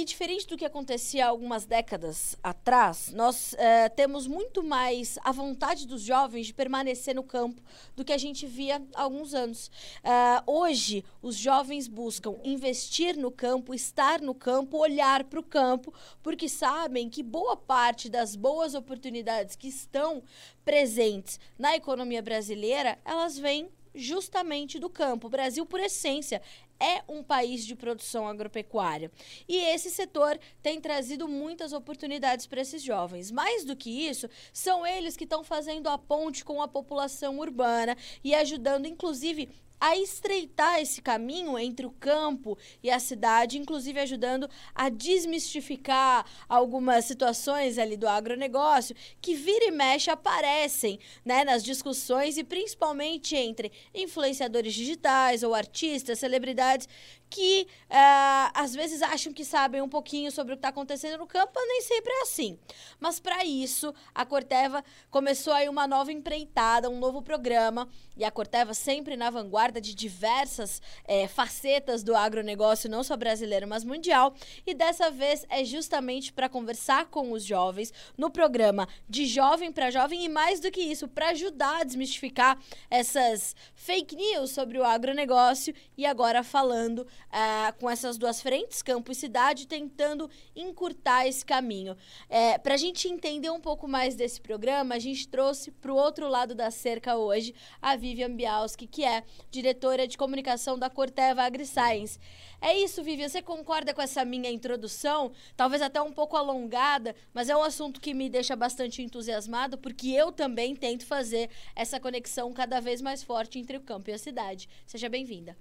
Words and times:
e, 0.00 0.04
diferente 0.04 0.46
do 0.46 0.56
que 0.56 0.64
acontecia 0.64 1.26
algumas 1.26 1.66
décadas 1.66 2.36
atrás, 2.40 3.10
nós 3.12 3.54
uh, 3.54 3.56
temos 3.96 4.28
muito 4.28 4.62
mais 4.62 5.18
a 5.24 5.32
vontade 5.32 5.88
dos 5.88 6.02
jovens 6.02 6.46
de 6.46 6.54
permanecer 6.54 7.16
no 7.16 7.24
campo 7.24 7.60
do 7.96 8.04
que 8.04 8.12
a 8.12 8.18
gente 8.18 8.46
via 8.46 8.80
há 8.94 9.02
alguns 9.02 9.34
anos. 9.34 9.66
Uh, 10.04 10.52
hoje, 10.52 11.04
os 11.20 11.34
jovens 11.34 11.88
buscam 11.88 12.36
investir 12.44 13.16
no 13.16 13.32
campo, 13.32 13.74
estar 13.74 14.20
no 14.20 14.36
campo, 14.36 14.78
olhar 14.78 15.24
para 15.24 15.40
o 15.40 15.42
campo, 15.42 15.92
porque 16.22 16.48
sabem 16.48 17.10
que 17.10 17.20
boa 17.20 17.56
parte 17.56 18.08
das 18.08 18.36
boas 18.36 18.74
oportunidades 18.74 19.56
que 19.56 19.66
estão 19.66 20.22
presentes 20.64 21.40
na 21.58 21.74
economia 21.74 22.22
brasileira, 22.22 22.96
elas 23.04 23.36
vêm 23.36 23.68
justamente 23.98 24.78
do 24.78 24.88
campo. 24.88 25.26
O 25.26 25.30
Brasil, 25.30 25.66
por 25.66 25.80
essência, 25.80 26.40
é 26.80 27.02
um 27.08 27.22
país 27.22 27.66
de 27.66 27.74
produção 27.74 28.26
agropecuária. 28.26 29.10
E 29.48 29.56
esse 29.56 29.90
setor 29.90 30.38
tem 30.62 30.80
trazido 30.80 31.26
muitas 31.26 31.72
oportunidades 31.72 32.46
para 32.46 32.60
esses 32.60 32.82
jovens. 32.82 33.30
Mais 33.30 33.64
do 33.64 33.76
que 33.76 33.90
isso, 33.90 34.28
são 34.52 34.86
eles 34.86 35.16
que 35.16 35.24
estão 35.24 35.42
fazendo 35.42 35.88
a 35.88 35.98
ponte 35.98 36.44
com 36.44 36.62
a 36.62 36.68
população 36.68 37.38
urbana 37.38 37.96
e 38.22 38.34
ajudando, 38.34 38.86
inclusive, 38.86 39.48
a 39.80 39.96
estreitar 39.96 40.80
esse 40.80 41.00
caminho 41.00 41.58
entre 41.58 41.86
o 41.86 41.90
campo 41.90 42.56
e 42.82 42.90
a 42.90 42.98
cidade, 42.98 43.58
inclusive 43.58 44.00
ajudando 44.00 44.48
a 44.74 44.88
desmistificar 44.88 46.24
algumas 46.48 47.04
situações 47.04 47.78
ali 47.78 47.96
do 47.96 48.08
agronegócio 48.08 48.96
que 49.20 49.34
vira 49.34 49.66
e 49.66 49.70
mexe 49.70 50.10
aparecem 50.10 50.98
né, 51.24 51.44
nas 51.44 51.62
discussões 51.62 52.38
e 52.38 52.44
principalmente 52.44 53.36
entre 53.36 53.70
influenciadores 53.94 54.74
digitais 54.74 55.42
ou 55.42 55.54
artistas, 55.54 56.18
celebridades 56.18 56.88
que 57.30 57.66
uh, 57.90 58.50
às 58.54 58.74
vezes 58.74 59.02
acham 59.02 59.32
que 59.32 59.44
sabem 59.44 59.82
um 59.82 59.88
pouquinho 59.88 60.30
sobre 60.30 60.54
o 60.54 60.56
que 60.56 60.60
está 60.60 60.68
acontecendo 60.68 61.18
no 61.18 61.26
campo, 61.26 61.52
mas 61.54 61.68
nem 61.68 61.82
sempre 61.82 62.12
é 62.12 62.22
assim. 62.22 62.58
Mas 62.98 63.20
para 63.20 63.44
isso, 63.44 63.94
a 64.14 64.24
Corteva 64.24 64.84
começou 65.10 65.52
aí 65.52 65.68
uma 65.68 65.86
nova 65.86 66.12
empreitada, 66.12 66.88
um 66.88 66.98
novo 66.98 67.22
programa, 67.22 67.88
e 68.16 68.24
a 68.24 68.30
Corteva 68.30 68.74
sempre 68.74 69.16
na 69.16 69.30
vanguarda 69.30 69.80
de 69.80 69.94
diversas 69.94 70.82
é, 71.04 71.28
facetas 71.28 72.02
do 72.02 72.16
agronegócio, 72.16 72.90
não 72.90 73.04
só 73.04 73.16
brasileiro, 73.16 73.66
mas 73.66 73.84
mundial. 73.84 74.34
E 74.66 74.74
dessa 74.74 75.10
vez 75.10 75.44
é 75.48 75.64
justamente 75.64 76.32
para 76.32 76.48
conversar 76.48 77.06
com 77.06 77.32
os 77.32 77.44
jovens 77.44 77.92
no 78.16 78.30
programa 78.30 78.88
de 79.08 79.26
jovem 79.26 79.70
para 79.70 79.90
jovem, 79.90 80.24
e 80.24 80.28
mais 80.28 80.60
do 80.60 80.70
que 80.70 80.80
isso, 80.80 81.06
para 81.06 81.30
ajudar 81.30 81.80
a 81.80 81.84
desmistificar 81.84 82.58
essas 82.90 83.54
fake 83.74 84.16
news 84.16 84.50
sobre 84.50 84.78
o 84.78 84.84
agronegócio. 84.84 85.74
E 85.96 86.06
agora 86.06 86.42
falando 86.42 87.06
uh, 87.28 87.78
com 87.78 87.88
essas 87.88 88.16
duas 88.16 88.40
frentes, 88.40 88.82
campo 88.82 89.12
e 89.12 89.14
cidade, 89.14 89.66
tentando 89.66 90.30
encurtar 90.54 91.26
esse 91.26 91.44
caminho. 91.44 91.96
É, 92.28 92.58
para 92.58 92.74
a 92.74 92.76
gente 92.76 93.08
entender 93.08 93.50
um 93.50 93.60
pouco 93.60 93.88
mais 93.88 94.14
desse 94.14 94.40
programa, 94.40 94.94
a 94.94 94.98
gente 94.98 95.28
trouxe 95.28 95.70
para 95.70 95.92
o 95.92 95.96
outro 95.96 96.28
lado 96.28 96.54
da 96.54 96.70
cerca 96.70 97.16
hoje 97.16 97.54
a 97.80 97.96
Vivian 97.96 98.34
Bialski, 98.34 98.86
que 98.86 99.04
é 99.04 99.22
diretora 99.50 100.06
de 100.06 100.16
comunicação 100.16 100.78
da 100.78 100.90
Corteva 100.90 101.42
AgriScience. 101.42 102.18
É 102.60 102.76
isso, 102.76 103.02
Vivian, 103.02 103.28
você 103.28 103.40
concorda 103.40 103.94
com 103.94 104.02
essa 104.02 104.24
minha 104.24 104.50
introdução? 104.50 105.32
Talvez 105.56 105.80
até 105.80 106.02
um 106.02 106.12
pouco 106.12 106.36
alongada, 106.36 107.14
mas 107.32 107.48
é 107.48 107.56
um 107.56 107.62
assunto 107.62 108.00
que 108.00 108.12
me 108.12 108.28
deixa 108.28 108.56
bastante 108.56 109.02
entusiasmado, 109.02 109.78
porque 109.78 110.08
eu 110.08 110.32
também 110.32 110.74
tento 110.74 111.06
fazer 111.06 111.50
essa 111.74 112.00
conexão 112.00 112.52
cada 112.52 112.80
vez 112.80 113.00
mais 113.00 113.22
forte 113.22 113.58
entre 113.58 113.76
o 113.76 113.80
campo 113.80 114.10
e 114.10 114.12
a 114.12 114.18
cidade. 114.18 114.68
Seja 114.86 115.08
bem-vinda. 115.08 115.56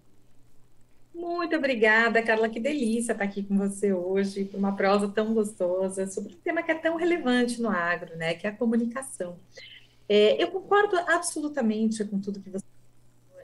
Muito 1.18 1.56
obrigada, 1.56 2.22
Carla. 2.22 2.48
Que 2.48 2.60
delícia 2.60 3.12
estar 3.12 3.24
aqui 3.24 3.42
com 3.42 3.58
você 3.58 3.92
hoje, 3.92 4.46
por 4.46 4.58
uma 4.58 4.76
prosa 4.76 5.08
tão 5.08 5.34
gostosa, 5.34 6.06
sobre 6.06 6.36
um 6.36 6.38
tema 6.38 6.62
que 6.62 6.72
é 6.72 6.76
tão 6.76 6.96
relevante 6.96 7.60
no 7.60 7.70
agro, 7.70 8.16
né? 8.16 8.36
Que 8.36 8.46
é 8.46 8.52
a 8.52 8.56
comunicação. 8.56 9.36
É, 10.08 10.42
eu 10.42 10.50
concordo 10.52 10.96
absolutamente 10.96 12.06
com 12.06 12.20
tudo 12.20 12.40
que 12.40 12.52
você 12.52 12.64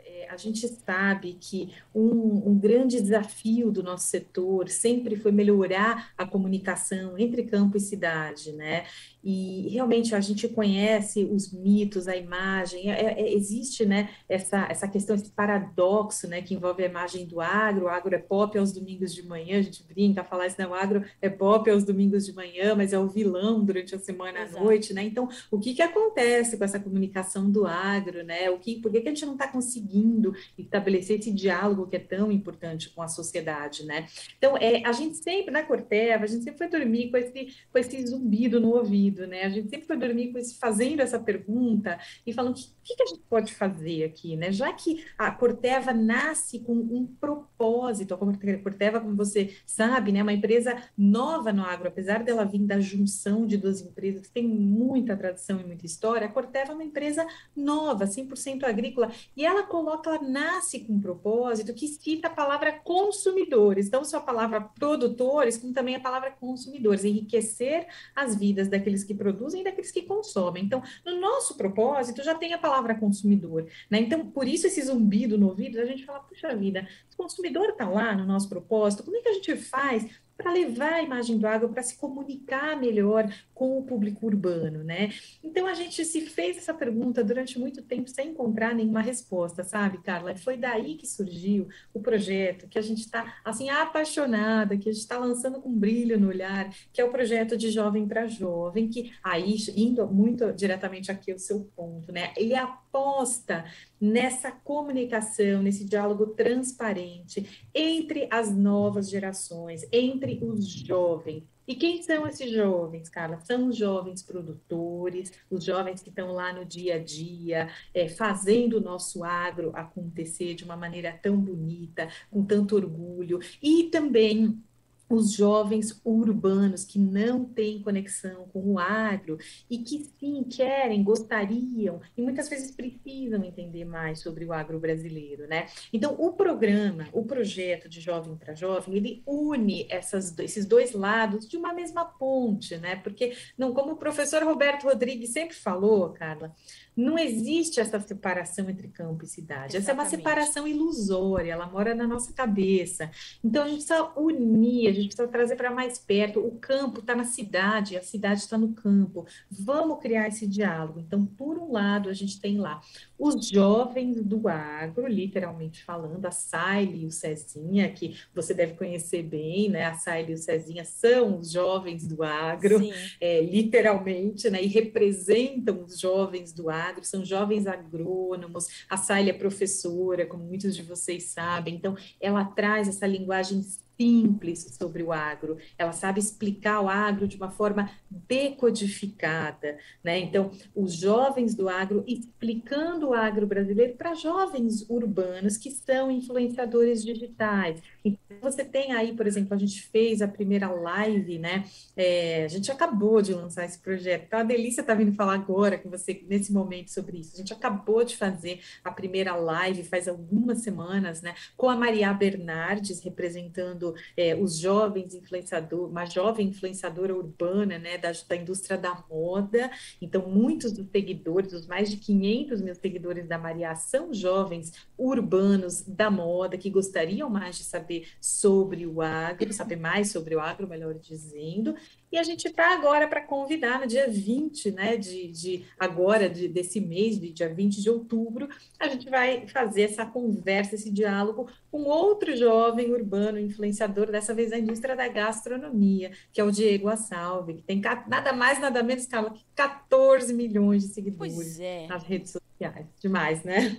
é, 0.06 0.30
a 0.30 0.38
gente 0.38 0.68
sabe 0.68 1.36
que 1.42 1.74
um, 1.94 2.50
um, 2.50 2.60
grande 2.60 3.02
desafio 3.02 3.72
do 3.72 3.82
nosso 3.82 4.08
setor 4.08 4.70
sempre 4.70 5.16
foi 5.16 5.32
melhorar 5.32 6.14
a 6.16 6.26
comunicação 6.26 7.18
entre 7.18 7.44
campo 7.44 7.76
e 7.76 7.82
cidade, 7.82 8.52
né? 8.52 8.86
E 9.24 9.70
realmente 9.70 10.14
a 10.14 10.20
gente 10.20 10.48
conhece 10.50 11.24
os 11.24 11.52
mitos, 11.54 12.08
a 12.08 12.16
imagem, 12.16 12.92
é, 12.92 13.22
é, 13.22 13.34
existe 13.34 13.86
né, 13.86 14.10
essa, 14.28 14.68
essa 14.70 14.88
questão, 14.88 15.16
esse 15.16 15.30
paradoxo 15.32 16.28
né, 16.28 16.42
que 16.42 16.54
envolve 16.54 16.84
a 16.84 16.88
imagem 16.88 17.26
do 17.26 17.40
agro, 17.40 17.86
o 17.86 17.90
agro 17.90 18.14
é 18.14 18.20
pop 18.20 18.58
aos 18.58 18.74
domingos 18.74 19.14
de 19.14 19.24
manhã, 19.24 19.60
a 19.60 19.62
gente 19.62 19.84
brinca, 19.84 20.24
falar 20.24 20.48
isso, 20.48 20.58
né, 20.60 20.68
o 20.68 20.74
agro 20.74 21.06
é 21.22 21.30
pop 21.30 21.70
aos 21.70 21.84
domingos 21.84 22.26
de 22.26 22.34
manhã, 22.34 22.76
mas 22.76 22.92
é 22.92 23.00
o 23.00 23.08
vilão 23.08 23.64
durante 23.64 23.96
a 23.96 24.00
semana 24.00 24.42
Exato. 24.42 24.58
à 24.58 24.64
noite, 24.64 24.94
né? 24.94 25.04
Então, 25.04 25.30
o 25.50 25.60
que, 25.60 25.74
que 25.74 25.82
acontece 25.82 26.58
com 26.58 26.64
essa 26.64 26.80
comunicação 26.80 27.50
do 27.50 27.66
agro, 27.66 28.24
né? 28.24 28.50
O 28.50 28.60
que, 28.60 28.80
por 28.80 28.92
que, 28.92 29.02
que 29.02 29.08
a 29.08 29.12
gente 29.14 29.26
não 29.26 29.34
está 29.34 29.48
conseguindo 29.48 30.34
estabelecer 30.58 31.20
esse 31.20 31.32
diálogo 31.32 31.88
que 31.88 31.96
é 31.96 32.00
tão 32.00 32.32
importante 32.32 32.90
com 32.90 33.02
a 33.02 33.08
sociedade, 33.08 33.86
né? 33.86 34.08
Então, 34.38 34.58
é, 34.58 34.84
a 34.86 34.92
gente 34.92 35.18
sempre, 35.18 35.52
na 35.52 35.64
Corteva, 35.64 36.24
a 36.24 36.28
gente 36.28 36.44
sempre 36.44 36.58
foi 36.58 36.80
dormir 36.80 37.10
com 37.10 37.18
esse, 37.18 37.56
com 37.72 37.78
esse 37.78 38.06
zumbido 38.08 38.60
no 38.60 38.70
ouvido, 38.70 39.13
né? 39.28 39.44
A 39.44 39.50
gente 39.50 39.70
sempre 39.70 39.88
foi 39.88 39.98
dormir 39.98 40.32
com 40.32 40.38
esse, 40.38 40.58
fazendo 40.58 41.02
essa 41.02 41.20
pergunta 41.20 42.00
e 42.26 42.34
falando 42.34 42.56
o 42.56 42.60
que, 42.84 42.96
que, 42.96 43.04
a 43.04 43.06
gente 43.06 43.22
pode 43.30 43.54
fazer 43.54 44.04
aqui, 44.04 44.36
né? 44.36 44.52
Já 44.52 44.72
que 44.74 45.06
a 45.18 45.32
Corteva 45.32 45.94
nasce 45.94 46.60
com 46.60 46.74
um 46.74 47.06
propósito, 47.06 48.14
a 48.14 48.18
Corteva, 48.18 49.00
como 49.00 49.16
você 49.16 49.56
sabe, 49.66 50.12
né, 50.12 50.20
é 50.20 50.24
uma 50.24 50.34
empresa 50.34 50.76
nova 50.98 51.54
no 51.54 51.64
agro, 51.64 51.88
apesar 51.88 52.24
dela 52.24 52.44
vir 52.44 52.66
da 52.66 52.80
junção 52.80 53.46
de 53.46 53.58
duas 53.58 53.82
empresas 53.82 54.28
que 54.28 54.34
tem 54.34 54.48
muita 54.48 55.16
tradição 55.16 55.60
e 55.60 55.64
muita 55.64 55.86
história, 55.86 56.28
a 56.28 56.32
Corteva 56.32 56.72
é 56.72 56.76
uma 56.76 56.84
empresa 56.84 57.26
nova, 57.56 58.06
100% 58.06 58.64
agrícola, 58.64 59.12
e 59.36 59.46
ela 59.46 59.64
coloca, 59.64 60.10
ela 60.10 60.22
nasce 60.22 60.82
com 60.82 60.94
um 60.94 61.00
propósito 61.00 61.74
que 61.74 61.88
cita 61.88 62.28
a 62.28 62.32
palavra 62.32 62.72
consumidores, 62.72 63.90
não 63.90 64.04
só 64.04 64.18
a 64.18 64.22
palavra 64.22 64.62
produtores, 64.62 65.58
como 65.58 65.74
também 65.74 65.96
a 65.96 66.00
palavra 66.00 66.32
consumidores, 66.32 67.04
enriquecer 67.04 67.88
as 68.16 68.36
vidas 68.36 68.68
daqueles 68.68 69.03
daqueles 69.04 69.06
que 69.06 69.14
produzem 69.14 69.62
e 69.62 69.64
daqueles 69.64 69.92
que 69.92 70.02
consomem. 70.04 70.64
Então, 70.64 70.82
no 71.06 71.20
nosso 71.20 71.56
propósito 71.56 72.24
já 72.24 72.34
tem 72.34 72.54
a 72.54 72.58
palavra 72.58 72.96
consumidor, 72.96 73.68
né? 73.90 74.00
Então, 74.00 74.26
por 74.28 74.48
isso 74.48 74.68
esse 74.68 74.82
zumbido 74.82 75.38
no 75.38 75.48
ouvido, 75.48 75.80
a 75.80 75.86
gente 75.86 76.06
fala, 76.06 76.20
puxa 76.22 76.56
vida, 76.56 76.88
o 77.14 77.18
consumidor 77.18 77.70
está 77.70 77.88
lá 77.88 78.16
no 78.16 78.26
nosso 78.26 78.50
propósito, 78.50 79.04
como 79.04 79.18
é 79.18 79.22
que 79.22 79.30
a 79.30 79.34
gente 79.34 79.56
faz 79.56 80.10
para 80.38 80.52
levar 80.52 80.94
a 80.94 81.02
imagem 81.02 81.38
do 81.38 81.48
agro, 81.48 81.70
para 81.70 81.84
se 81.84 81.96
comunicar 81.98 82.80
melhor 82.80 83.32
com 83.54 83.78
o 83.78 83.84
público 83.84 84.26
urbano, 84.26 84.84
né? 84.84 85.12
Então 85.44 85.68
a 85.68 85.74
gente 85.74 86.04
se 86.04 86.22
fez 86.22 86.58
essa 86.58 86.74
pergunta 86.74 87.24
durante 87.24 87.60
muito 87.60 87.82
tempo 87.82 88.10
sem 88.10 88.30
encontrar 88.30 88.74
nenhuma 88.74 89.02
resposta, 89.02 89.64
sabe, 89.64 90.00
Carla? 90.00 90.36
Foi 90.36 90.58
daí 90.58 90.96
que 90.96 91.08
surgiu 91.08 91.68
o 91.94 92.00
projeto, 92.00 92.68
que 92.68 92.80
a 92.80 92.82
gente 92.82 93.02
está 93.02 93.36
assim 93.46 93.70
apaixonada, 93.70 94.78
que 94.78 94.90
a 94.90 94.92
gente 94.92 95.02
está 95.02 95.18
lançando 95.18 95.62
com 95.62 95.72
brilho 95.72 96.20
no 96.20 96.30
olhar, 96.30 96.74
que 96.92 97.00
é 97.00 97.06
o 97.06 97.12
projeto 97.12 97.56
de 97.56 97.70
jovem 97.70 98.08
para 98.08 98.28
jovem, 98.28 98.90
que 98.90 99.14
aí 99.24 99.56
indo 99.76 100.06
muito 100.08 100.52
diretamente 100.52 101.12
aqui 101.12 101.32
ao 101.32 101.40
seu 101.40 101.72
ponto, 101.76 102.12
né? 102.12 102.34
Ele 102.36 102.54
aposta 102.94 103.66
nessa 104.00 104.52
comunicação, 104.52 105.64
nesse 105.64 105.84
diálogo 105.84 106.28
transparente 106.28 107.68
entre 107.74 108.28
as 108.30 108.56
novas 108.56 109.10
gerações, 109.10 109.84
entre 109.92 110.40
os 110.44 110.70
jovens. 110.70 111.44
E 111.66 111.76
quem 111.76 112.04
são 112.04 112.28
esses 112.28 112.52
jovens, 112.52 113.08
Carla? 113.08 113.40
São 113.40 113.70
os 113.70 113.78
jovens 113.78 114.22
produtores, 114.22 115.32
os 115.50 115.64
jovens 115.64 116.04
que 116.04 116.10
estão 116.10 116.34
lá 116.34 116.52
no 116.52 116.66
dia 116.66 116.96
a 116.96 117.00
dia, 117.00 117.70
é, 117.94 118.10
fazendo 118.10 118.78
o 118.78 118.82
nosso 118.82 119.24
agro 119.24 119.72
acontecer 119.74 120.56
de 120.56 120.66
uma 120.66 120.76
maneira 120.76 121.18
tão 121.24 121.40
bonita, 121.40 122.10
com 122.30 122.44
tanto 122.44 122.76
orgulho, 122.76 123.40
e 123.62 123.86
também 123.86 124.62
os 125.10 125.34
jovens 125.34 126.00
urbanos 126.04 126.84
que 126.84 126.98
não 126.98 127.46
têm 127.46 127.82
conexão 127.82 128.48
com 128.52 128.74
o 128.74 128.80
agro 128.80 129.38
e 129.70 129.78
que 129.80 130.10
sim 130.20 130.44
querem, 130.44 131.04
gostariam 131.04 132.02
e 132.18 132.22
muitas 132.22 132.50
vezes 132.50 132.72
precisam 132.72 133.44
entender 133.44 133.86
mais 133.86 134.22
sobre 134.22 134.46
o 134.46 134.54
agro 134.54 134.80
brasileiro, 134.80 135.48
né? 135.48 135.68
Então, 135.92 136.16
o 136.18 136.34
programa, 136.34 137.08
o 137.12 137.24
projeto 137.24 137.88
de 137.88 138.00
Jovem 138.02 138.36
para 138.36 138.56
Jovem, 138.56 138.96
ele 138.96 139.24
une 139.26 139.86
essas, 139.90 140.38
esses 140.40 140.66
dois 140.66 140.94
lados 140.94 141.48
de 141.48 141.58
uma 141.58 141.74
mesma 141.74 142.06
ponte, 142.06 142.78
né? 142.78 142.96
Porque, 142.96 143.36
não, 143.58 143.74
como 143.74 143.94
o 143.94 143.98
professor 143.98 144.44
Roberto 144.44 144.84
Rodrigues 144.84 145.32
sempre 145.32 145.56
falou, 145.56 146.10
Carla, 146.10 146.54
não 146.96 147.18
existe 147.18 147.80
essa 147.80 148.00
separação 148.00 148.70
entre 148.70 148.88
campo 148.88 149.24
e 149.24 149.28
cidade. 149.28 149.76
Exatamente. 149.76 149.78
Essa 149.78 149.92
é 149.92 149.94
uma 149.94 150.06
separação 150.06 150.68
ilusória, 150.68 151.52
ela 151.52 151.68
mora 151.68 151.96
na 151.96 152.08
nossa 152.08 152.32
cabeça. 152.34 153.10
Então 153.44 153.64
a 153.64 153.68
gente 153.68 153.86
precisa 153.86 154.12
unir, 154.16 154.93
a 154.94 154.96
gente 154.96 155.08
precisa 155.08 155.28
trazer 155.28 155.56
para 155.56 155.72
mais 155.72 155.98
perto. 155.98 156.40
O 156.40 156.52
campo 156.52 157.00
está 157.00 157.16
na 157.16 157.24
cidade, 157.24 157.98
a 157.98 158.02
cidade 158.02 158.42
está 158.42 158.58
no 158.58 158.74
campo. 158.74 159.26
Vamos 159.50 160.00
criar 160.00 160.28
esse 160.28 160.48
diálogo. 160.48 161.00
Então, 161.00 161.26
por 161.26 161.58
um 161.58 161.72
lado, 161.72 162.10
a 162.10 162.14
gente 162.14 162.40
tem 162.40 162.58
lá 162.58 162.82
os 163.18 163.48
jovens 163.48 164.22
do 164.22 164.48
agro, 164.48 165.08
literalmente 165.08 165.84
falando, 165.84 166.26
a 166.26 166.32
Saile 166.32 167.04
e 167.04 167.06
o 167.06 167.12
Cezinha, 167.12 167.90
que 167.90 168.18
você 168.34 168.54
deve 168.54 168.74
conhecer 168.74 169.24
bem, 169.24 169.70
né? 169.70 169.86
A 169.86 169.94
Saile 169.94 170.32
e 170.32 170.36
o 170.36 170.38
Cezinha 170.38 170.84
são 170.84 171.40
os 171.40 171.52
jovens 171.52 172.06
do 172.06 172.22
agro, 172.22 172.82
é, 173.22 173.42
literalmente, 173.42 174.50
né? 174.50 174.62
E 174.62 174.68
representam 174.68 175.84
os 175.84 176.00
jovens 176.00 176.52
do 176.52 176.70
agro, 176.70 177.04
são 177.04 177.24
jovens 177.24 177.66
agrônomos. 177.66 178.68
A 178.90 178.98
Saile 178.98 179.30
é 179.30 179.34
professora, 179.34 180.26
como 180.26 180.44
muitos 180.44 180.76
de 180.76 180.84
vocês 180.84 181.24
sabem, 181.24 181.76
então 181.76 181.96
ela 182.20 182.44
traz 182.44 182.88
essa 182.88 183.08
linguagem 183.08 183.62
simples 184.04 184.76
sobre 184.78 185.02
o 185.02 185.14
agro, 185.14 185.58
ela 185.78 185.94
sabe 185.94 186.20
explicar 186.20 186.82
o 186.82 186.90
agro 186.90 187.26
de 187.26 187.38
uma 187.38 187.50
forma 187.50 187.90
decodificada, 188.10 189.78
né? 190.04 190.20
Então, 190.20 190.52
os 190.76 190.94
jovens 190.94 191.56
do 191.56 191.70
agro 191.70 192.04
explicando 192.06 193.10
o 193.10 193.14
agro 193.14 193.48
brasileiro 193.48 193.96
para 193.96 194.14
jovens 194.14 194.86
urbanos 194.90 195.56
que 195.56 195.72
são 195.72 196.12
influenciadores 196.12 197.02
digitais. 197.02 197.82
Então, 198.04 198.38
você 198.42 198.66
tem 198.66 198.92
aí, 198.92 199.16
por 199.16 199.26
exemplo, 199.26 199.54
a 199.54 199.58
gente 199.58 199.82
fez 199.84 200.22
a 200.22 200.28
primeira 200.28 200.70
live, 200.70 201.40
né? 201.40 201.66
É, 201.96 202.44
a 202.44 202.48
gente 202.50 202.70
acabou 202.70 203.22
de 203.22 203.34
lançar 203.34 203.64
esse 203.64 203.80
projeto. 203.80 204.26
Então, 204.28 204.40
a 204.40 204.44
Delícia 204.44 204.82
está 204.82 204.94
vindo 204.94 205.14
falar 205.14 205.36
agora 205.36 205.78
com 205.78 205.90
você 205.90 206.22
nesse 206.28 206.52
momento 206.52 206.92
sobre 206.92 207.20
isso. 207.20 207.34
A 207.36 207.38
gente 207.38 207.54
acabou 207.54 208.04
de 208.04 208.18
fazer 208.18 208.60
a 208.84 208.92
primeira 208.92 209.36
live 209.36 209.84
faz 209.84 210.08
algumas 210.08 210.60
semanas, 210.60 211.22
né? 211.22 211.34
Com 211.56 211.70
a 211.70 211.76
Maria 211.78 212.14
Bernardes 212.14 213.02
representando 213.02 213.96
é, 214.18 214.36
os 214.36 214.58
jovens 214.58 215.14
influenciadores, 215.14 215.92
uma 215.92 216.06
jovem 216.06 216.48
influenciadora 216.48 217.16
urbana, 217.16 217.78
né? 217.78 217.98
Da, 217.98 218.12
da 218.28 218.36
indústria 218.36 218.78
da 218.78 219.02
moda. 219.10 219.72
Então, 220.02 220.28
muitos 220.28 220.74
dos 220.74 220.90
seguidores, 220.90 221.54
os 221.54 221.68
mais 221.68 221.90
de 221.90 221.98
500 221.98 222.62
mil 222.62 222.76
seguidores 222.76 223.28
da 223.28 223.38
Maria 223.38 223.74
são 223.76 224.14
jovens 224.14 224.74
urbanos 224.98 225.82
da 225.84 226.12
moda 226.12 226.58
que 226.58 226.70
gostariam 226.70 227.30
mais 227.30 227.58
de 227.58 227.64
saber 227.64 227.93
saber 227.94 228.08
sobre 228.20 228.88
o 228.88 229.02
agro, 229.02 229.54
saber 229.54 229.76
mais 229.76 230.12
sobre 230.12 230.36
o 230.36 230.40
agro, 230.40 230.68
melhor 230.68 230.96
dizendo. 230.96 231.76
E 232.12 232.18
a 232.18 232.24
gente 232.24 232.48
está 232.48 232.74
agora 232.74 233.08
para 233.08 233.22
convidar 233.22 233.80
no 233.80 233.88
dia 233.88 234.08
20, 234.08 234.72
né, 234.72 234.98
de, 234.98 235.28
de 235.28 235.66
agora, 235.80 236.30
de, 236.30 236.48
desse 236.48 236.80
mês, 236.80 237.20
de 237.20 237.32
dia 237.32 237.52
20 237.52 237.82
de 237.82 237.90
outubro, 237.90 238.48
a 238.80 238.88
gente 238.88 239.10
vai 239.10 239.48
fazer 239.48 239.84
essa 239.84 240.06
conversa, 240.06 240.76
esse 240.76 240.92
diálogo 240.92 241.48
com 241.72 241.84
outro 241.84 242.36
jovem 242.36 242.92
urbano 242.92 243.40
influenciador, 243.40 244.12
dessa 244.12 244.34
vez 244.34 244.52
da 244.52 244.60
indústria 244.60 244.96
da 244.96 245.08
gastronomia, 245.08 246.12
que 246.32 246.40
é 246.40 246.44
o 246.44 246.52
Diego 246.52 246.88
Assalve, 246.88 247.56
que 247.56 247.64
tem 247.64 247.82
nada 248.08 248.32
mais, 248.32 248.60
nada 248.60 248.84
menos, 248.84 249.08
Carla, 249.08 249.32
que 249.32 249.44
14 249.56 250.34
milhões 250.34 250.84
de 250.84 250.94
seguidores 250.94 251.60
é. 251.60 251.88
nas 251.88 252.04
redes 252.04 252.32
sociais. 252.32 252.86
Demais, 253.02 253.44
né? 253.44 253.78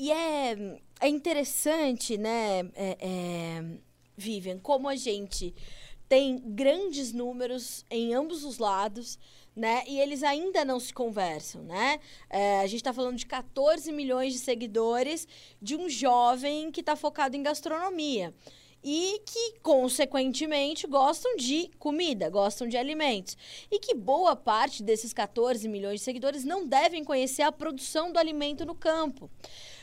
E 0.00 0.10
é, 0.10 0.80
é 0.98 1.08
interessante, 1.08 2.16
né, 2.16 2.60
é, 2.74 2.96
é, 2.98 3.64
Vivian, 4.16 4.58
como 4.58 4.88
a 4.88 4.96
gente 4.96 5.54
tem 6.08 6.38
grandes 6.38 7.12
números 7.12 7.84
em 7.90 8.14
ambos 8.14 8.42
os 8.42 8.56
lados, 8.56 9.18
né? 9.54 9.84
E 9.86 10.00
eles 10.00 10.22
ainda 10.22 10.64
não 10.64 10.80
se 10.80 10.90
conversam, 10.90 11.62
né? 11.64 12.00
É, 12.30 12.60
a 12.60 12.66
gente 12.66 12.76
está 12.76 12.94
falando 12.94 13.18
de 13.18 13.26
14 13.26 13.92
milhões 13.92 14.32
de 14.32 14.38
seguidores 14.38 15.28
de 15.60 15.76
um 15.76 15.86
jovem 15.86 16.72
que 16.72 16.80
está 16.80 16.96
focado 16.96 17.36
em 17.36 17.42
gastronomia 17.42 18.32
e 18.82 19.20
que, 19.26 19.58
consequentemente, 19.62 20.86
gostam 20.86 21.36
de 21.36 21.70
comida, 21.78 22.30
gostam 22.30 22.66
de 22.66 22.76
alimentos. 22.76 23.36
E 23.70 23.78
que 23.78 23.94
boa 23.94 24.34
parte 24.34 24.82
desses 24.82 25.12
14 25.12 25.68
milhões 25.68 26.00
de 26.00 26.04
seguidores 26.04 26.44
não 26.44 26.66
devem 26.66 27.04
conhecer 27.04 27.42
a 27.42 27.52
produção 27.52 28.10
do 28.10 28.18
alimento 28.18 28.64
no 28.64 28.74
campo. 28.74 29.30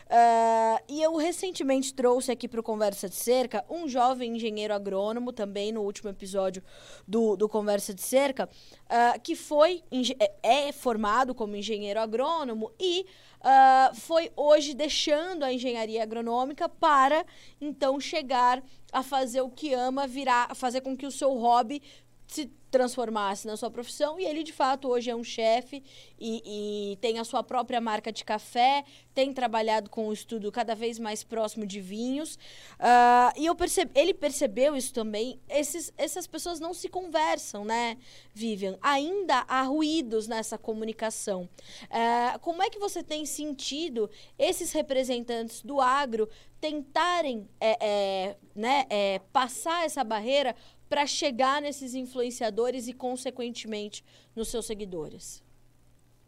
Uh, 0.08 0.82
e 0.88 1.02
eu 1.02 1.18
recentemente 1.18 1.94
trouxe 1.94 2.32
aqui 2.32 2.48
para 2.48 2.62
o 2.62 2.64
Conversa 2.64 3.10
de 3.10 3.16
Cerca 3.16 3.66
um 3.70 3.90
jovem 3.90 4.38
engenheiro 4.38 4.74
agrônomo, 4.74 5.34
também 5.34 5.72
no 5.72 5.82
último 5.82 6.10
episódio 6.10 6.64
do, 7.06 7.36
do 7.36 7.50
Conversa 7.50 7.94
de 7.94 8.02
Cerca, 8.02 8.50
uh, 8.86 9.20
que 9.22 9.36
foi 9.36 9.84
é, 10.18 10.68
é 10.68 10.72
formado 10.72 11.36
como 11.36 11.58
engenheiro 11.58 12.00
agrônomo 12.00 12.72
e 12.80 13.06
uh, 13.42 13.96
foi 13.96 14.32
hoje 14.34 14.74
deixando 14.74 15.44
a 15.44 15.52
engenharia 15.52 16.04
agronômica 16.04 16.70
para 16.70 17.26
então 17.60 18.00
chegar 18.00 18.64
a 18.94 19.04
fazer 19.04 19.42
o 19.42 19.50
que 19.50 19.74
ama, 19.74 20.08
virar, 20.08 20.56
fazer 20.56 20.80
com 20.80 20.96
que 20.96 21.06
o 21.06 21.12
seu 21.12 21.34
hobby 21.34 21.82
se 22.28 22.50
transformasse 22.70 23.48
na 23.48 23.56
sua 23.56 23.72
profissão 23.72 24.20
e 24.20 24.26
ele 24.26 24.44
de 24.44 24.52
fato 24.52 24.88
hoje 24.88 25.10
é 25.10 25.16
um 25.16 25.24
chefe 25.24 25.84
e, 26.20 26.92
e, 26.94 26.98
tem 26.98 27.20
a 27.20 27.24
sua 27.24 27.44
própria 27.44 27.80
marca 27.80 28.12
de 28.12 28.26
café, 28.26 28.84
tem 29.14 29.34
trabalhado 29.34 29.90
com 29.90 30.08
o 30.08 30.14
estudo 30.14 30.52
cada 30.52 30.76
vez 30.76 31.00
mais 31.00 31.24
próximo 31.24 31.66
de 31.66 31.80
vinhos 31.80 32.36
uh, 32.80 33.34
e 33.38 33.46
eu 33.46 33.56
percebe, 33.56 33.92
ele 33.96 34.14
percebeu 34.14 34.76
isso 34.76 34.94
também. 34.94 35.40
Esses, 35.48 35.94
essas 35.98 36.28
pessoas 36.28 36.60
não 36.60 36.74
se 36.74 36.90
conversam, 36.90 37.64
né, 37.64 37.98
Vivian? 38.34 38.78
Ainda 38.82 39.46
há 39.48 39.64
ruídos 39.64 40.28
nessa 40.28 40.58
comunicação. 40.58 41.50
Uh, 41.84 42.40
como 42.40 42.62
é 42.62 42.70
que 42.70 42.80
você 42.80 43.02
tem 43.02 43.26
sentido 43.26 44.10
esses 44.38 44.72
representantes 44.72 45.62
do 45.62 45.80
agro 45.80 46.30
tentarem 46.60 47.48
é, 47.60 47.78
é, 47.80 48.36
né, 48.56 48.86
é, 48.90 49.20
passar 49.32 49.86
essa 49.86 50.04
barreira 50.04 50.56
para 50.90 51.06
chegar 51.06 51.62
nesses 51.62 51.94
influenciadores 51.94 52.57
e, 52.88 52.94
consequentemente, 52.94 54.04
nos 54.36 54.48
seus 54.50 54.66
seguidores? 54.66 55.44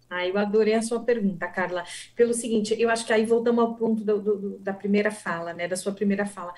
Ah, 0.10 0.26
eu 0.28 0.38
adorei 0.40 0.74
a 0.74 0.82
sua 0.82 1.04
pergunta, 1.04 1.48
Carla. 1.48 1.84
Pelo 2.16 2.34
seguinte, 2.34 2.76
eu 2.80 2.90
acho 2.90 3.06
que 3.06 3.14
aí 3.14 3.26
voltamos 3.26 3.64
ao 3.64 3.76
ponto 3.76 4.04
do, 4.04 4.20
do, 4.22 4.60
da 4.60 4.74
primeira 4.74 5.12
fala, 5.12 5.54
né? 5.54 5.68
Da 5.68 5.76
sua 5.76 5.94
primeira 5.94 6.26
fala 6.26 6.52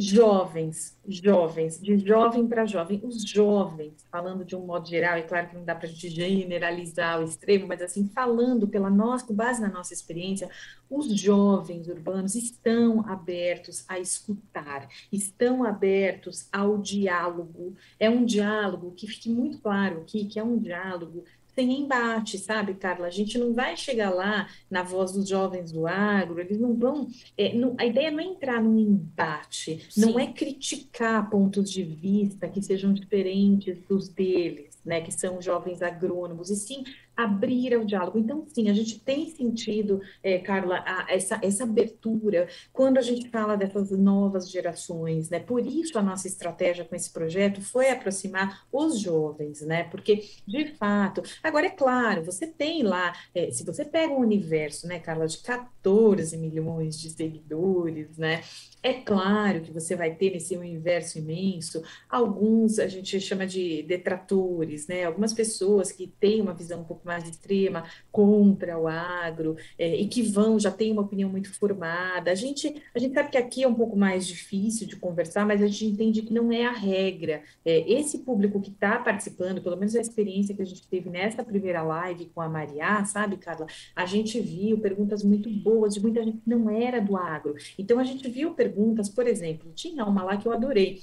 jovens, 0.00 0.98
jovens, 1.06 1.78
de 1.78 1.98
jovem 1.98 2.46
para 2.46 2.64
jovem, 2.64 3.02
os 3.04 3.22
jovens, 3.22 4.06
falando 4.10 4.46
de 4.46 4.56
um 4.56 4.64
modo 4.64 4.88
geral, 4.88 5.18
e 5.18 5.24
claro 5.24 5.48
que 5.48 5.56
não 5.56 5.64
dá 5.64 5.74
para 5.74 5.88
generalizar 5.88 7.20
o 7.20 7.24
extremo, 7.24 7.66
mas 7.68 7.82
assim, 7.82 8.08
falando 8.08 8.66
pela 8.66 8.88
nossa, 8.88 9.26
com 9.26 9.34
base 9.34 9.60
na 9.60 9.68
nossa 9.68 9.92
experiência, 9.92 10.48
os 10.88 11.06
jovens 11.20 11.86
urbanos 11.86 12.34
estão 12.34 13.04
abertos 13.06 13.84
a 13.86 13.98
escutar, 13.98 14.88
estão 15.12 15.64
abertos 15.64 16.48
ao 16.50 16.78
diálogo. 16.78 17.74
É 17.98 18.08
um 18.08 18.24
diálogo 18.24 18.92
que 18.92 19.06
fique 19.06 19.28
muito 19.28 19.58
claro 19.58 19.98
aqui, 19.98 20.24
que 20.24 20.38
é 20.38 20.42
um 20.42 20.56
diálogo 20.58 21.24
sem 21.54 21.80
embate, 21.80 22.38
sabe, 22.38 22.74
Carla? 22.74 23.06
A 23.06 23.10
gente 23.10 23.38
não 23.38 23.52
vai 23.52 23.76
chegar 23.76 24.10
lá 24.10 24.48
na 24.70 24.82
voz 24.82 25.12
dos 25.12 25.28
jovens 25.28 25.72
do 25.72 25.86
agro, 25.86 26.40
eles 26.40 26.58
não 26.58 26.74
vão. 26.74 27.08
É, 27.36 27.54
não, 27.54 27.74
a 27.78 27.86
ideia 27.86 28.10
não 28.10 28.20
é 28.20 28.24
entrar 28.24 28.62
num 28.62 28.78
embate, 28.78 29.84
Sim. 29.90 30.00
não 30.00 30.18
é 30.18 30.26
criticar 30.26 31.28
pontos 31.28 31.70
de 31.70 31.82
vista 31.82 32.48
que 32.48 32.62
sejam 32.62 32.92
diferentes 32.92 33.78
dos 33.88 34.08
deles, 34.08 34.78
né, 34.84 35.00
que 35.00 35.12
são 35.12 35.40
jovens 35.42 35.82
agrônomos, 35.82 36.50
e 36.50 36.56
sim 36.56 36.84
abrir 37.24 37.74
ao 37.74 37.84
diálogo. 37.84 38.18
Então, 38.18 38.44
sim, 38.48 38.68
a 38.68 38.74
gente 38.74 38.98
tem 39.00 39.28
sentido, 39.30 40.00
é, 40.22 40.38
Carla, 40.38 40.82
a, 40.86 41.06
essa, 41.08 41.38
essa 41.42 41.64
abertura 41.64 42.48
quando 42.72 42.98
a 42.98 43.02
gente 43.02 43.28
fala 43.30 43.56
dessas 43.56 43.90
novas 43.90 44.50
gerações, 44.50 45.30
né? 45.30 45.40
Por 45.40 45.66
isso 45.66 45.98
a 45.98 46.02
nossa 46.02 46.26
estratégia 46.26 46.84
com 46.84 46.94
esse 46.94 47.12
projeto 47.12 47.60
foi 47.60 47.90
aproximar 47.90 48.66
os 48.72 48.98
jovens, 49.00 49.60
né? 49.62 49.84
Porque, 49.84 50.24
de 50.46 50.66
fato, 50.74 51.22
agora 51.42 51.66
é 51.66 51.70
claro, 51.70 52.24
você 52.24 52.46
tem 52.46 52.82
lá, 52.82 53.12
é, 53.34 53.50
se 53.50 53.64
você 53.64 53.84
pega 53.84 54.12
um 54.12 54.20
universo, 54.20 54.86
né, 54.86 54.98
Carla, 54.98 55.26
de 55.26 55.38
14 55.38 56.36
milhões 56.36 56.98
de 56.98 57.10
seguidores, 57.10 58.16
né? 58.16 58.42
É 58.82 58.94
claro 58.94 59.60
que 59.60 59.70
você 59.70 59.94
vai 59.94 60.14
ter 60.14 60.30
nesse 60.32 60.56
universo 60.56 61.18
imenso 61.18 61.82
alguns, 62.08 62.78
a 62.78 62.88
gente 62.88 63.20
chama 63.20 63.46
de 63.46 63.82
detratores, 63.82 64.86
né? 64.86 65.04
Algumas 65.04 65.34
pessoas 65.34 65.92
que 65.92 66.06
têm 66.06 66.40
uma 66.40 66.54
visão 66.54 66.80
um 66.80 66.84
pouco 66.84 67.06
mais 67.10 67.28
extrema 67.28 67.84
contra 68.12 68.78
o 68.78 68.86
agro 68.86 69.56
é, 69.76 69.96
e 69.96 70.06
que 70.06 70.22
vão, 70.22 70.60
já 70.60 70.70
têm 70.70 70.92
uma 70.92 71.02
opinião 71.02 71.28
muito 71.28 71.52
formada. 71.52 72.30
A 72.30 72.34
gente, 72.36 72.80
a 72.94 72.98
gente 73.00 73.14
sabe 73.14 73.30
que 73.30 73.36
aqui 73.36 73.64
é 73.64 73.68
um 73.68 73.74
pouco 73.74 73.96
mais 73.96 74.26
difícil 74.26 74.86
de 74.86 74.94
conversar, 74.94 75.44
mas 75.44 75.60
a 75.60 75.66
gente 75.66 75.86
entende 75.86 76.22
que 76.22 76.32
não 76.32 76.52
é 76.52 76.64
a 76.64 76.72
regra. 76.72 77.42
É, 77.64 77.90
esse 77.92 78.18
público 78.18 78.60
que 78.60 78.70
está 78.70 78.98
participando, 78.98 79.60
pelo 79.60 79.76
menos 79.76 79.96
a 79.96 80.00
experiência 80.00 80.54
que 80.54 80.62
a 80.62 80.66
gente 80.66 80.86
teve 80.86 81.10
nessa 81.10 81.42
primeira 81.42 81.82
live 81.82 82.26
com 82.26 82.40
a 82.40 82.48
Maria, 82.48 83.04
sabe, 83.04 83.36
Carla? 83.36 83.66
A 83.96 84.06
gente 84.06 84.40
viu 84.40 84.78
perguntas 84.78 85.24
muito 85.24 85.50
boas 85.50 85.94
de 85.94 86.00
muita 86.00 86.22
gente 86.22 86.38
que 86.38 86.48
não 86.48 86.70
era 86.70 87.00
do 87.00 87.16
agro. 87.16 87.56
Então, 87.76 87.98
a 87.98 88.04
gente 88.04 88.28
viu 88.30 88.54
perguntas, 88.54 89.08
por 89.08 89.26
exemplo, 89.26 89.72
tinha 89.74 90.04
uma 90.04 90.22
lá 90.22 90.36
que 90.36 90.46
eu 90.46 90.52
adorei, 90.52 91.02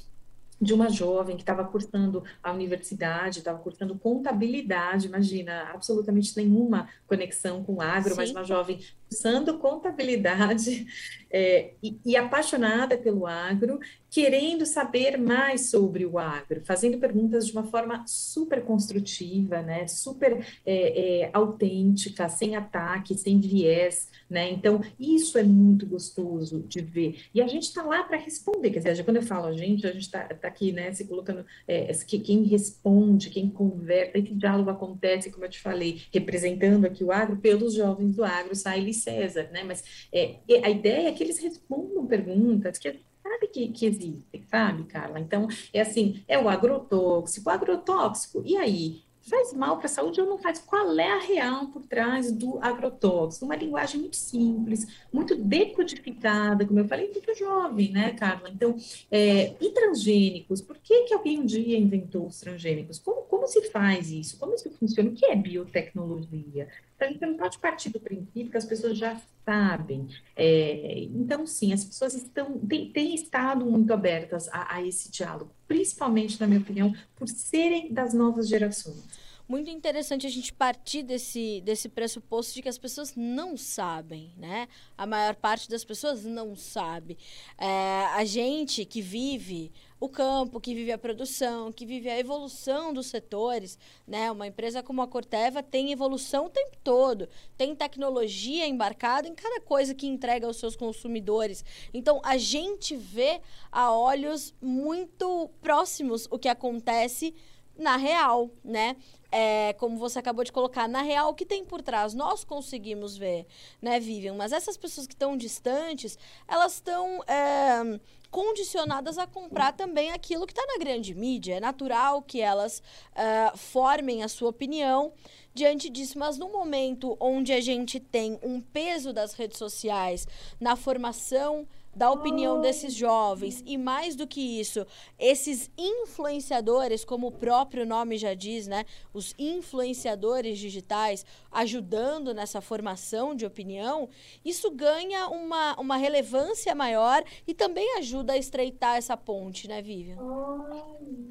de 0.59 0.73
uma 0.73 0.89
jovem 0.89 1.35
que 1.35 1.43
estava 1.43 1.63
cursando 1.63 2.23
a 2.41 2.51
universidade, 2.51 3.39
estava 3.39 3.59
cursando 3.59 3.95
contabilidade, 3.95 5.07
imagina, 5.07 5.69
absolutamente 5.73 6.35
nenhuma 6.35 6.89
conexão 7.05 7.63
com 7.63 7.75
o 7.75 7.81
agro, 7.81 8.11
Sim. 8.11 8.15
mas 8.17 8.31
uma 8.31 8.43
jovem 8.43 8.79
cursando 9.09 9.57
contabilidade 9.57 10.85
é, 11.31 11.73
e, 11.81 11.97
e, 12.05 12.15
apaixonada 12.15 12.97
pelo 12.97 13.25
agro, 13.25 13.79
querendo 14.09 14.65
saber 14.65 15.17
mais 15.17 15.69
sobre 15.69 16.05
o 16.05 16.17
agro, 16.17 16.61
fazendo 16.65 16.97
perguntas 16.97 17.47
de 17.47 17.51
uma 17.51 17.65
forma 17.65 18.03
super 18.07 18.63
construtiva, 18.63 19.61
né, 19.61 19.85
super 19.87 20.45
é, 20.65 21.23
é, 21.23 21.29
autêntica, 21.33 22.29
sem 22.29 22.55
ataque, 22.55 23.15
sem 23.15 23.39
viés, 23.39 24.09
né? 24.29 24.49
Então, 24.49 24.81
isso 24.99 25.37
é 25.37 25.43
muito 25.43 25.85
gostoso 25.85 26.63
de 26.67 26.81
ver. 26.81 27.19
E 27.33 27.41
a 27.41 27.47
gente 27.47 27.63
está 27.63 27.83
lá 27.83 28.03
para 28.03 28.17
responder, 28.17 28.71
quer 28.71 28.79
dizer, 28.79 29.03
quando 29.03 29.17
eu 29.17 29.23
falo 29.23 29.47
a 29.47 29.53
gente, 29.53 29.85
a 29.85 29.91
gente 29.91 30.03
está 30.03 30.23
tá 30.23 30.47
aqui, 30.47 30.71
né, 30.71 30.91
se 30.93 31.05
colocando, 31.05 31.45
é, 31.67 31.91
quem 32.23 32.43
responde, 32.43 33.29
quem 33.29 33.49
conversa, 33.49 34.17
esse 34.17 34.33
diálogo 34.33 34.69
acontece, 34.69 35.29
como 35.29 35.45
eu 35.45 35.49
te 35.49 35.59
falei, 35.59 36.01
representando 36.13 36.85
aqui 36.85 37.03
o 37.03 37.11
agro, 37.11 37.37
pelos 37.37 37.73
jovens 37.73 38.15
do 38.15 38.23
agro, 38.23 38.55
Saile 38.55 38.93
César, 38.97 39.49
né? 39.51 39.63
Mas 39.63 40.07
é, 40.13 40.39
a 40.63 40.69
ideia 40.69 41.09
é 41.09 41.11
que 41.11 41.23
eles 41.23 41.39
respondam 41.39 42.05
perguntas 42.05 42.77
que 42.77 42.99
sabe 43.23 43.47
que, 43.47 43.67
que 43.69 43.85
existem, 43.85 44.23
sabe, 44.49 44.83
Carla? 44.85 45.19
Então, 45.19 45.47
é 45.73 45.81
assim, 45.81 46.23
é 46.27 46.39
o 46.39 46.49
agrotóxico, 46.49 47.49
agrotóxico, 47.49 48.41
e 48.45 48.55
aí? 48.57 49.06
Faz 49.29 49.53
mal 49.53 49.77
para 49.77 49.85
a 49.85 49.89
saúde 49.89 50.21
ou 50.21 50.27
não 50.27 50.37
faz? 50.37 50.59
Qual 50.59 50.97
é 50.99 51.11
a 51.11 51.19
real 51.19 51.67
por 51.67 51.85
trás 51.85 52.31
do 52.31 52.59
agrotóxico? 52.61 53.45
Uma 53.45 53.55
linguagem 53.55 53.99
muito 53.99 54.15
simples, 54.15 54.87
muito 55.11 55.35
decodificada, 55.35 56.65
como 56.65 56.79
eu 56.79 56.87
falei, 56.87 57.11
muito 57.11 57.35
jovem, 57.35 57.91
né, 57.91 58.13
Carla? 58.13 58.49
Então, 58.49 58.75
é, 59.11 59.55
e 59.59 59.69
transgênicos? 59.71 60.61
Por 60.61 60.77
que, 60.77 61.03
que 61.03 61.13
alguém 61.13 61.39
um 61.39 61.45
dia 61.45 61.77
inventou 61.77 62.27
os 62.27 62.39
transgênicos? 62.39 62.99
Como, 62.99 63.23
como 63.23 63.47
se 63.47 63.69
faz 63.69 64.09
isso? 64.11 64.37
Como 64.37 64.55
isso 64.55 64.69
funciona? 64.71 65.09
O 65.09 65.13
que 65.13 65.25
é 65.25 65.35
biotecnologia? 65.35 66.67
A 66.99 67.05
gente 67.05 67.21
não 67.21 67.37
pode 67.37 67.59
partir 67.59 67.89
do 67.89 67.99
princípio 67.99 68.49
que 68.49 68.57
as 68.57 68.65
pessoas 68.65 68.97
já 68.97 69.19
sabem. 69.47 70.09
É, 70.35 70.99
então, 71.05 71.47
sim, 71.47 71.71
as 71.71 71.85
pessoas 71.85 72.13
estão 72.13 72.59
têm, 72.59 72.91
têm 72.91 73.15
estado 73.15 73.65
muito 73.65 73.93
abertas 73.93 74.49
a, 74.49 74.75
a 74.75 74.85
esse 74.85 75.09
diálogo, 75.09 75.51
principalmente, 75.65 76.39
na 76.41 76.47
minha 76.47 76.59
opinião, 76.59 76.93
por 77.15 77.29
serem 77.29 77.93
das 77.93 78.13
novas 78.13 78.49
gerações 78.49 79.05
muito 79.47 79.69
interessante 79.69 80.27
a 80.27 80.29
gente 80.29 80.51
partir 80.51 81.03
desse, 81.03 81.61
desse 81.61 81.87
pressuposto 81.87 82.53
de 82.53 82.61
que 82.61 82.67
as 82.67 82.77
pessoas 82.77 83.13
não 83.15 83.55
sabem, 83.55 84.33
né? 84.35 84.67
A 84.97 85.05
maior 85.05 85.35
parte 85.35 85.69
das 85.69 85.85
pessoas 85.85 86.25
não 86.25 86.53
sabe. 86.55 87.17
É, 87.57 88.07
a 88.13 88.25
gente 88.25 88.83
que 88.83 89.01
vive 89.01 89.71
o 89.99 90.07
campo, 90.07 90.59
que 90.59 90.75
vive 90.75 90.91
a 90.91 90.97
produção, 90.97 91.71
que 91.71 91.85
vive 91.85 92.09
a 92.09 92.17
evolução 92.17 92.93
dos 92.93 93.07
setores, 93.07 93.77
né? 94.07 94.31
Uma 94.31 94.47
empresa 94.47 94.83
como 94.83 95.01
a 95.01 95.07
Corteva 95.07 95.63
tem 95.63 95.91
evolução 95.91 96.45
o 96.45 96.49
tempo 96.49 96.77
todo, 96.83 97.27
tem 97.57 97.75
tecnologia 97.75 98.67
embarcada 98.67 99.27
em 99.27 99.33
cada 99.33 99.59
coisa 99.61 99.95
que 99.95 100.07
entrega 100.07 100.45
aos 100.45 100.57
seus 100.57 100.75
consumidores. 100.75 101.65
Então, 101.93 102.21
a 102.23 102.37
gente 102.37 102.95
vê 102.95 103.41
a 103.71 103.91
olhos 103.91 104.53
muito 104.61 105.49
próximos 105.61 106.27
o 106.29 106.37
que 106.37 106.47
acontece 106.47 107.33
na 107.77 107.95
real, 107.95 108.49
né? 108.63 108.95
É, 109.29 109.73
como 109.73 109.97
você 109.97 110.19
acabou 110.19 110.43
de 110.43 110.51
colocar, 110.51 110.87
na 110.87 111.01
real, 111.01 111.29
o 111.29 111.33
que 111.33 111.45
tem 111.45 111.63
por 111.63 111.81
trás? 111.81 112.13
Nós 112.13 112.43
conseguimos 112.43 113.17
ver, 113.17 113.45
né, 113.81 113.99
Vivian? 113.99 114.35
Mas 114.35 114.51
essas 114.53 114.77
pessoas 114.77 115.05
que 115.05 115.13
estão 115.13 115.35
distantes, 115.35 116.17
elas 116.47 116.75
estão 116.75 117.21
é, 117.27 117.99
condicionadas 118.29 119.17
a 119.17 119.25
comprar 119.25 119.73
também 119.73 120.11
aquilo 120.11 120.45
que 120.45 120.53
está 120.53 120.65
na 120.65 120.77
grande 120.77 121.13
mídia. 121.13 121.55
É 121.55 121.59
natural 121.59 122.21
que 122.21 122.41
elas 122.41 122.81
é, 123.15 123.51
formem 123.55 124.23
a 124.23 124.27
sua 124.27 124.49
opinião 124.49 125.13
diante 125.53 125.89
disso, 125.89 126.19
mas 126.19 126.37
no 126.37 126.49
momento 126.49 127.17
onde 127.19 127.51
a 127.51 127.59
gente 127.59 127.99
tem 127.99 128.39
um 128.43 128.61
peso 128.61 129.11
das 129.11 129.33
redes 129.33 129.57
sociais 129.57 130.27
na 130.59 130.75
formação 130.75 131.67
da 131.97 132.11
opinião 132.11 132.61
desses 132.61 132.93
jovens 132.93 133.63
e 133.65 133.75
mais 133.75 134.15
do 134.15 134.27
que 134.27 134.59
isso, 134.59 134.85
esses 135.17 135.71
influenciadores, 135.75 137.03
como 137.03 137.27
o 137.27 137.31
próprio 137.31 137.85
nome 137.87 138.17
já 138.17 138.35
diz, 138.35 138.67
né, 138.67 138.85
os 139.11 139.33
influenciadores 139.37 140.59
digitais 140.59 141.25
ajudando 141.51 142.35
nessa 142.35 142.61
formação 142.61 143.33
de 143.33 143.45
opinião, 143.45 144.07
isso 144.45 144.69
ganha 144.69 145.27
uma, 145.27 145.75
uma 145.79 145.97
relevância 145.97 146.75
maior 146.75 147.23
e 147.47 147.53
também 147.53 147.97
ajuda 147.97 148.33
a 148.33 148.37
estreitar 148.37 148.97
essa 148.97 149.17
ponte, 149.17 149.67
né, 149.67 149.81
Vivian? 149.81 150.17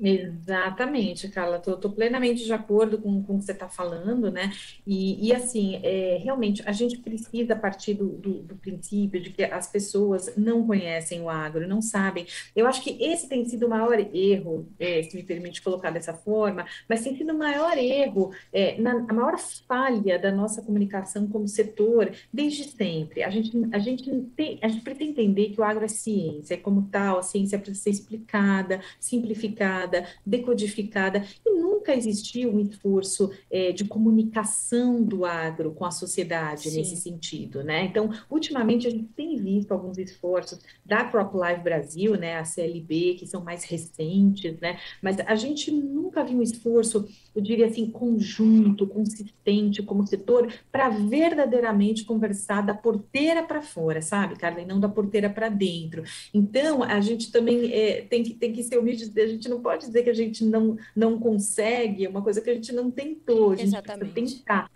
Exatamente, 0.00 1.28
Carla, 1.28 1.56
estou 1.56 1.90
plenamente 1.90 2.44
de 2.44 2.52
acordo 2.52 2.98
com, 2.98 3.22
com 3.22 3.36
o 3.36 3.38
que 3.38 3.44
você 3.44 3.52
está 3.52 3.68
falando, 3.68 4.30
né? 4.30 4.52
E, 4.86 5.28
e 5.28 5.32
assim, 5.32 5.80
é, 5.82 6.18
realmente 6.22 6.62
a 6.66 6.72
gente 6.72 6.98
precisa 6.98 7.54
partir 7.54 7.94
do, 7.94 8.08
do, 8.08 8.42
do 8.42 8.56
princípio 8.56 9.20
de 9.20 9.30
que 9.30 9.44
as 9.44 9.70
pessoas 9.70 10.34
não 10.36 10.55
não 10.56 10.66
conhecem 10.66 11.20
o 11.20 11.28
agro, 11.28 11.68
não 11.68 11.82
sabem. 11.82 12.26
Eu 12.54 12.66
acho 12.66 12.82
que 12.82 12.96
esse 13.02 13.28
tem 13.28 13.44
sido 13.44 13.66
o 13.66 13.68
maior 13.68 13.98
erro, 14.14 14.68
é, 14.78 15.02
se 15.02 15.16
me 15.16 15.22
permite 15.22 15.62
colocar 15.62 15.90
dessa 15.90 16.14
forma, 16.14 16.66
mas 16.88 17.02
tem 17.02 17.16
sido 17.16 17.32
o 17.32 17.38
maior 17.38 17.76
erro, 17.76 18.32
é, 18.52 18.80
na, 18.80 19.04
a 19.08 19.12
maior 19.12 19.38
falha 19.38 20.18
da 20.18 20.32
nossa 20.32 20.62
comunicação 20.62 21.26
como 21.28 21.46
setor 21.46 22.12
desde 22.32 22.64
sempre. 22.64 23.22
A 23.22 23.30
gente, 23.30 23.52
a 23.72 23.78
gente, 23.78 24.10
tem, 24.36 24.58
a 24.62 24.68
gente 24.68 24.82
precisa 24.82 25.10
entender 25.10 25.50
que 25.50 25.60
o 25.60 25.64
agro 25.64 25.84
é 25.84 25.88
ciência, 25.88 26.54
e 26.54 26.58
como 26.58 26.88
tal, 26.90 27.18
a 27.18 27.22
ciência 27.22 27.58
precisa 27.58 27.84
ser 27.84 27.90
explicada, 27.90 28.80
simplificada, 28.98 30.06
decodificada, 30.24 31.24
e 31.44 31.50
nunca 31.50 31.75
existiu 31.92 32.54
um 32.54 32.60
esforço 32.60 33.30
é, 33.50 33.72
de 33.72 33.84
comunicação 33.84 35.02
do 35.02 35.24
agro 35.24 35.72
com 35.72 35.84
a 35.84 35.90
sociedade 35.90 36.70
Sim. 36.70 36.78
nesse 36.78 36.96
sentido, 36.96 37.62
né? 37.62 37.84
Então, 37.84 38.10
ultimamente 38.30 38.86
a 38.86 38.90
gente 38.90 39.08
tem 39.14 39.36
visto 39.36 39.72
alguns 39.72 39.98
esforços 39.98 40.16
esforços 40.16 40.60
da 40.84 41.04
CropLife 41.04 41.62
Brasil, 41.62 42.16
né, 42.16 42.36
a 42.38 42.44
CLB, 42.44 43.14
que 43.18 43.26
são 43.26 43.42
mais 43.42 43.64
recentes, 43.64 44.58
né, 44.60 44.78
mas 45.02 45.18
a 45.20 45.34
gente 45.34 45.70
nunca 45.70 46.24
viu 46.24 46.38
um 46.38 46.42
esforço, 46.42 47.08
eu 47.34 47.42
diria 47.42 47.66
assim, 47.66 47.90
conjunto, 47.90 48.86
consistente 48.86 49.82
como 49.82 50.06
setor, 50.06 50.52
para 50.70 50.88
verdadeiramente 50.88 52.04
conversar 52.04 52.62
da 52.62 52.74
porteira 52.74 53.42
para 53.42 53.62
fora, 53.62 54.00
sabe, 54.00 54.36
Carla, 54.36 54.60
e 54.60 54.66
não 54.66 54.80
da 54.80 54.88
porteira 54.88 55.28
para 55.28 55.48
dentro. 55.48 56.02
Então, 56.32 56.82
a 56.82 57.00
gente 57.00 57.30
também 57.30 57.72
é, 57.72 58.02
tem, 58.02 58.22
que, 58.22 58.34
tem 58.34 58.52
que 58.52 58.62
ser 58.62 58.78
humilde, 58.78 59.12
a 59.16 59.26
gente 59.26 59.48
não 59.48 59.60
pode 59.60 59.86
dizer 59.86 60.02
que 60.02 60.10
a 60.10 60.14
gente 60.14 60.44
não, 60.44 60.76
não 60.94 61.18
consegue, 61.18 61.75
é 61.84 62.08
uma 62.08 62.22
coisa 62.22 62.40
que 62.40 62.50
a 62.50 62.54
gente 62.54 62.72
não 62.72 62.90
tentou, 62.90 63.52
a 63.52 63.56
gente 63.56 63.68
Exatamente. 63.68 64.12
precisa 64.12 64.38
tentar. 64.38 64.70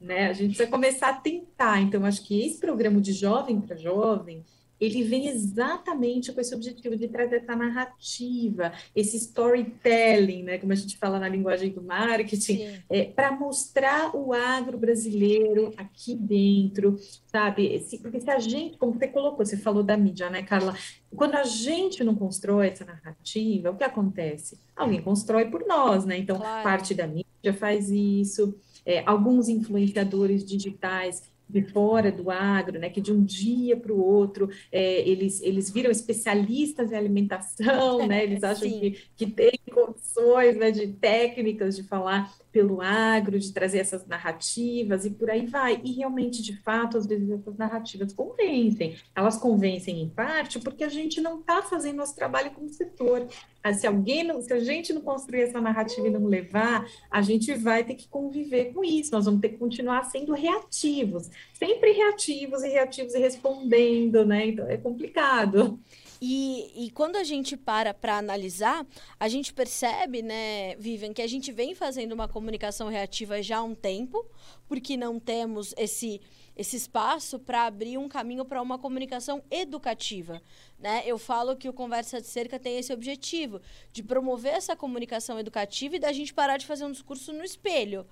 Né? 0.00 0.28
A 0.28 0.32
gente 0.32 0.48
precisa 0.48 0.70
começar 0.70 1.08
a 1.08 1.14
tentar. 1.14 1.80
Então, 1.80 2.04
acho 2.04 2.22
que 2.24 2.46
esse 2.46 2.58
programa 2.58 3.00
de 3.00 3.12
jovem 3.12 3.60
para 3.60 3.76
jovem, 3.76 4.44
ele 4.80 5.02
vem 5.02 5.28
exatamente 5.28 6.32
com 6.32 6.40
esse 6.40 6.54
objetivo 6.54 6.96
de 6.96 7.08
trazer 7.08 7.36
essa 7.36 7.56
narrativa, 7.56 8.72
esse 8.94 9.16
storytelling, 9.16 10.42
né, 10.42 10.58
como 10.58 10.72
a 10.72 10.76
gente 10.76 10.98
fala 10.98 11.18
na 11.18 11.28
linguagem 11.28 11.70
do 11.70 11.82
marketing, 11.82 12.82
é, 12.90 13.04
para 13.04 13.32
mostrar 13.32 14.14
o 14.14 14.32
agro 14.32 14.78
brasileiro 14.78 15.72
aqui 15.76 16.14
dentro, 16.14 16.98
sabe? 17.26 17.84
porque 18.02 18.20
se 18.20 18.30
a 18.30 18.38
gente, 18.38 18.76
como 18.76 18.92
você 18.92 19.08
colocou, 19.08 19.44
você 19.44 19.56
falou 19.56 19.82
da 19.82 19.96
mídia, 19.96 20.28
né, 20.30 20.42
Carla? 20.42 20.76
Quando 21.14 21.36
a 21.36 21.44
gente 21.44 22.04
não 22.04 22.14
constrói 22.14 22.68
essa 22.68 22.84
narrativa, 22.84 23.70
o 23.70 23.76
que 23.76 23.84
acontece? 23.84 24.58
Alguém 24.74 25.00
constrói 25.00 25.46
por 25.46 25.66
nós, 25.66 26.04
né? 26.04 26.18
Então, 26.18 26.36
claro. 26.36 26.62
parte 26.62 26.94
da 26.94 27.06
mídia 27.06 27.54
faz 27.58 27.90
isso, 27.90 28.54
é, 28.84 29.02
alguns 29.06 29.48
influenciadores 29.48 30.44
digitais 30.44 31.22
de 31.48 31.62
fora 31.62 32.10
do 32.10 32.30
agro, 32.30 32.78
né, 32.78 32.90
que 32.90 33.00
de 33.00 33.12
um 33.12 33.22
dia 33.22 33.76
para 33.76 33.92
o 33.92 34.00
outro 34.00 34.48
é, 34.72 35.08
eles, 35.08 35.40
eles 35.42 35.70
viram 35.70 35.90
especialistas 35.90 36.90
em 36.90 36.96
alimentação, 36.96 38.06
né, 38.06 38.24
eles 38.24 38.42
acham 38.44 38.68
que, 38.68 38.98
que 39.16 39.26
tem 39.26 39.52
condições 39.72 40.56
né, 40.56 40.70
de 40.70 40.88
técnicas 40.88 41.76
de 41.76 41.82
falar 41.84 42.32
pelo 42.56 42.80
agro, 42.80 43.38
de 43.38 43.52
trazer 43.52 43.80
essas 43.80 44.06
narrativas 44.06 45.04
e 45.04 45.10
por 45.10 45.28
aí 45.28 45.44
vai. 45.44 45.78
E 45.84 45.92
realmente, 45.92 46.42
de 46.42 46.56
fato, 46.62 46.96
às 46.96 47.06
vezes 47.06 47.28
essas 47.28 47.54
narrativas 47.58 48.14
convencem. 48.14 48.96
Elas 49.14 49.36
convencem 49.36 50.00
em 50.00 50.08
parte 50.08 50.58
porque 50.58 50.82
a 50.82 50.88
gente 50.88 51.20
não 51.20 51.40
está 51.40 51.60
fazendo 51.60 51.98
nosso 51.98 52.16
trabalho 52.16 52.52
como 52.52 52.70
setor. 52.70 53.28
Ah, 53.66 53.74
se 53.74 53.84
alguém, 53.84 54.22
não, 54.22 54.40
se 54.40 54.52
a 54.52 54.60
gente 54.60 54.92
não 54.92 55.00
construir 55.00 55.40
essa 55.40 55.60
narrativa 55.60 56.06
e 56.06 56.10
não 56.10 56.24
levar, 56.24 56.88
a 57.10 57.20
gente 57.20 57.52
vai 57.54 57.82
ter 57.82 57.96
que 57.96 58.06
conviver 58.06 58.72
com 58.72 58.84
isso. 58.84 59.10
Nós 59.10 59.24
vamos 59.24 59.40
ter 59.40 59.48
que 59.48 59.58
continuar 59.58 60.04
sendo 60.04 60.32
reativos, 60.32 61.28
sempre 61.52 61.90
reativos 61.90 62.62
e 62.62 62.68
reativos 62.68 63.12
e 63.14 63.18
respondendo, 63.18 64.24
né? 64.24 64.46
Então 64.46 64.68
é 64.68 64.76
complicado. 64.76 65.80
E, 66.22 66.86
e 66.86 66.90
quando 66.92 67.16
a 67.16 67.24
gente 67.24 67.56
para 67.56 67.92
para 67.92 68.18
analisar, 68.18 68.86
a 69.18 69.28
gente 69.28 69.52
percebe, 69.52 70.22
né, 70.22 70.76
Vivian, 70.76 71.12
que 71.12 71.20
a 71.20 71.26
gente 71.26 71.50
vem 71.50 71.74
fazendo 71.74 72.12
uma 72.12 72.28
comunicação 72.28 72.88
reativa 72.88 73.42
já 73.42 73.58
há 73.58 73.64
um 73.64 73.74
tempo, 73.74 74.24
porque 74.68 74.96
não 74.96 75.18
temos 75.18 75.74
esse 75.76 76.20
esse 76.56 76.76
espaço 76.76 77.38
para 77.38 77.66
abrir 77.66 77.98
um 77.98 78.08
caminho 78.08 78.44
para 78.44 78.62
uma 78.62 78.78
comunicação 78.78 79.42
educativa. 79.50 80.40
Né? 80.78 81.02
Eu 81.04 81.18
falo 81.18 81.56
que 81.56 81.68
o 81.68 81.72
Conversa 81.72 82.20
de 82.20 82.26
Cerca 82.26 82.58
tem 82.58 82.78
esse 82.78 82.92
objetivo, 82.92 83.60
de 83.92 84.02
promover 84.02 84.54
essa 84.54 84.74
comunicação 84.74 85.38
educativa 85.38 85.96
e 85.96 86.00
da 86.00 86.12
gente 86.12 86.32
parar 86.32 86.56
de 86.56 86.66
fazer 86.66 86.86
um 86.86 86.92
discurso 86.92 87.32
no 87.32 87.44
espelho. 87.44 88.06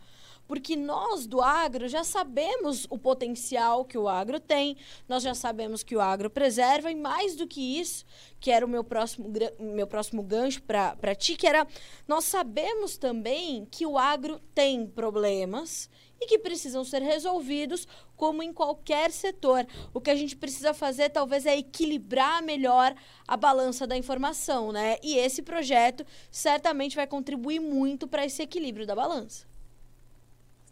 Porque 0.46 0.76
nós 0.76 1.26
do 1.26 1.40
agro 1.40 1.88
já 1.88 2.04
sabemos 2.04 2.86
o 2.90 2.98
potencial 2.98 3.82
que 3.82 3.96
o 3.96 4.06
agro 4.06 4.38
tem, 4.38 4.76
nós 5.08 5.22
já 5.22 5.34
sabemos 5.34 5.82
que 5.82 5.96
o 5.96 6.00
agro 6.02 6.28
preserva, 6.28 6.90
e 6.90 6.94
mais 6.94 7.34
do 7.34 7.46
que 7.46 7.80
isso, 7.80 8.04
que 8.38 8.50
era 8.50 8.66
o 8.66 8.68
meu 8.68 8.84
próximo, 8.84 9.32
meu 9.58 9.86
próximo 9.86 10.22
gancho 10.22 10.60
para 10.62 11.14
ti, 11.14 11.34
que 11.34 11.46
era 11.46 11.66
nós 12.06 12.24
sabemos 12.24 12.98
também 12.98 13.66
que 13.70 13.86
o 13.86 13.96
agro 13.96 14.38
tem 14.54 14.86
problemas 14.86 15.88
e 16.20 16.26
que 16.26 16.38
precisam 16.38 16.84
ser 16.84 17.02
resolvidos 17.02 17.86
como 18.16 18.42
em 18.42 18.52
qualquer 18.52 19.10
setor. 19.10 19.66
O 19.92 20.00
que 20.00 20.10
a 20.10 20.14
gente 20.14 20.36
precisa 20.36 20.72
fazer 20.72 21.10
talvez 21.10 21.46
é 21.46 21.56
equilibrar 21.56 22.42
melhor 22.42 22.94
a 23.26 23.36
balança 23.36 23.86
da 23.86 23.96
informação, 23.96 24.72
né? 24.72 24.96
E 25.02 25.16
esse 25.16 25.42
projeto 25.42 26.04
certamente 26.30 26.96
vai 26.96 27.06
contribuir 27.06 27.60
muito 27.60 28.06
para 28.06 28.24
esse 28.24 28.42
equilíbrio 28.42 28.86
da 28.86 28.94
balança. 28.94 29.53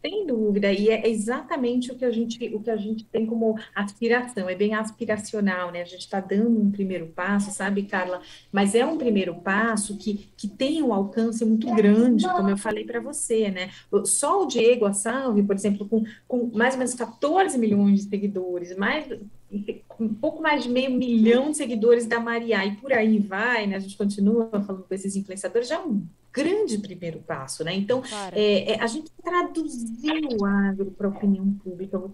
Sem 0.05 0.27
dúvida, 0.27 0.73
e 0.73 0.89
é 0.89 1.09
exatamente 1.09 1.93
o 1.93 1.95
que 1.95 2.05
a 2.05 2.11
gente, 2.11 2.53
o 2.53 2.61
que 2.61 2.71
a 2.71 2.77
gente 2.77 3.05
tem 3.05 3.25
como 3.25 3.57
aspiração, 3.73 4.49
é 4.49 4.55
bem 4.55 4.75
aspiracional, 4.75 5.71
né? 5.71 5.81
A 5.81 5.85
gente 5.85 6.01
está 6.01 6.19
dando 6.19 6.61
um 6.61 6.73
primeiro 6.73 7.07
passo, 7.07 7.53
sabe, 7.53 7.85
Carla? 7.85 8.21
Mas 8.51 8.75
é 8.75 8.85
um 8.85 8.99
primeiro 8.99 9.33
passo 9.37 9.97
que, 9.97 10.29
que 10.37 10.49
tem 10.49 10.83
um 10.83 10.93
alcance 10.93 11.45
muito 11.45 11.73
grande, 11.73 12.27
como 12.27 12.51
eu 12.51 12.57
falei 12.57 12.85
para 12.85 12.99
você, 12.99 13.49
né? 13.49 13.71
Só 14.05 14.43
o 14.43 14.47
Diego 14.47 14.87
Assalve, 14.87 15.45
por 15.45 15.55
exemplo, 15.55 15.89
com, 15.89 16.03
com 16.27 16.51
mais 16.53 16.75
ou 16.75 16.79
menos 16.79 16.95
14 16.95 17.57
milhões 17.57 18.03
de 18.03 18.11
seguidores, 18.11 18.77
mais 18.77 19.07
um 20.01 20.15
pouco 20.15 20.43
mais 20.43 20.65
de 20.65 20.69
meio 20.69 20.91
milhão 20.91 21.53
de 21.53 21.59
seguidores 21.59 22.07
da 22.07 22.19
Maria, 22.19 22.65
e 22.67 22.75
por 22.75 22.93
aí 22.93 23.21
vai, 23.21 23.69
né? 23.69 23.77
A 23.77 23.81
gente 23.81 23.97
continua 23.97 24.49
falando 24.51 24.83
com 24.83 24.95
esses 24.95 25.15
influenciadores, 25.15 25.69
já 25.69 25.77
é 25.77 25.79
um 25.79 26.05
grande 26.33 26.79
primeiro 26.79 27.21
passo, 27.21 27.63
né? 27.63 27.75
Então, 27.75 28.03
claro. 28.03 28.35
é, 28.37 28.73
é, 28.73 28.81
a 28.81 28.87
gente 28.87 29.11
traduziu 29.23 30.29
o 30.41 30.45
agro 30.45 30.91
para 30.93 31.07
a 31.07 31.11
opinião 31.11 31.53
pública, 31.63 31.99
vou 31.99 32.09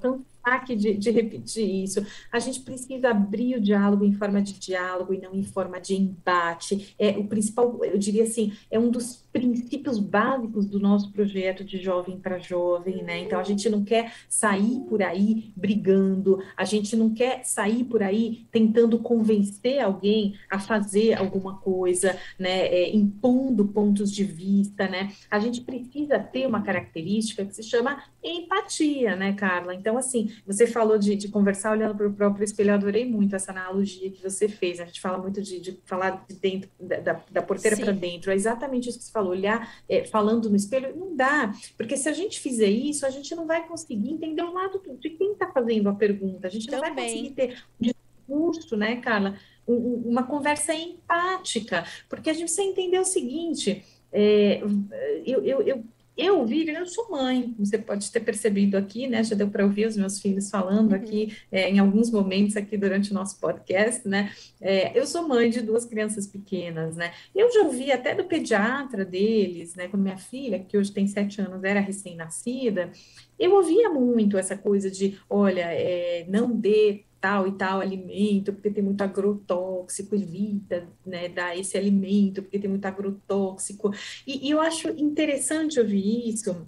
aqui 0.55 0.75
de, 0.75 0.95
de, 0.95 1.11
repetir 1.11 1.85
isso. 1.85 2.05
A 2.33 2.39
gente 2.39 2.61
precisa 2.61 3.11
abrir 3.11 3.57
o 3.57 3.61
diálogo 3.61 4.05
em 4.05 4.13
forma 4.13 4.41
de 4.41 4.55
diálogo 4.55 5.13
e 5.13 5.21
não 5.21 5.35
em 5.35 5.43
forma 5.43 5.81
de 5.81 5.95
embate. 5.95 6.95
É 6.99 7.11
o 7.11 7.25
principal, 7.25 7.85
eu 7.85 7.99
diria 7.99 8.25
assim, 8.25 8.53
é 8.71 8.79
um 8.79 8.91
dos 8.91 9.27
princípios 9.33 9.99
básicos 9.99 10.67
do 10.67 10.81
nosso 10.81 11.13
projeto 11.13 11.65
de 11.65 11.79
jovem 11.79 12.19
para 12.19 12.39
jovem, 12.39 13.03
né? 13.03 13.21
Então 13.21 13.39
a 13.39 13.45
gente 13.45 13.69
não 13.69 13.85
quer 13.85 14.13
sair 14.29 14.81
por 14.89 15.03
aí 15.03 15.53
brigando, 15.55 16.43
a 16.57 16.65
gente 16.65 16.97
não 16.97 17.13
quer 17.13 17.45
sair 17.45 17.85
por 17.85 18.03
aí 18.03 18.47
tentando 18.51 18.99
convencer 18.99 19.81
alguém 19.81 20.35
a 20.51 20.59
fazer 20.59 21.15
alguma 21.15 21.59
coisa, 21.59 22.19
né? 22.39 22.67
É, 22.67 22.95
impondo 22.95 23.67
pontos 23.67 24.08
de 24.11 24.25
vista, 24.25 24.89
né? 24.89 25.13
A 25.31 25.39
gente 25.39 25.61
precisa 25.61 26.19
ter 26.19 26.47
uma 26.47 26.63
característica 26.63 27.45
que 27.45 27.55
se 27.55 27.63
chama 27.63 28.03
empatia, 28.23 29.17
né, 29.17 29.33
Carla? 29.33 29.75
Então, 29.75 29.97
assim, 29.97 30.33
você 30.47 30.67
falou 30.67 30.99
de, 30.99 31.17
de 31.17 31.29
conversar 31.29 31.73
olhando 31.73 31.97
para 31.97 32.09
o 32.09 32.13
próprio 32.13 32.45
espelho, 32.45 32.71
eu 32.71 32.75
adorei 32.75 33.05
muito 33.05 33.37
essa 33.37 33.51
analogia 33.51 34.11
que 34.11 34.23
você 34.23 34.49
fez. 34.49 34.81
A 34.81 34.85
gente 34.85 35.01
fala 35.01 35.19
muito 35.19 35.41
de, 35.43 35.61
de 35.61 35.81
falar 35.85 36.25
de 36.29 36.35
dentro, 36.37 36.71
da, 36.81 37.23
da 37.31 37.43
porteira 37.43 37.77
para 37.77 37.93
dentro. 37.93 38.31
É 38.31 38.35
exatamente 38.35 38.89
isso 38.89 38.99
que 38.99 39.05
você 39.05 39.13
falou, 39.13 39.31
olhar 39.31 39.75
é, 39.89 40.05
falando 40.05 40.51
no 40.51 40.57
espelho, 40.57 40.97
não 40.97 41.15
dá. 41.15 41.53
Porque 41.77 41.97
se 41.97 42.09
a 42.09 42.13
gente 42.13 42.41
fizer 42.41 42.69
isso, 42.69 43.07
a 43.07 43.11
gente 43.11 43.35
não 43.35 43.47
vai 43.47 43.67
conseguir 43.67 44.11
entender 44.11 44.43
o 44.43 44.53
lado 44.53 44.81
de 44.99 45.11
quem 45.11 45.33
está 45.33 45.51
fazendo 45.51 45.89
a 45.89 45.95
pergunta. 45.95 46.47
A 46.47 46.51
gente 46.51 46.71
não 46.71 46.81
vai 46.81 46.95
conseguir 46.95 47.31
ter 47.31 47.63
um 47.81 47.93
discurso, 48.29 48.77
né, 48.77 48.97
Carla? 48.97 49.39
Um, 49.67 50.03
uma 50.07 50.23
conversa 50.23 50.75
empática. 50.75 51.85
Porque 52.09 52.31
a 52.31 52.33
gente 52.33 52.45
precisa 52.45 52.63
entender 52.63 52.99
o 52.99 53.05
seguinte. 53.05 53.85
É, 54.13 54.63
eu, 55.27 55.45
eu, 55.45 55.63
eu 55.63 55.85
eu, 56.19 56.45
Vivian, 56.45 56.81
eu 56.81 56.87
sou 56.87 57.09
mãe, 57.09 57.55
você 57.57 57.79
pode 57.79 58.11
ter 58.11 58.19
percebido 58.19 58.77
aqui, 58.77 59.07
né? 59.07 59.23
Já 59.23 59.37
deu 59.37 59.49
para 59.49 59.65
ouvir 59.65 59.87
os 59.87 59.97
meus 59.97 60.21
filhos 60.21 60.51
falando 60.51 60.91
uhum. 60.91 60.97
aqui 60.97 61.37
é, 61.51 61.71
em 61.71 61.79
alguns 61.79 62.11
momentos 62.11 62.57
aqui 62.57 62.77
durante 62.77 63.13
o 63.13 63.15
nosso 63.15 63.39
podcast, 63.39 64.07
né? 64.07 64.33
É, 64.61 64.99
eu 64.99 65.07
sou 65.07 65.29
mãe 65.29 65.49
de 65.49 65.61
duas 65.61 65.85
crianças 65.85 66.27
pequenas, 66.27 66.97
né? 66.97 67.13
Eu 67.33 67.53
já 67.53 67.63
ouvi 67.63 67.93
até 67.93 68.17
do 68.17 68.25
pediatra 68.25 69.05
deles, 69.05 69.77
né? 69.77 69.87
Quando 69.87 70.03
minha 70.03 70.19
filha, 70.19 70.59
que 70.59 70.77
hoje 70.77 70.91
tem 70.91 71.07
sete 71.07 71.41
anos, 71.41 71.63
era 71.63 71.79
recém-nascida, 71.79 72.91
eu 73.39 73.55
ouvia 73.55 73.89
muito 73.89 74.37
essa 74.37 74.59
coisa 74.59 74.91
de, 74.91 75.17
olha, 75.31 75.73
é, 75.73 76.27
não 76.29 76.51
dê 76.51 77.05
tal 77.21 77.47
e 77.47 77.53
tal 77.53 77.81
alimento, 77.81 78.53
porque 78.53 78.71
tem 78.71 78.83
muito 78.83 79.03
agrotóxico, 79.03 80.15
evita 80.15 80.89
né, 81.05 81.29
dar 81.29 81.57
esse 81.57 81.77
alimento, 81.77 82.43
porque 82.43 82.59
tem 82.59 82.71
muito 82.71 82.85
agrotóxico. 82.87 83.93
E, 84.27 84.49
e 84.49 84.51
eu 84.51 84.61
acho 84.61 84.89
interessante 84.91 85.81
ouvir 85.81 86.29
isso, 86.29 86.67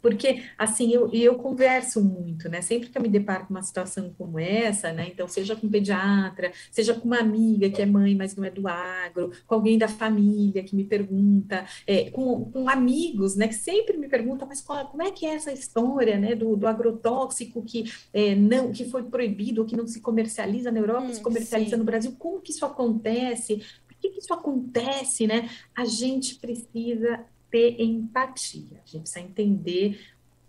porque, 0.00 0.44
assim, 0.56 0.92
eu, 0.92 1.10
eu 1.12 1.34
converso 1.36 2.02
muito, 2.02 2.48
né? 2.48 2.62
Sempre 2.62 2.88
que 2.88 2.96
eu 2.96 3.02
me 3.02 3.08
deparo 3.08 3.46
com 3.46 3.54
uma 3.54 3.62
situação 3.62 4.14
como 4.16 4.38
essa, 4.38 4.92
né? 4.92 5.08
Então, 5.08 5.26
seja 5.26 5.56
com 5.56 5.66
um 5.66 5.70
pediatra, 5.70 6.52
seja 6.70 6.94
com 6.94 7.06
uma 7.06 7.18
amiga 7.18 7.68
que 7.68 7.82
é 7.82 7.86
mãe, 7.86 8.14
mas 8.14 8.36
não 8.36 8.44
é 8.44 8.50
do 8.50 8.68
agro, 8.68 9.32
com 9.46 9.54
alguém 9.54 9.76
da 9.76 9.88
família 9.88 10.62
que 10.62 10.76
me 10.76 10.84
pergunta, 10.84 11.66
é, 11.86 12.10
com, 12.10 12.44
com, 12.50 12.68
amigos, 12.68 13.34
né? 13.36 13.48
Que 13.48 13.54
sempre 13.54 13.96
me 13.96 14.08
perguntam, 14.08 14.46
mas 14.46 14.60
qual, 14.60 14.86
como 14.88 15.02
é 15.02 15.10
que 15.10 15.26
é 15.26 15.34
essa 15.34 15.52
história, 15.52 16.18
né? 16.18 16.34
Do, 16.34 16.56
do 16.56 16.66
agrotóxico 16.66 17.62
que, 17.62 17.92
é, 18.12 18.34
não, 18.34 18.70
que 18.72 18.84
foi 18.84 19.02
proibido, 19.02 19.64
que 19.64 19.76
não 19.76 19.86
se 19.86 20.00
comercializa 20.00 20.70
na 20.70 20.78
Europa, 20.78 21.08
hum, 21.08 21.14
se 21.14 21.20
comercializa 21.20 21.72
sim. 21.72 21.76
no 21.76 21.84
Brasil. 21.84 22.14
Como 22.18 22.40
que 22.40 22.52
isso 22.52 22.64
acontece? 22.64 23.62
Por 23.86 23.96
que, 23.98 24.10
que 24.10 24.20
isso 24.20 24.32
acontece, 24.32 25.26
né? 25.26 25.50
A 25.74 25.84
gente 25.84 26.36
precisa 26.36 27.24
ter 27.50 27.80
empatia. 27.80 28.80
A 28.84 28.86
gente 28.86 29.02
precisa 29.02 29.20
entender 29.20 29.98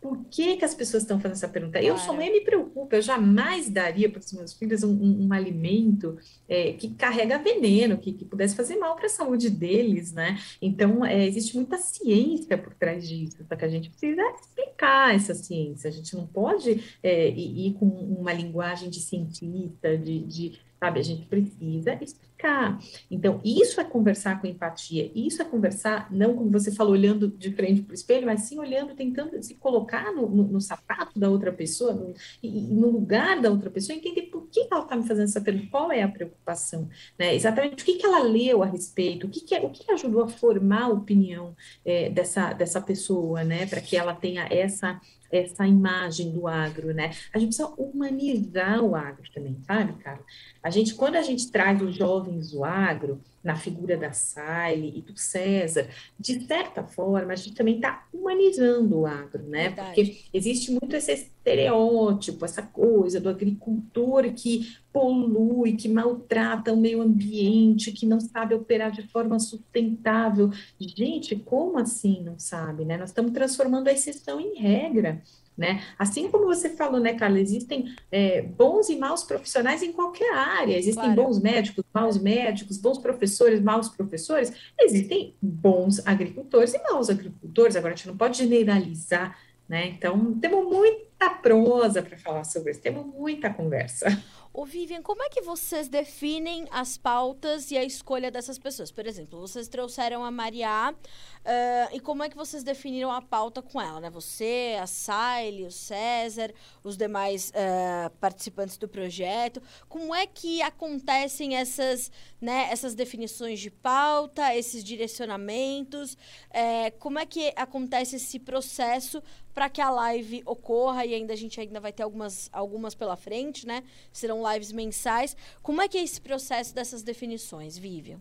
por 0.01 0.25
que, 0.29 0.55
que 0.55 0.65
as 0.65 0.73
pessoas 0.73 1.03
estão 1.03 1.19
fazendo 1.19 1.35
essa 1.35 1.47
pergunta. 1.47 1.79
Claro. 1.79 1.93
Eu 1.93 1.97
sou 1.97 2.15
mãe, 2.15 2.31
me 2.31 2.41
preocupa, 2.41 2.95
eu 2.95 3.01
jamais 3.01 3.69
daria 3.69 4.09
para 4.09 4.19
os 4.19 4.31
meus 4.31 4.53
filhos 4.53 4.83
um, 4.83 4.91
um, 4.91 5.27
um 5.27 5.33
alimento 5.33 6.17
é, 6.47 6.73
que 6.73 6.89
carrega 6.91 7.37
veneno, 7.37 7.97
que, 7.97 8.13
que 8.13 8.23
pudesse 8.23 8.55
fazer 8.55 8.77
mal 8.77 8.95
para 8.95 9.07
a 9.07 9.09
saúde 9.09 9.49
deles, 9.49 10.13
né? 10.13 10.39
Então, 10.61 11.05
é, 11.05 11.25
existe 11.27 11.55
muita 11.55 11.77
ciência 11.77 12.57
por 12.57 12.73
trás 12.73 13.07
disso, 13.07 13.43
só 13.47 13.55
que 13.55 13.65
a 13.65 13.69
gente 13.69 13.89
precisa 13.89 14.21
explicar 14.41 15.13
essa 15.13 15.33
ciência, 15.33 15.89
a 15.89 15.91
gente 15.91 16.15
não 16.15 16.25
pode 16.25 16.81
é, 17.03 17.29
ir, 17.29 17.67
ir, 17.67 17.73
com 17.73 17.85
uma 17.85 18.31
linguagem 18.31 18.89
de 18.89 19.01
cientista, 19.01 19.97
de, 19.97 20.19
de 20.19 20.59
sabe? 20.79 20.99
A 20.99 21.03
gente 21.03 21.25
precisa 21.25 21.97
explicar. 22.01 22.79
Então, 23.11 23.41
isso 23.43 23.81
é 23.81 23.83
conversar 23.83 24.39
com 24.39 24.47
empatia, 24.47 25.11
isso 25.13 25.41
é 25.41 25.45
conversar, 25.45 26.07
não 26.09 26.35
como 26.35 26.49
você 26.49 26.71
falou, 26.71 26.93
olhando 26.93 27.27
de 27.27 27.51
frente 27.51 27.81
para 27.81 27.91
o 27.91 27.93
espelho, 27.93 28.25
mas 28.25 28.41
sim 28.41 28.57
olhando, 28.57 28.95
tentando 28.95 29.41
se 29.43 29.55
colocar 29.55 30.13
no, 30.13 30.29
no, 30.29 30.43
no 30.43 30.61
sapato 30.61 31.19
da 31.19 31.29
outra 31.29 31.51
pessoa, 31.51 31.93
no, 31.93 32.13
no 32.41 32.89
lugar 32.89 33.41
da 33.41 33.51
outra 33.51 33.69
pessoa, 33.69 33.97
entender 33.97 34.23
por 34.23 34.47
que 34.47 34.67
ela 34.71 34.83
está 34.83 34.95
me 34.95 35.05
fazendo 35.05 35.25
essa 35.25 35.41
pergunta, 35.41 35.67
qual 35.69 35.91
é 35.91 36.01
a 36.01 36.07
preocupação, 36.07 36.87
né? 37.17 37.35
Exatamente 37.35 37.83
o 37.83 37.85
que, 37.85 37.95
que 37.95 38.05
ela 38.05 38.23
leu 38.23 38.63
a 38.63 38.65
respeito, 38.65 39.27
o 39.27 39.29
que, 39.29 39.41
que, 39.41 39.53
é, 39.53 39.59
o 39.59 39.69
que 39.69 39.91
ajudou 39.91 40.23
a 40.23 40.29
formar 40.29 40.83
a 40.83 40.89
opinião 40.89 41.55
é, 41.83 42.09
dessa, 42.09 42.53
dessa 42.53 42.79
pessoa, 42.79 43.43
né? 43.43 43.65
Para 43.65 43.81
que 43.81 43.97
ela 43.97 44.15
tenha 44.15 44.47
essa 44.49 44.99
essa 45.31 45.67
imagem 45.67 46.31
do 46.31 46.47
agro, 46.47 46.93
né? 46.93 47.11
A 47.33 47.39
gente 47.39 47.55
precisa 47.55 47.73
humanizar 47.77 48.81
o 48.81 48.95
agro 48.95 49.23
também, 49.33 49.57
sabe, 49.65 49.93
Carla? 50.03 50.23
A 50.61 50.69
gente, 50.69 50.95
quando 50.95 51.15
a 51.15 51.21
gente 51.21 51.51
traz 51.51 51.81
os 51.81 51.95
jovens 51.95 52.51
do 52.51 52.63
agro, 52.63 53.21
na 53.43 53.55
figura 53.55 53.97
da 53.97 54.11
Saile 54.11 54.93
e 54.95 55.01
do 55.01 55.17
César, 55.17 55.87
de 56.19 56.45
certa 56.45 56.83
forma, 56.83 57.31
a 57.33 57.35
gente 57.35 57.55
também 57.55 57.75
está 57.75 58.07
humanizando 58.13 58.99
o 58.99 59.05
agro, 59.05 59.43
né? 59.43 59.69
Verdade. 59.69 59.87
Porque 59.87 60.21
existe 60.33 60.71
muito 60.71 60.95
esse 60.95 61.11
estereótipo, 61.11 62.45
essa 62.45 62.61
coisa 62.61 63.19
do 63.19 63.29
agricultor 63.29 64.31
que 64.33 64.75
polui, 64.91 65.73
que 65.73 65.87
maltrata 65.87 66.73
o 66.73 66.77
meio 66.77 67.01
ambiente, 67.01 67.91
que 67.91 68.05
não 68.05 68.19
sabe 68.19 68.53
operar 68.55 68.91
de 68.91 69.03
forma 69.07 69.39
sustentável. 69.39 70.51
Gente, 70.79 71.35
como 71.35 71.77
assim 71.77 72.21
não 72.23 72.37
sabe, 72.37 72.85
né? 72.85 72.97
Nós 72.97 73.09
estamos 73.09 73.31
transformando 73.31 73.87
a 73.87 73.93
exceção 73.93 74.39
em 74.39 74.55
regra. 74.55 75.21
Né? 75.59 75.83
Assim 75.99 76.31
como 76.31 76.45
você 76.45 76.69
falou, 76.69 77.01
né, 77.01 77.15
Carla, 77.15 77.37
existem 77.37 77.93
é, 78.09 78.41
bons 78.41 78.87
e 78.87 78.95
maus 78.95 79.25
profissionais 79.25 79.83
em 79.83 79.91
qualquer 79.91 80.33
área, 80.33 80.77
existem 80.77 81.13
claro. 81.13 81.21
bons 81.21 81.41
médicos, 81.41 81.83
maus 81.93 82.17
médicos, 82.17 82.77
bons 82.77 82.97
professores, 82.97 83.59
maus 83.59 83.89
professores, 83.89 84.53
existem 84.79 85.35
bons 85.41 85.99
agricultores 86.07 86.73
e 86.73 86.81
maus 86.83 87.09
agricultores, 87.09 87.75
agora 87.75 87.93
a 87.93 87.97
gente 87.97 88.07
não 88.07 88.15
pode 88.15 88.37
generalizar, 88.37 89.37
né? 89.67 89.87
Então, 89.87 90.33
temos 90.39 90.63
muita 90.63 91.29
prosa 91.29 92.01
para 92.01 92.17
falar 92.17 92.45
sobre 92.45 92.71
isso, 92.71 92.79
temos 92.79 93.05
muita 93.05 93.49
conversa. 93.53 94.07
Ô 94.51 94.65
Vivian, 94.65 95.03
como 95.03 95.21
é 95.21 95.29
que 95.29 95.41
vocês 95.41 95.87
definem 95.87 96.67
as 96.71 96.97
pautas 96.97 97.69
e 97.69 97.77
a 97.77 97.83
escolha 97.83 98.31
dessas 98.31 98.57
pessoas? 98.57 98.91
Por 98.91 99.05
exemplo, 99.05 99.39
vocês 99.39 99.67
trouxeram 99.67 100.25
a 100.25 100.31
Maria 100.31 100.91
uh, 100.91 101.95
e 101.95 101.99
como 101.99 102.23
é 102.23 102.29
que 102.29 102.35
vocês 102.35 102.63
definiram 102.63 103.11
a 103.11 103.21
pauta 103.21 103.61
com 103.61 103.79
ela, 103.79 103.99
né? 103.99 104.09
Você, 104.09 104.75
a 104.81 104.87
Saile, 104.87 105.65
o 105.65 105.71
César, 105.71 106.51
os 106.83 106.97
demais 106.97 107.51
uh, 107.51 108.09
participantes 108.19 108.75
do 108.75 108.87
projeto. 108.87 109.61
Como 109.87 110.15
é 110.15 110.25
que 110.25 110.63
acontecem 110.63 111.55
essas, 111.55 112.11
né, 112.41 112.69
essas 112.71 112.95
definições 112.95 113.59
de 113.59 113.69
pauta, 113.69 114.55
esses 114.55 114.83
direcionamentos? 114.83 116.13
Uh, 116.13 116.97
como 116.97 117.19
é 117.19 117.25
que 117.25 117.53
acontece 117.55 118.15
esse 118.15 118.39
processo 118.39 119.21
para 119.53 119.69
que 119.69 119.81
a 119.81 119.89
live 119.89 120.41
ocorra 120.45 121.05
e 121.05 121.13
ainda 121.13 121.33
a 121.33 121.35
gente 121.35 121.59
ainda 121.59 121.79
vai 121.79 121.91
ter 121.91 122.03
algumas, 122.03 122.49
algumas 122.51 122.95
pela 122.95 123.15
frente, 123.15 123.65
né? 123.67 123.83
Serão 124.11 124.41
lives 124.51 124.71
mensais. 124.71 125.35
Como 125.61 125.81
é 125.81 125.87
que 125.87 125.97
é 125.97 126.03
esse 126.03 126.21
processo 126.21 126.73
dessas 126.73 127.03
definições, 127.03 127.77
Vivian? 127.77 128.19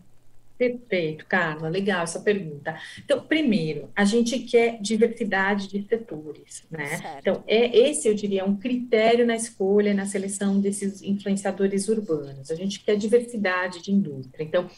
Perfeito, 0.59 1.25
Carla, 1.25 1.69
legal 1.69 2.03
essa 2.03 2.19
pergunta. 2.19 2.77
Então, 3.05 3.21
primeiro, 3.21 3.89
a 3.95 4.03
gente 4.03 4.39
quer 4.39 4.77
diversidade 4.81 5.69
de 5.69 5.87
setores, 5.87 6.65
né? 6.69 6.97
Certo. 6.97 7.19
Então, 7.19 7.43
é 7.47 7.77
esse, 7.89 8.09
eu 8.09 8.13
diria, 8.13 8.43
um 8.43 8.57
critério 8.57 9.25
na 9.25 9.37
escolha, 9.37 9.93
na 9.93 10.05
seleção 10.05 10.59
desses 10.59 11.01
influenciadores 11.01 11.87
urbanos. 11.87 12.51
A 12.51 12.55
gente 12.55 12.81
quer 12.81 12.97
diversidade 12.97 13.81
de 13.81 13.93
indústria. 13.93 14.43
Então, 14.43 14.69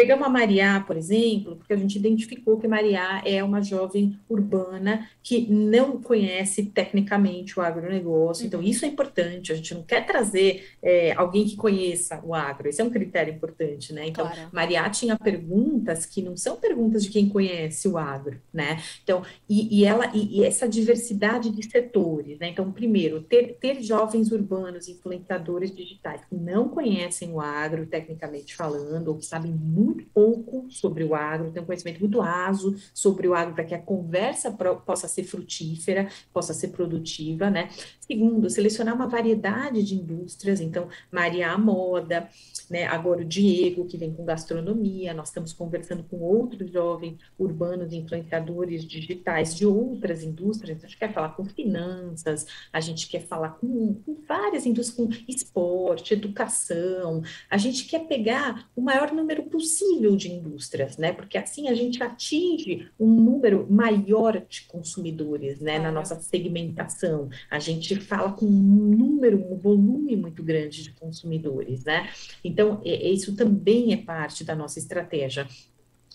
Pegamos 0.00 0.26
a 0.26 0.30
Maria, 0.30 0.82
por 0.86 0.96
exemplo, 0.96 1.56
porque 1.56 1.74
a 1.74 1.76
gente 1.76 1.98
identificou 1.98 2.56
que 2.56 2.66
Maria 2.66 3.20
é 3.22 3.44
uma 3.44 3.60
jovem 3.60 4.18
urbana 4.30 5.06
que 5.22 5.46
não 5.52 6.00
conhece 6.00 6.62
tecnicamente 6.64 7.58
o 7.58 7.62
agronegócio. 7.62 8.46
Então, 8.46 8.62
isso 8.62 8.86
é 8.86 8.88
importante. 8.88 9.52
A 9.52 9.54
gente 9.54 9.74
não 9.74 9.82
quer 9.82 10.06
trazer 10.06 10.70
é, 10.82 11.12
alguém 11.12 11.44
que 11.44 11.54
conheça 11.54 12.18
o 12.24 12.34
agro. 12.34 12.66
Esse 12.66 12.80
é 12.80 12.84
um 12.84 12.88
critério 12.88 13.34
importante, 13.34 13.92
né? 13.92 14.08
Então, 14.08 14.26
claro. 14.26 14.48
Maria 14.50 14.88
tinha 14.88 15.18
perguntas 15.18 16.06
que 16.06 16.22
não 16.22 16.34
são 16.34 16.56
perguntas 16.56 17.04
de 17.04 17.10
quem 17.10 17.28
conhece 17.28 17.86
o 17.86 17.98
agro, 17.98 18.40
né? 18.50 18.82
Então, 19.04 19.22
e, 19.46 19.80
e 19.80 19.84
ela 19.84 20.10
e, 20.14 20.38
e, 20.38 20.44
essa 20.44 20.66
diversidade 20.66 21.50
de 21.50 21.70
setores, 21.70 22.38
né? 22.38 22.48
Então, 22.48 22.72
primeiro, 22.72 23.20
ter, 23.20 23.58
ter 23.60 23.82
jovens 23.82 24.32
urbanos, 24.32 24.88
influenciadores 24.88 25.70
digitais 25.70 26.22
que 26.24 26.34
não 26.34 26.70
conhecem 26.70 27.30
o 27.34 27.38
agro, 27.38 27.84
tecnicamente 27.84 28.56
falando, 28.56 29.08
ou 29.08 29.18
que 29.18 29.26
sabem 29.26 29.52
muito 29.52 29.89
muito 29.90 30.04
pouco 30.14 30.66
sobre 30.70 31.04
o 31.04 31.14
agro, 31.14 31.50
tem 31.50 31.62
um 31.62 31.66
conhecimento 31.66 32.00
muito 32.00 32.20
raso 32.20 32.76
sobre 32.94 33.28
o 33.28 33.34
agro 33.34 33.54
para 33.54 33.64
que 33.64 33.74
a 33.74 33.78
conversa 33.78 34.50
pro, 34.50 34.76
possa 34.76 35.08
ser 35.08 35.24
frutífera, 35.24 36.08
possa 36.32 36.54
ser 36.54 36.68
produtiva, 36.68 37.50
né? 37.50 37.68
Segundo, 38.00 38.48
selecionar 38.48 38.94
uma 38.94 39.06
variedade 39.06 39.82
de 39.82 39.94
indústrias, 39.94 40.60
então, 40.60 40.88
Maria 41.10 41.50
a 41.50 41.58
moda, 41.58 42.28
né? 42.68 42.86
Agora 42.86 43.22
o 43.22 43.24
Diego, 43.24 43.86
que 43.86 43.96
vem 43.96 44.12
com 44.12 44.24
gastronomia, 44.24 45.14
nós 45.14 45.28
estamos 45.28 45.52
conversando 45.52 46.04
com 46.04 46.18
outros 46.18 46.70
jovens 46.70 47.18
urbanos 47.38 47.92
influenciadores 47.92 48.84
digitais 48.84 49.54
de 49.54 49.66
outras 49.66 50.22
indústrias, 50.22 50.82
a 50.82 50.86
gente 50.86 50.98
quer 50.98 51.12
falar 51.12 51.30
com 51.30 51.44
finanças, 51.44 52.46
a 52.72 52.80
gente 52.80 53.08
quer 53.08 53.26
falar 53.26 53.50
com, 53.60 53.94
com 53.94 54.16
várias 54.26 54.66
indústrias, 54.66 54.96
com 54.96 55.30
esporte, 55.30 56.14
educação, 56.14 57.22
a 57.48 57.56
gente 57.56 57.84
quer 57.84 58.06
pegar 58.06 58.68
o 58.74 58.80
maior 58.80 59.12
número 59.12 59.44
possível 59.44 59.69
possível 59.70 60.16
de 60.16 60.32
indústrias, 60.32 60.96
né? 60.96 61.12
Porque 61.12 61.38
assim 61.38 61.68
a 61.68 61.74
gente 61.74 62.02
atinge 62.02 62.88
um 62.98 63.06
número 63.06 63.66
maior 63.70 64.44
de 64.48 64.62
consumidores, 64.62 65.60
né? 65.60 65.78
Na 65.78 65.92
nossa 65.92 66.20
segmentação, 66.20 67.28
a 67.48 67.58
gente 67.58 67.94
fala 67.96 68.32
com 68.32 68.46
um 68.46 68.96
número, 68.96 69.38
um 69.52 69.56
volume 69.56 70.16
muito 70.16 70.42
grande 70.42 70.82
de 70.82 70.90
consumidores, 70.92 71.84
né? 71.84 72.10
Então, 72.42 72.82
isso 72.84 73.36
também 73.36 73.92
é 73.92 73.96
parte 73.96 74.42
da 74.42 74.56
nossa 74.56 74.78
estratégia. 74.78 75.46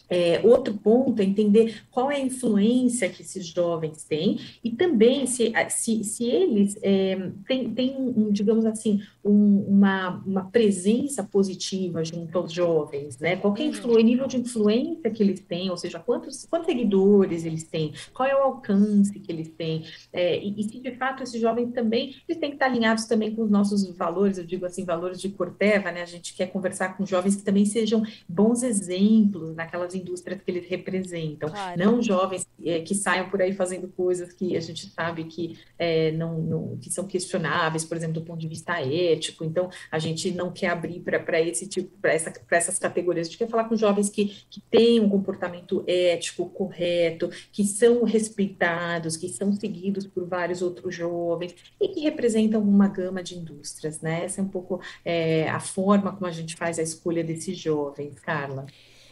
É, 0.10 0.41
outro 0.44 0.74
ponto 0.74 1.22
é 1.22 1.26
entender 1.26 1.84
qual 1.91 2.12
é 2.12 2.15
a 2.15 2.20
influência 2.20 3.10
que 3.10 3.22
esses 3.22 3.46
jovens 3.46 4.04
têm 4.04 4.39
e 4.63 4.72
também 4.72 5.26
se, 5.26 5.52
se, 5.70 6.04
se 6.04 6.26
eles 6.26 6.78
é, 6.82 7.32
têm, 7.48 7.74
têm 7.74 7.96
um, 7.98 8.32
digamos 8.32 8.65
assim, 8.65 9.02
um, 9.24 9.65
uma, 9.68 10.24
uma 10.26 10.44
presença 10.46 11.24
positiva 11.24 12.04
junto 12.04 12.38
aos 12.38 12.52
jovens, 12.52 13.18
né? 13.18 13.36
Qual 13.36 13.56
é 13.58 13.62
o 13.88 14.00
nível 14.00 14.28
de 14.28 14.38
influência 14.38 15.10
que 15.10 15.24
eles 15.24 15.39
têm, 15.39 15.70
ou 15.70 15.78
seja, 15.78 16.00
quantos, 16.00 16.46
quantos 16.46 16.68
seguidores 16.68 17.46
eles 17.46 17.63
têm, 17.63 17.94
qual 18.13 18.30
é 18.30 18.36
o 18.36 18.44
alcance 18.44 19.20
que 19.20 19.32
eles 19.32 19.50
têm, 19.50 19.84
é, 20.13 20.38
e, 20.38 20.60
e, 20.60 20.63
se 20.63 20.80
de 20.80 20.91
fato 20.96 21.24
esses 21.24 21.41
jovens 21.41 21.72
também, 21.74 22.15
eles 22.28 22.39
têm 22.39 22.52
que 22.52 22.56
estar 22.56 22.68
alinhados 22.68 23.06
também 23.06 23.34
com 23.34 23.44
os 23.44 23.50
nossos 23.50 23.89
valores, 23.96 24.38
eu 24.38 24.46
digo 24.46 24.65
assim, 24.65 24.86
valores 24.86 25.20
de 25.20 25.30
Corteva, 25.30 25.91
né? 25.91 26.02
A 26.02 26.06
gente 26.06 26.36
quer 26.36 26.48
conversar 26.48 26.96
com 26.96 27.06
jovens 27.06 27.36
que 27.36 27.44
também 27.44 27.65
sejam 27.65 28.04
bons 28.28 28.62
exemplos 28.62 29.56
naquelas 29.56 29.94
indústrias 29.95 30.41
que 30.41 30.51
eles 30.51 30.67
representam, 30.67 31.49
claro. 31.49 31.79
não 31.79 32.01
jovens 32.01 32.47
é, 32.63 32.79
que 32.81 32.93
saiam 32.93 33.29
por 33.29 33.41
aí 33.41 33.53
fazendo 33.53 33.88
coisas 33.88 34.34
que 34.34 34.55
a 34.55 34.60
gente 34.60 34.88
sabe 34.88 35.23
que 35.23 35.58
é, 35.77 36.12
não, 36.12 36.39
não, 36.41 36.77
que 36.77 36.89
são 36.89 37.08
questionáveis, 37.08 37.86
por 37.86 37.97
exemplo, 37.97 38.15
do 38.15 38.25
ponto 38.25 38.39
de 38.39 38.47
vista 38.47 38.79
ético. 38.81 39.43
Então, 39.43 39.69
a 39.91 39.99
gente 39.99 40.31
não 40.31 40.51
quer 40.51 40.67
abrir 40.67 40.99
para 40.99 41.41
esse 41.41 41.67
tipo, 41.67 41.97
para 41.99 42.13
essa, 42.13 42.34
essas 42.51 42.77
categorias. 42.77 43.27
A 43.27 43.29
gente 43.29 43.39
quer 43.39 43.49
falar 43.49 43.65
com 43.65 43.75
jovens 43.75 44.10
que, 44.10 44.25
que 44.49 44.62
têm 44.62 44.99
um 44.99 45.10
comportamento 45.10 45.84
ético 45.88 46.49
correto, 46.49 47.29
que 47.51 47.63
são 47.63 48.03
respeitados, 48.03 49.17
que 49.17 49.29
são 49.29 49.53
seguidos 49.53 50.05
por 50.05 50.25
vários 50.27 50.62
outros 50.62 50.93
jovens 50.93 51.55
e 51.79 51.88
que 51.89 52.01
representam 52.01 52.62
uma 52.62 52.88
gama 52.88 53.23
de 53.23 53.38
indústrias, 53.38 54.01
né? 54.01 54.25
Essa 54.25 54.41
é 54.41 54.43
um 54.43 54.47
pouco 54.47 54.81
é, 55.03 55.49
a 55.49 55.60
forma 55.60 56.12
como 56.12 56.25
a 56.25 56.31
gente 56.31 56.55
faz 56.55 56.79
a 56.79 56.84
escolha 56.84 57.23
desses 57.23 57.58
jovens, 57.58 58.19
Carla. 58.19 58.65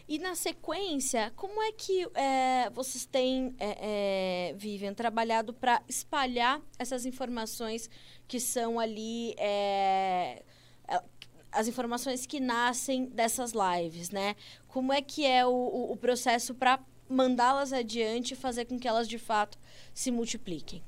E 0.07 0.19
na 0.19 0.35
sequência, 0.35 1.31
como 1.35 1.61
é 1.61 1.71
que 1.71 2.07
é, 2.13 2.69
vocês 2.71 3.05
têm, 3.05 3.55
é, 3.57 4.49
é, 4.49 4.53
Vivian, 4.53 4.93
trabalhado 4.93 5.53
para 5.53 5.81
espalhar 5.87 6.61
essas 6.77 7.05
informações 7.05 7.89
que 8.27 8.39
são 8.39 8.79
ali 8.79 9.33
as 11.53 11.67
informações 11.67 12.25
que 12.25 12.39
nascem 12.39 13.05
dessas 13.05 13.53
lives, 13.53 14.09
né? 14.09 14.35
Como 14.67 14.91
é 14.91 15.01
que 15.01 15.25
é 15.25 15.45
o, 15.45 15.51
o, 15.51 15.91
o 15.91 15.97
processo 15.97 16.53
para 16.53 16.79
mandá-las 17.07 17.71
adiante 17.71 18.33
e 18.33 18.35
fazer 18.35 18.65
com 18.65 18.79
que 18.79 18.87
elas 18.87 19.07
de 19.07 19.19
fato 19.19 19.57
se 19.93 20.11
multipliquem? 20.11 20.83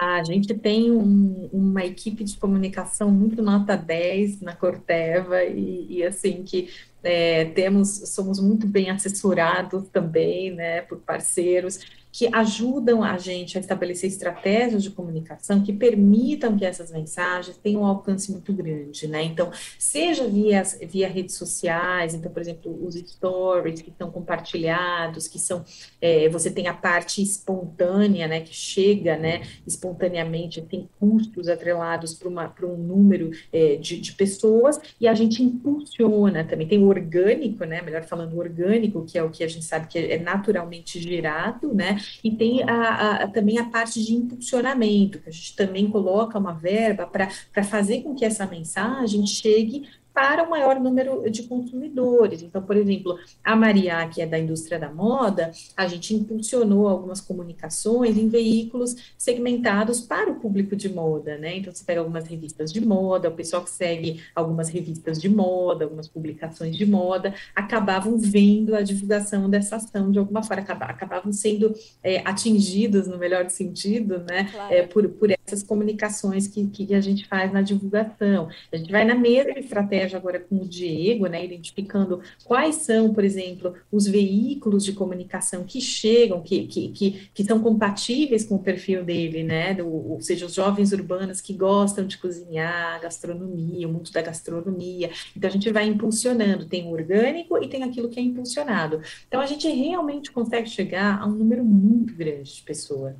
A 0.00 0.22
gente 0.22 0.54
tem 0.54 0.92
um, 0.92 1.48
uma 1.52 1.84
equipe 1.84 2.22
de 2.22 2.36
comunicação 2.38 3.10
muito 3.10 3.42
nota 3.42 3.76
10 3.76 4.40
na 4.40 4.54
Corteva 4.54 5.42
e, 5.42 5.98
e 5.98 6.04
assim 6.04 6.44
que 6.44 6.70
é, 7.02 7.46
temos, 7.46 7.88
somos 8.14 8.40
muito 8.40 8.66
bem 8.66 8.90
assessorados 8.90 9.88
também, 9.88 10.54
né, 10.54 10.82
por 10.82 10.98
parceiros 10.98 11.80
que 12.10 12.28
ajudam 12.32 13.02
a 13.02 13.18
gente 13.18 13.56
a 13.56 13.60
estabelecer 13.60 14.08
estratégias 14.08 14.82
de 14.82 14.90
comunicação 14.90 15.62
que 15.62 15.72
permitam 15.72 16.56
que 16.56 16.64
essas 16.64 16.90
mensagens 16.90 17.56
tenham 17.58 17.82
um 17.82 17.86
alcance 17.86 18.30
muito 18.32 18.52
grande, 18.52 19.06
né? 19.06 19.22
Então, 19.22 19.50
seja 19.78 20.26
via, 20.26 20.62
via 20.88 21.08
redes 21.08 21.36
sociais, 21.36 22.14
então, 22.14 22.30
por 22.30 22.40
exemplo, 22.40 22.86
os 22.86 22.94
stories 22.94 23.82
que 23.82 23.90
estão 23.90 24.10
compartilhados, 24.10 25.28
que 25.28 25.38
são, 25.38 25.64
é, 26.00 26.28
você 26.28 26.50
tem 26.50 26.66
a 26.66 26.74
parte 26.74 27.22
espontânea, 27.22 28.26
né, 28.26 28.40
que 28.40 28.54
chega, 28.54 29.16
né, 29.16 29.42
espontaneamente, 29.66 30.62
tem 30.62 30.88
custos 30.98 31.48
atrelados 31.48 32.14
para 32.14 32.66
um 32.66 32.76
número 32.76 33.30
é, 33.52 33.76
de, 33.76 34.00
de 34.00 34.12
pessoas, 34.12 34.80
e 35.00 35.06
a 35.06 35.14
gente 35.14 35.42
impulsiona 35.42 36.44
também, 36.44 36.66
tem 36.66 36.82
o 36.82 36.88
orgânico, 36.88 37.64
né, 37.64 37.82
melhor 37.82 38.04
falando, 38.04 38.38
orgânico, 38.38 39.04
que 39.04 39.18
é 39.18 39.22
o 39.22 39.30
que 39.30 39.44
a 39.44 39.48
gente 39.48 39.64
sabe 39.64 39.86
que 39.88 39.98
é 39.98 40.18
naturalmente 40.18 41.00
gerado, 41.00 41.74
né, 41.74 41.98
e 42.22 42.30
tem 42.30 42.62
a, 42.62 43.24
a, 43.24 43.28
também 43.28 43.58
a 43.58 43.64
parte 43.64 44.02
de 44.04 44.14
impulsionamento, 44.14 45.18
que 45.18 45.28
a 45.28 45.32
gente 45.32 45.54
também 45.56 45.90
coloca 45.90 46.38
uma 46.38 46.52
verba 46.52 47.06
para 47.06 47.64
fazer 47.64 48.02
com 48.02 48.14
que 48.14 48.24
essa 48.24 48.46
mensagem 48.46 49.26
chegue 49.26 49.88
para 50.18 50.42
o 50.42 50.50
maior 50.50 50.80
número 50.80 51.30
de 51.30 51.44
consumidores. 51.44 52.42
Então, 52.42 52.60
por 52.60 52.76
exemplo, 52.76 53.16
a 53.44 53.54
Maria, 53.54 54.04
que 54.08 54.20
é 54.20 54.26
da 54.26 54.36
indústria 54.36 54.76
da 54.76 54.92
moda, 54.92 55.52
a 55.76 55.86
gente 55.86 56.12
impulsionou 56.12 56.88
algumas 56.88 57.20
comunicações 57.20 58.18
em 58.18 58.28
veículos 58.28 58.96
segmentados 59.16 60.00
para 60.00 60.28
o 60.28 60.40
público 60.40 60.74
de 60.74 60.88
moda, 60.88 61.38
né? 61.38 61.58
Então, 61.58 61.72
você 61.72 61.84
pega 61.84 62.00
algumas 62.00 62.26
revistas 62.26 62.72
de 62.72 62.84
moda, 62.84 63.28
o 63.28 63.32
pessoal 63.32 63.62
que 63.62 63.70
segue 63.70 64.20
algumas 64.34 64.68
revistas 64.68 65.20
de 65.20 65.28
moda, 65.28 65.84
algumas 65.84 66.08
publicações 66.08 66.76
de 66.76 66.84
moda, 66.84 67.32
acabavam 67.54 68.18
vendo 68.18 68.74
a 68.74 68.82
divulgação 68.82 69.48
dessa 69.48 69.76
ação 69.76 70.10
de 70.10 70.18
alguma 70.18 70.42
forma, 70.42 70.64
acabavam 70.64 71.32
sendo 71.32 71.72
é, 72.02 72.22
atingidos, 72.24 73.06
no 73.06 73.18
melhor 73.18 73.48
sentido, 73.50 74.18
né? 74.28 74.48
Claro. 74.50 74.74
É, 74.74 74.82
por, 74.82 75.08
por 75.10 75.30
essas 75.30 75.62
comunicações 75.62 76.48
que, 76.48 76.66
que 76.66 76.92
a 76.92 77.00
gente 77.00 77.24
faz 77.28 77.52
na 77.52 77.62
divulgação. 77.62 78.48
A 78.72 78.76
gente 78.76 78.90
vai 78.90 79.04
na 79.04 79.14
mesma 79.14 79.60
estratégia 79.60 80.07
estratégia 80.08 80.18
agora 80.18 80.40
com 80.40 80.56
o 80.56 80.68
Diego, 80.68 81.26
né, 81.26 81.44
identificando 81.44 82.20
quais 82.44 82.76
são, 82.76 83.12
por 83.12 83.22
exemplo, 83.22 83.74
os 83.92 84.06
veículos 84.06 84.84
de 84.84 84.92
comunicação 84.92 85.64
que 85.64 85.80
chegam, 85.80 86.42
que, 86.42 86.66
que, 86.66 86.88
que, 86.88 87.30
que 87.34 87.44
são 87.44 87.60
compatíveis 87.60 88.44
com 88.44 88.56
o 88.56 88.62
perfil 88.62 89.04
dele, 89.04 89.44
né, 89.44 89.74
do, 89.74 89.86
ou 89.86 90.20
seja, 90.20 90.46
os 90.46 90.54
jovens 90.54 90.92
urbanos 90.92 91.40
que 91.40 91.52
gostam 91.52 92.06
de 92.06 92.16
cozinhar, 92.18 93.00
gastronomia, 93.00 93.86
o 93.86 93.92
mundo 93.92 94.10
da 94.10 94.22
gastronomia. 94.22 95.10
Então, 95.36 95.48
a 95.48 95.52
gente 95.52 95.70
vai 95.70 95.86
impulsionando, 95.86 96.66
tem 96.66 96.86
o 96.86 96.90
orgânico 96.92 97.62
e 97.62 97.68
tem 97.68 97.82
aquilo 97.82 98.08
que 98.08 98.18
é 98.18 98.22
impulsionado. 98.22 99.00
Então, 99.26 99.40
a 99.40 99.46
gente 99.46 99.68
realmente 99.68 100.32
consegue 100.32 100.68
chegar 100.68 101.20
a 101.20 101.26
um 101.26 101.32
número 101.32 101.64
muito 101.64 102.14
grande 102.14 102.54
de 102.54 102.62
pessoas. 102.62 103.14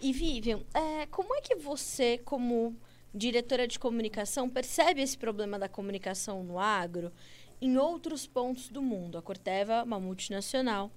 E 0.00 0.12
Vivian, 0.12 0.60
é, 0.72 1.06
como 1.06 1.34
é 1.34 1.40
que 1.40 1.56
você, 1.56 2.18
como 2.24 2.76
diretora 3.14 3.66
de 3.66 3.78
comunicação, 3.78 4.48
percebe 4.48 5.02
esse 5.02 5.16
problema 5.16 5.58
da 5.58 5.68
comunicação 5.68 6.42
no 6.44 6.58
agro 6.58 7.12
em 7.60 7.76
outros 7.76 8.26
pontos 8.26 8.68
do 8.68 8.82
mundo? 8.82 9.18
A 9.18 9.22
Corteva 9.22 9.74
é 9.74 9.82
uma 9.82 9.98
multinacional. 9.98 10.90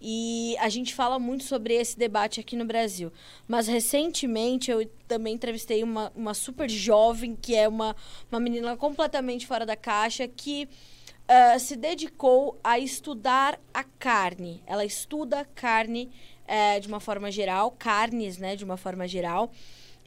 E 0.00 0.56
a 0.58 0.70
gente 0.70 0.94
fala 0.94 1.18
muito 1.18 1.44
sobre 1.44 1.74
esse 1.74 1.98
debate 1.98 2.40
aqui 2.40 2.56
no 2.56 2.64
Brasil. 2.64 3.12
Mas 3.46 3.66
recentemente 3.66 4.70
eu 4.70 4.86
também 5.06 5.34
entrevistei 5.34 5.82
uma, 5.82 6.10
uma 6.16 6.32
super 6.32 6.70
jovem, 6.70 7.36
que 7.36 7.54
é 7.54 7.68
uma, 7.68 7.94
uma 8.32 8.40
menina 8.40 8.74
completamente 8.78 9.46
fora 9.46 9.66
da 9.66 9.76
caixa, 9.76 10.26
que 10.26 10.66
uh, 11.28 11.60
se 11.60 11.76
dedicou 11.76 12.58
a 12.64 12.78
estudar 12.78 13.60
a 13.74 13.84
carne. 13.84 14.62
Ela 14.66 14.86
estuda 14.86 15.44
carne 15.54 16.10
uh, 16.46 16.80
de 16.80 16.88
uma 16.88 17.00
forma 17.00 17.30
geral, 17.30 17.70
carnes, 17.70 18.38
né, 18.38 18.56
de 18.56 18.64
uma 18.64 18.78
forma 18.78 19.06
geral. 19.06 19.52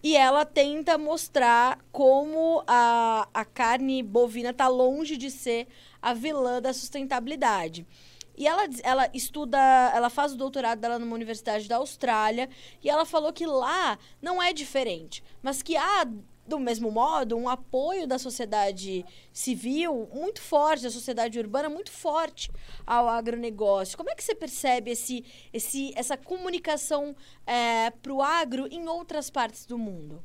E 0.04 0.18
ela 0.18 0.44
tenta 0.44 0.98
mostrar 0.98 1.80
como 1.90 2.62
a, 2.68 3.28
a 3.34 3.46
carne 3.46 4.04
bovina 4.04 4.50
está 4.50 4.68
longe 4.68 5.16
de 5.16 5.32
ser 5.32 5.66
a 6.02 6.14
vilã 6.14 6.62
da 6.62 6.74
sustentabilidade. 6.74 7.88
E 8.36 8.46
ela, 8.46 8.64
ela 8.84 9.10
estuda, 9.14 9.58
ela 9.94 10.10
faz 10.10 10.34
o 10.34 10.38
doutorado 10.38 10.80
dela 10.80 11.00
numa 11.00 11.16
universidade 11.16 11.70
da 11.70 11.78
Austrália 11.78 12.50
e 12.84 12.90
ela 12.90 13.06
falou 13.06 13.32
que 13.32 13.46
lá 13.46 13.98
não 14.22 14.42
é 14.42 14.52
diferente, 14.52 15.24
mas 15.42 15.62
que 15.62 15.78
há 15.78 16.06
do 16.48 16.60
mesmo 16.60 16.92
modo, 16.92 17.38
um 17.38 17.48
apoio 17.48 18.06
da 18.08 18.18
sociedade 18.18 19.06
civil 19.32 20.10
muito 20.14 20.42
forte, 20.42 20.84
da 20.84 20.90
sociedade 20.90 21.40
urbana 21.40 21.70
muito 21.70 21.92
forte 21.92 22.52
ao 22.86 23.08
agronegócio. 23.08 23.98
Como 23.98 24.10
é 24.10 24.16
que 24.16 24.24
você 24.24 24.36
percebe 24.36 24.92
esse, 24.92 25.24
esse, 25.54 25.94
essa 25.96 26.18
comunicação 26.18 27.16
é, 27.48 27.90
para 27.90 28.14
o 28.14 28.22
agro 28.22 28.68
em 28.70 28.88
outras 28.88 29.30
partes 29.30 29.66
do 29.66 29.78
mundo? 29.78 30.22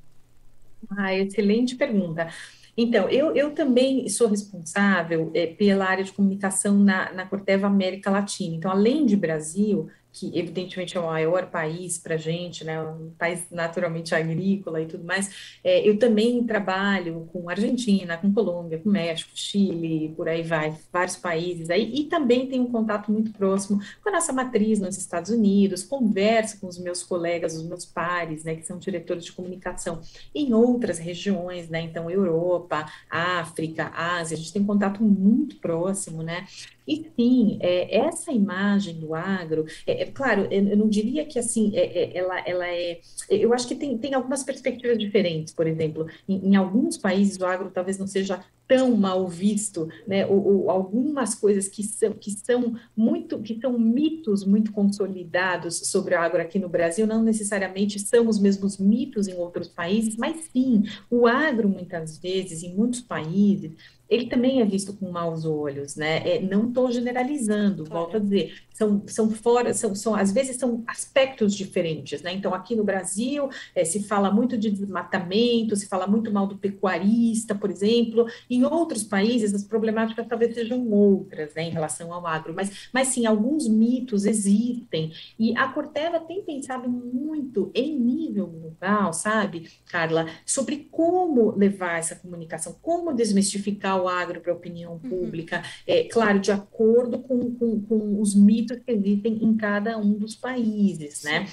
Ah, 0.96 1.14
excelente 1.14 1.76
pergunta. 1.76 2.28
Então, 2.76 3.09
eu, 3.09 3.35
eu 3.35 3.52
também 3.52 4.09
sou 4.09 4.28
responsável 4.28 5.33
é, 5.35 5.46
pela 5.46 5.85
área 5.85 6.04
de 6.04 6.12
comunicação 6.12 6.78
na, 6.78 7.12
na 7.12 7.26
Corteva 7.26 7.66
América 7.66 8.09
Latina. 8.09 8.54
Então, 8.54 8.70
além 8.70 9.04
de 9.04 9.16
Brasil, 9.16 9.90
que 10.18 10.37
evidentemente 10.38 10.96
é 10.96 11.00
o 11.00 11.07
maior 11.07 11.46
país 11.46 11.98
para 11.98 12.14
a 12.14 12.18
gente, 12.18 12.64
né, 12.64 12.81
um 12.81 13.11
país 13.18 13.46
naturalmente 13.50 14.14
agrícola 14.14 14.81
e 14.81 14.87
tudo 14.87 15.04
mais, 15.04 15.59
é, 15.62 15.87
eu 15.88 15.98
também 15.98 16.44
trabalho 16.44 17.28
com 17.33 17.48
Argentina, 17.48 18.16
com 18.16 18.33
Colômbia, 18.33 18.78
com 18.78 18.90
México, 18.90 19.31
Chile, 19.35 20.12
por 20.16 20.28
aí 20.28 20.42
vai, 20.42 20.76
vários 20.92 21.16
países 21.16 21.70
aí, 21.70 21.92
e 21.94 22.04
também 22.04 22.46
tenho 22.46 22.64
um 22.64 22.72
contato 22.72 23.12
muito 23.12 23.33
próximo 23.33 23.81
com 24.02 24.09
a 24.09 24.12
nossa 24.12 24.33
matriz 24.33 24.81
nos 24.81 24.96
Estados 24.98 25.31
Unidos, 25.31 25.85
converso 25.85 26.61
com 26.61 26.66
os 26.66 26.78
meus 26.78 27.02
colegas, 27.02 27.57
os 27.57 27.64
meus 27.64 27.85
pares, 27.85 28.44
né, 28.44 28.57
que 28.57 28.66
são 28.66 28.78
diretores 28.78 29.24
de 29.24 29.33
comunicação 29.33 30.00
em 30.35 30.52
outras 30.52 30.98
regiões, 30.98 31.68
né, 31.68 31.83
então 31.83 32.11
Europa, 32.11 32.87
África, 33.09 33.92
Ásia, 33.94 34.37
a 34.37 34.38
gente 34.38 34.52
tem 34.52 34.64
contato 34.64 35.02
muito 35.02 35.57
próximo, 35.57 36.22
né, 36.22 36.46
e 36.88 37.12
sim, 37.14 37.59
é, 37.61 37.98
essa 37.98 38.33
imagem 38.33 38.98
do 38.98 39.14
agro, 39.14 39.66
é, 39.87 40.03
é 40.03 40.07
claro, 40.07 40.48
eu 40.51 40.77
não 40.77 40.88
diria 40.88 41.27
que 41.27 41.38
assim, 41.38 41.77
é, 41.77 41.85
é, 41.85 42.16
ela, 42.16 42.40
ela 42.46 42.66
é. 42.66 43.01
Eu 43.29 43.53
acho 43.53 43.68
que 43.68 43.74
tem, 43.74 43.98
tem 43.98 44.14
algumas 44.14 44.42
perspectivas 44.42 44.98
diferentes, 44.98 45.53
por 45.53 45.66
exemplo, 45.66 46.07
em, 46.27 46.51
em 46.51 46.57
alguns 46.57 46.96
países 46.96 47.38
o 47.38 47.44
agro 47.44 47.70
talvez 47.70 47.98
não 47.98 48.07
seja 48.07 48.42
tão 48.68 48.94
mal 48.94 49.27
visto, 49.27 49.88
né? 50.07 50.27
Ou, 50.27 50.46
ou, 50.46 50.70
algumas 50.70 51.35
coisas 51.35 51.68
que 51.68 51.83
são 51.83 52.12
que 52.12 52.31
são 52.31 52.74
muito 52.94 53.40
que 53.40 53.59
são 53.59 53.79
mitos 53.79 54.44
muito 54.44 54.72
consolidados 54.72 55.88
sobre 55.88 56.14
o 56.14 56.18
agro 56.18 56.40
aqui 56.40 56.59
no 56.59 56.68
Brasil 56.68 57.07
não 57.07 57.22
necessariamente 57.22 57.98
são 57.98 58.29
os 58.29 58.38
mesmos 58.38 58.77
mitos 58.77 59.27
em 59.27 59.35
outros 59.35 59.68
países, 59.68 60.16
mas 60.16 60.48
sim 60.53 60.85
o 61.11 61.27
agro 61.27 61.68
muitas 61.68 62.18
vezes 62.18 62.62
em 62.62 62.74
muitos 62.74 63.01
países 63.01 63.72
ele 64.09 64.27
também 64.27 64.61
é 64.61 64.64
visto 64.64 64.92
com 64.94 65.11
maus 65.11 65.44
olhos, 65.44 65.97
né? 65.97 66.27
É, 66.29 66.40
não 66.40 66.68
estou 66.68 66.90
generalizando, 66.90 67.85
claro. 67.85 68.03
volto 68.03 68.16
a 68.16 68.21
dizer, 68.21 68.55
são, 68.73 69.03
são 69.07 69.31
fora, 69.31 69.75
são, 69.75 69.94
são, 69.94 70.14
às 70.14 70.33
vezes 70.33 70.57
são 70.57 70.83
aspectos 70.87 71.55
diferentes, 71.55 72.23
né? 72.23 72.33
Então, 72.33 72.55
aqui 72.55 72.75
no 72.75 72.85
Brasil, 72.85 73.49
é, 73.75 73.85
se 73.85 74.03
fala 74.05 74.31
muito 74.31 74.57
de 74.57 74.71
desmatamento, 74.71 75.77
se 75.77 75.88
fala 75.88 76.07
muito 76.07 76.33
mal 76.33 76.47
do 76.47 76.57
pecuarista, 76.57 77.55
por 77.55 77.71
exemplo, 77.71 78.27
em 78.49 78.64
outros 78.64 79.03
países 79.03 79.53
as 79.55 79.64
problemáticas 79.64 80.27
talvez 80.27 80.55
sejam 80.55 80.88
outras, 80.90 81.55
né, 81.55 81.64
em 81.64 81.71
relação 81.71 82.12
ao 82.12 82.27
agro, 82.27 82.55
mas, 82.55 82.88
mas 82.92 83.09
sim, 83.09 83.27
alguns 83.27 83.68
mitos 83.68 84.25
existem, 84.25 85.12
e 85.38 85.57
a 85.57 85.68
Corteva 85.68 86.21
tem 86.21 86.42
pensado 86.42 86.88
muito 86.88 87.71
em 87.75 87.99
nível 87.99 88.47
global, 88.47 89.12
sabe, 89.12 89.71
Carla, 89.87 90.27
sobre 90.47 90.88
como 90.90 91.51
levar 91.57 91.99
essa 91.99 92.14
comunicação, 92.14 92.77
como 92.81 93.12
desmistificar 93.12 93.97
o 94.00 94.08
agro 94.08 94.40
para 94.40 94.52
a 94.52 94.56
opinião 94.56 94.92
uhum. 94.92 95.11
pública, 95.11 95.58
uhum. 95.58 95.62
é, 95.87 96.04
claro, 96.04 96.38
de 96.38 96.52
acordo 96.52 97.18
com, 97.18 97.54
com, 97.54 97.80
com, 97.82 98.20
os 98.20 98.34
mitos 98.34 98.78
que 98.78 98.92
existem 98.92 99.44
em 99.44 99.56
cada 99.56 99.98
um 99.98 100.12
dos 100.12 100.34
países, 100.34 101.22
né? 101.22 101.46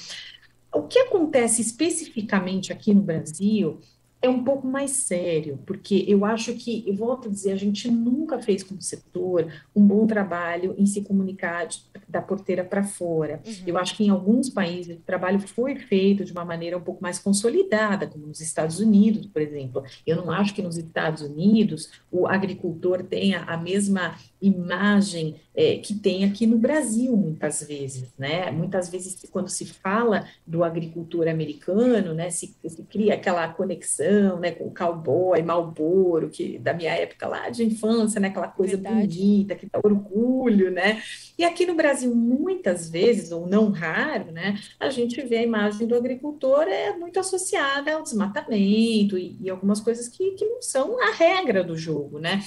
O 0.74 0.84
que 0.84 1.00
acontece 1.00 1.62
especificamente 1.62 2.74
aqui 2.74 2.94
no 2.94 3.02
Brasil 3.02 3.80
é 4.26 4.30
um 4.30 4.44
pouco 4.44 4.68
mais 4.68 4.92
sério, 4.92 5.60
porque 5.66 6.04
eu 6.08 6.26
acho 6.26 6.54
que, 6.56 6.84
eu 6.88 6.96
volto 6.96 7.28
a 7.28 7.32
dizer, 7.32 7.52
a 7.52 7.58
gente 7.58 7.90
nunca 7.90 8.40
fez 8.40 8.64
como 8.64 8.82
setor 8.82 9.48
um 9.76 9.86
bom 9.86 10.08
trabalho 10.08 10.74
em 10.78 10.86
se 10.86 11.02
comunicar 11.02 11.68
de, 11.68 11.82
da 12.08 12.22
porteira 12.22 12.64
para 12.64 12.84
fora. 12.84 13.42
Uhum. 13.46 13.54
Eu 13.68 13.78
acho 13.78 13.96
que 13.96 14.04
em 14.04 14.10
alguns 14.10 14.50
países 14.50 14.98
o 14.98 15.02
trabalho 15.02 15.40
foi 15.40 15.76
feito 15.76 16.26
de 16.26 16.32
uma 16.32 16.44
maneira 16.44 16.78
um 16.78 16.82
pouco 16.82 17.02
mais 17.02 17.20
consolidada, 17.20 18.08
como 18.08 18.28
nos 18.28 18.42
Estados 18.42 18.80
Unidos, 18.80 19.26
por 19.28 19.42
exemplo. 19.42 19.84
Eu 20.06 20.18
não 20.18 20.32
acho 20.32 20.54
que 20.54 20.62
nos 20.62 20.78
Estados 20.78 21.22
Unidos 21.22 21.90
o 22.12 22.28
agricultor 22.28 23.04
tenha 23.04 23.44
a 23.44 23.58
mesma 23.58 24.16
imagem 24.42 25.36
é, 25.56 25.78
que 25.78 25.94
tem 25.94 26.26
aqui 26.26 26.46
no 26.46 26.58
Brasil, 26.58 27.16
muitas 27.16 27.64
vezes, 27.64 28.14
né? 28.18 28.52
Muitas 28.52 28.90
vezes, 28.90 29.18
quando 29.32 29.50
se 29.50 29.66
fala 29.66 30.28
do 30.46 30.64
agricultor 30.64 31.28
americano, 31.28 32.14
né, 32.14 32.30
se, 32.30 32.56
se 32.68 32.84
cria 32.84 33.14
aquela 33.14 33.48
conexão, 33.48 34.15
né, 34.40 34.52
com 34.52 34.66
o 34.66 34.74
cowboy, 34.74 35.42
Malboro, 35.42 36.30
que 36.30 36.58
da 36.58 36.74
minha 36.74 36.94
época 36.94 37.28
lá 37.28 37.50
de 37.50 37.64
infância, 37.64 38.20
né, 38.20 38.30
aquela 38.30 38.48
coisa 38.48 38.78
Verdade. 38.78 39.18
bonita, 39.18 39.56
que 39.56 39.68
dá 39.68 39.80
orgulho, 39.84 40.72
né? 40.72 41.02
E 41.38 41.44
aqui 41.44 41.66
no 41.66 41.76
Brasil, 41.76 42.14
muitas 42.16 42.90
vezes, 42.90 43.32
ou 43.32 43.48
não 43.48 43.70
raro, 43.72 44.32
né, 44.32 44.60
a 44.80 44.90
gente 44.90 45.22
vê 45.22 45.38
a 45.38 45.44
imagem 45.44 45.88
do 45.88 45.96
agricultor 45.96 46.64
é 46.64 46.96
muito 46.96 47.20
associada 47.20 47.94
ao 47.94 48.04
desmatamento 48.04 49.18
e, 49.18 49.38
e 49.42 49.50
algumas 49.50 49.80
coisas 49.80 50.08
que, 50.08 50.32
que 50.32 50.46
não 50.46 50.62
são 50.62 51.02
a 51.02 51.12
regra 51.12 51.64
do 51.64 51.78
jogo, 51.78 52.20
né? 52.20 52.42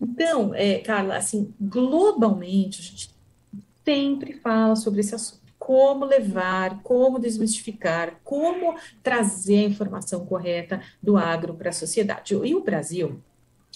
Então, 0.00 0.54
é, 0.54 0.78
Carla, 0.78 1.16
assim, 1.16 1.54
globalmente, 1.60 2.80
a 2.80 2.84
gente 2.84 3.10
sempre 3.84 4.34
fala 4.34 4.76
sobre 4.76 5.00
esse 5.00 5.14
assunto. 5.14 5.45
Como 5.66 6.04
levar, 6.04 6.80
como 6.84 7.18
desmistificar, 7.18 8.20
como 8.22 8.76
trazer 9.02 9.64
a 9.64 9.68
informação 9.68 10.24
correta 10.24 10.80
do 11.02 11.16
agro 11.16 11.54
para 11.54 11.70
a 11.70 11.72
sociedade. 11.72 12.34
E 12.34 12.54
o 12.54 12.62
Brasil, 12.62 13.20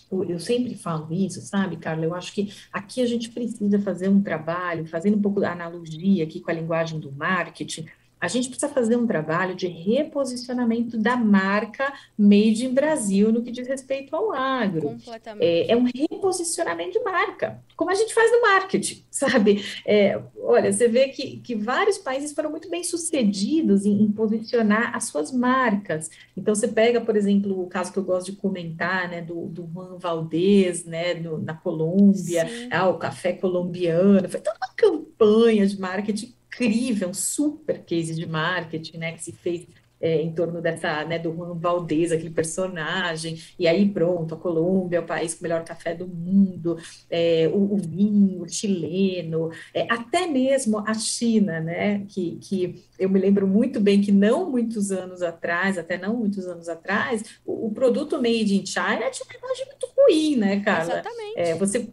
eu 0.08 0.38
sempre 0.38 0.76
falo 0.76 1.12
isso, 1.12 1.40
sabe, 1.40 1.76
Carla? 1.78 2.04
Eu 2.04 2.14
acho 2.14 2.32
que 2.32 2.54
aqui 2.72 3.02
a 3.02 3.06
gente 3.06 3.30
precisa 3.30 3.80
fazer 3.80 4.08
um 4.08 4.22
trabalho, 4.22 4.86
fazendo 4.86 5.16
um 5.16 5.20
pouco 5.20 5.40
da 5.40 5.50
analogia 5.50 6.22
aqui 6.22 6.38
com 6.38 6.52
a 6.52 6.54
linguagem 6.54 7.00
do 7.00 7.10
marketing, 7.10 7.86
a 8.20 8.28
gente 8.28 8.50
precisa 8.50 8.70
fazer 8.70 8.96
um 8.96 9.06
trabalho 9.06 9.54
de 9.54 9.66
reposicionamento 9.66 10.98
da 10.98 11.16
marca 11.16 11.90
Made 12.18 12.66
in 12.66 12.74
Brasil 12.74 13.32
no 13.32 13.42
que 13.42 13.50
diz 13.50 13.66
respeito 13.66 14.14
ao 14.14 14.32
agro. 14.32 14.96
É, 15.38 15.72
é, 15.72 15.76
um 15.76 15.84
reposicionamento 15.84 16.98
de 16.98 17.04
marca, 17.04 17.62
como 17.74 17.90
a 17.90 17.94
gente 17.94 18.12
faz 18.12 18.30
no 18.30 18.42
marketing, 18.42 19.02
sabe? 19.10 19.64
É, 19.86 20.20
olha, 20.36 20.70
você 20.70 20.86
vê 20.86 21.08
que, 21.08 21.38
que 21.38 21.54
vários 21.54 21.96
países 21.96 22.32
foram 22.32 22.50
muito 22.50 22.68
bem 22.68 22.84
sucedidos 22.84 23.86
em, 23.86 24.02
em, 24.02 24.12
posicionar 24.12 24.94
as 24.94 25.04
suas 25.04 25.32
marcas. 25.32 26.10
Então, 26.36 26.54
você 26.54 26.68
pega, 26.68 27.00
por 27.00 27.16
exemplo, 27.16 27.62
o 27.62 27.68
caso 27.68 27.90
que 27.90 27.98
eu 27.98 28.04
gosto 28.04 28.32
de 28.32 28.36
comentar, 28.36 29.08
né, 29.08 29.22
do, 29.22 29.46
do 29.46 29.66
Juan 29.72 29.96
Valdez, 29.96 30.84
né, 30.84 31.14
no, 31.14 31.38
na 31.38 31.54
Colômbia, 31.54 32.46
ah, 32.70 32.88
o 32.88 32.98
café 32.98 33.32
colombiano, 33.32 34.28
foi 34.28 34.40
toda 34.40 34.58
uma 34.58 34.74
campanha 34.76 35.66
de 35.66 35.80
marketing 35.80 36.34
incrível, 36.60 37.08
um 37.08 37.14
super 37.14 37.82
case 37.84 38.14
de 38.14 38.26
marketing, 38.26 38.98
né, 38.98 39.12
que 39.12 39.22
se 39.22 39.32
fez 39.32 39.66
é, 40.00 40.22
em 40.22 40.32
torno 40.32 40.62
dessa, 40.62 41.04
né, 41.04 41.18
do 41.18 41.34
Juan 41.34 41.54
Valdez, 41.58 42.10
aquele 42.10 42.30
personagem, 42.30 43.38
e 43.58 43.68
aí 43.68 43.86
pronto, 43.86 44.34
a 44.34 44.38
Colômbia 44.38 44.96
é 44.96 45.00
o 45.00 45.06
país 45.06 45.34
com 45.34 45.40
o 45.40 45.42
melhor 45.42 45.62
café 45.62 45.94
do 45.94 46.08
mundo, 46.08 46.78
é, 47.10 47.50
o, 47.52 47.74
o, 47.74 47.76
vinho 47.76 48.48
chileno, 48.48 49.50
é, 49.74 49.86
até 49.90 50.26
mesmo 50.26 50.78
a 50.86 50.94
China, 50.94 51.60
né, 51.60 52.04
que, 52.08 52.36
que 52.36 52.82
eu 52.98 53.10
me 53.10 53.20
lembro 53.20 53.46
muito 53.46 53.78
bem 53.78 54.00
que 54.00 54.10
não 54.10 54.50
muitos 54.50 54.90
anos 54.90 55.20
atrás, 55.20 55.76
até 55.76 55.98
não 55.98 56.16
muitos 56.16 56.46
anos 56.46 56.68
atrás, 56.68 57.38
o, 57.44 57.66
o 57.66 57.70
produto 57.70 58.16
made 58.16 58.56
in 58.56 58.64
China 58.64 59.10
tinha 59.10 59.26
uma 59.26 59.38
imagem 59.38 59.66
muito 59.66 59.88
ruim, 59.98 60.36
né, 60.36 60.60
Carla? 60.60 60.94
Exatamente. 60.94 61.38
É, 61.38 61.54
você 61.54 61.90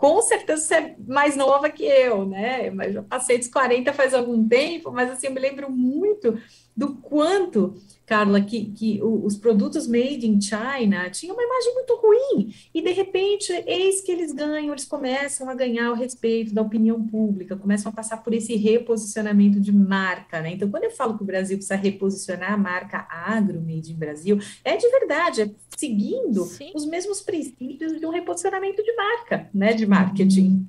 com 0.00 0.22
certeza 0.22 0.62
você 0.62 0.74
é 0.76 0.96
mais 1.06 1.36
nova 1.36 1.68
que 1.68 1.84
eu, 1.84 2.24
né? 2.24 2.70
Mas 2.70 2.94
já 2.94 3.02
passei 3.02 3.36
dos 3.36 3.48
40 3.48 3.92
faz 3.92 4.14
algum 4.14 4.48
tempo, 4.48 4.90
mas 4.90 5.10
assim, 5.10 5.26
eu 5.26 5.32
me 5.34 5.38
lembro 5.38 5.70
muito 5.70 6.40
do 6.76 6.94
quanto, 6.96 7.74
Carla, 8.06 8.40
que, 8.40 8.66
que 8.72 9.00
os 9.02 9.36
produtos 9.36 9.86
made 9.86 10.26
in 10.26 10.40
China 10.40 11.10
tinham 11.10 11.34
uma 11.34 11.42
imagem 11.42 11.74
muito 11.74 11.94
ruim, 11.96 12.54
e 12.74 12.80
de 12.82 12.92
repente, 12.92 13.52
eis 13.66 14.00
que 14.00 14.10
eles 14.10 14.32
ganham, 14.32 14.72
eles 14.72 14.84
começam 14.84 15.48
a 15.48 15.54
ganhar 15.54 15.90
o 15.90 15.94
respeito 15.94 16.54
da 16.54 16.62
opinião 16.62 17.06
pública, 17.06 17.56
começam 17.56 17.90
a 17.90 17.94
passar 17.94 18.18
por 18.22 18.32
esse 18.32 18.56
reposicionamento 18.56 19.60
de 19.60 19.72
marca, 19.72 20.40
né? 20.40 20.52
Então, 20.52 20.70
quando 20.70 20.84
eu 20.84 20.90
falo 20.90 21.16
que 21.16 21.22
o 21.22 21.26
Brasil 21.26 21.56
precisa 21.56 21.76
reposicionar 21.76 22.52
a 22.52 22.56
marca 22.56 23.06
agro 23.10 23.60
made 23.60 23.92
in 23.92 23.96
Brasil, 23.96 24.38
é 24.64 24.76
de 24.76 24.88
verdade, 24.88 25.42
é 25.42 25.50
seguindo 25.76 26.44
Sim. 26.44 26.72
os 26.74 26.86
mesmos 26.86 27.20
princípios 27.20 27.98
de 27.98 28.06
um 28.06 28.10
reposicionamento 28.10 28.82
de 28.82 28.94
marca, 28.96 29.50
né? 29.52 29.72
De 29.72 29.86
marketing. 29.86 30.66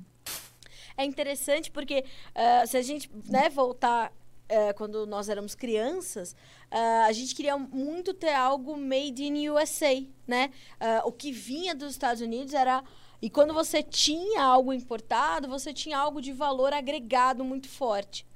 É 0.96 1.04
interessante 1.04 1.70
porque 1.70 2.04
uh, 2.36 2.66
se 2.66 2.76
a 2.76 2.82
gente 2.82 3.10
né, 3.28 3.48
voltar 3.48 4.12
uh, 4.52 4.74
quando 4.76 5.06
nós 5.06 5.28
éramos 5.28 5.54
crianças, 5.54 6.32
uh, 6.70 7.06
a 7.06 7.12
gente 7.12 7.34
queria 7.34 7.56
muito 7.56 8.12
ter 8.12 8.34
algo 8.34 8.76
made 8.76 9.24
in 9.24 9.48
USA, 9.48 10.04
né? 10.26 10.50
Uh, 10.74 11.08
o 11.08 11.12
que 11.12 11.32
vinha 11.32 11.74
dos 11.74 11.92
Estados 11.92 12.20
Unidos 12.20 12.54
era 12.54 12.84
e 13.22 13.30
quando 13.30 13.54
você 13.54 13.84
tinha 13.84 14.42
algo 14.42 14.72
importado, 14.72 15.48
você 15.48 15.72
tinha 15.72 15.96
algo 15.96 16.20
de 16.20 16.32
valor 16.32 16.72
agregado 16.72 17.44
muito 17.44 17.68
forte. 17.68 18.26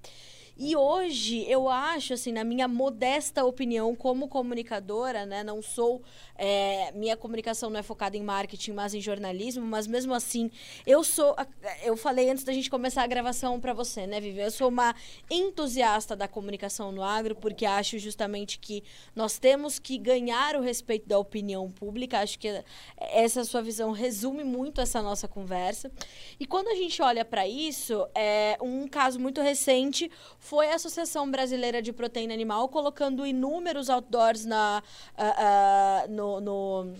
E 0.59 0.75
hoje 0.75 1.45
eu 1.51 1.69
acho, 1.69 2.15
assim, 2.15 2.33
na 2.33 2.43
minha 2.43 2.67
modesta 2.67 3.45
opinião, 3.45 3.95
como 3.95 4.27
comunicadora, 4.27 5.27
né? 5.27 5.45
Não 5.45 5.61
sou. 5.61 6.03
É, 6.39 6.93
minha 6.93 7.17
comunicação 7.17 7.71
não 7.71 7.81
é 7.81 7.83
focada 7.83 8.17
em 8.17 8.23
marketing, 8.23 8.73
mas 8.73 8.95
em 8.95 9.01
jornalismo, 9.01 9.65
mas 9.65 9.87
mesmo 9.87 10.15
assim, 10.15 10.51
eu 10.87 11.03
sou. 11.03 11.35
Eu 11.83 11.97
falei 11.97 12.31
antes 12.31 12.45
da 12.45 12.53
gente 12.53 12.71
começar 12.71 13.03
a 13.03 13.07
gravação 13.07 13.61
para 13.61 13.73
você, 13.73 14.07
né, 14.07 14.21
Vivi? 14.21 14.41
Eu 14.41 14.51
sou 14.51 14.69
uma 14.69 14.95
entusiasta 15.31 16.15
da 16.15 16.29
comunicação 16.29 16.93
no 16.93 17.03
agro, 17.03 17.35
porque 17.35 17.65
acho 17.65 17.99
justamente 17.99 18.59
que 18.59 18.83
nós 19.15 19.39
temos 19.39 19.79
que 19.79 19.99
ganhar 19.99 20.57
o 20.57 20.61
respeito 20.61 21.09
da 21.09 21.19
opinião 21.19 21.71
pública. 21.71 22.21
Acho 22.21 22.39
que 22.39 22.63
essa 22.99 23.45
sua 23.45 23.63
visão 23.63 23.93
resume 23.93 24.45
muito 24.45 24.81
essa 24.81 25.03
nossa 25.03 25.27
conversa. 25.29 25.91
E 26.39 26.47
quando 26.47 26.69
a 26.69 26.75
gente 26.75 27.01
olha 27.03 27.25
para 27.25 27.47
isso, 27.47 28.07
é 28.15 28.59
um 28.61 28.87
caso 28.87 29.19
muito 29.19 29.41
recente 29.41 30.11
foi 30.39 30.71
a 30.71 30.75
Associação 30.75 31.31
Brasileira 31.31 31.81
de 31.81 31.93
Proteína 31.93 32.35
Animal 32.35 32.69
colocando 32.69 33.27
inúmeros 33.27 33.89
outdoors 33.91 34.45
na, 34.45 34.83
uh, 35.17 36.07
uh, 36.07 36.13
no, 36.13 36.26
no 36.41 36.93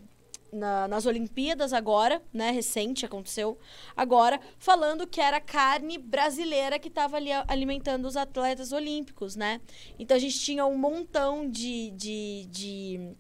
na, 0.53 0.89
nas 0.89 1.07
Olimpíadas 1.07 1.73
agora, 1.73 2.23
né? 2.33 2.51
Recente, 2.51 3.05
aconteceu 3.05 3.59
agora, 3.97 4.41
falando 4.59 5.07
que 5.07 5.21
era 5.21 5.41
carne 5.41 5.99
brasileira 5.99 6.79
que 6.79 6.89
estava 6.89 7.17
ali 7.17 7.31
alimentando 7.47 8.07
os 8.07 8.17
atletas 8.17 8.73
olímpicos, 8.73 9.37
né? 9.37 9.61
Então 9.99 10.17
a 10.17 10.21
gente 10.21 10.39
tinha 10.41 10.65
um 10.67 10.77
montão 10.77 11.49
de, 11.49 11.91
de, 11.91 12.47
de, 12.51 13.17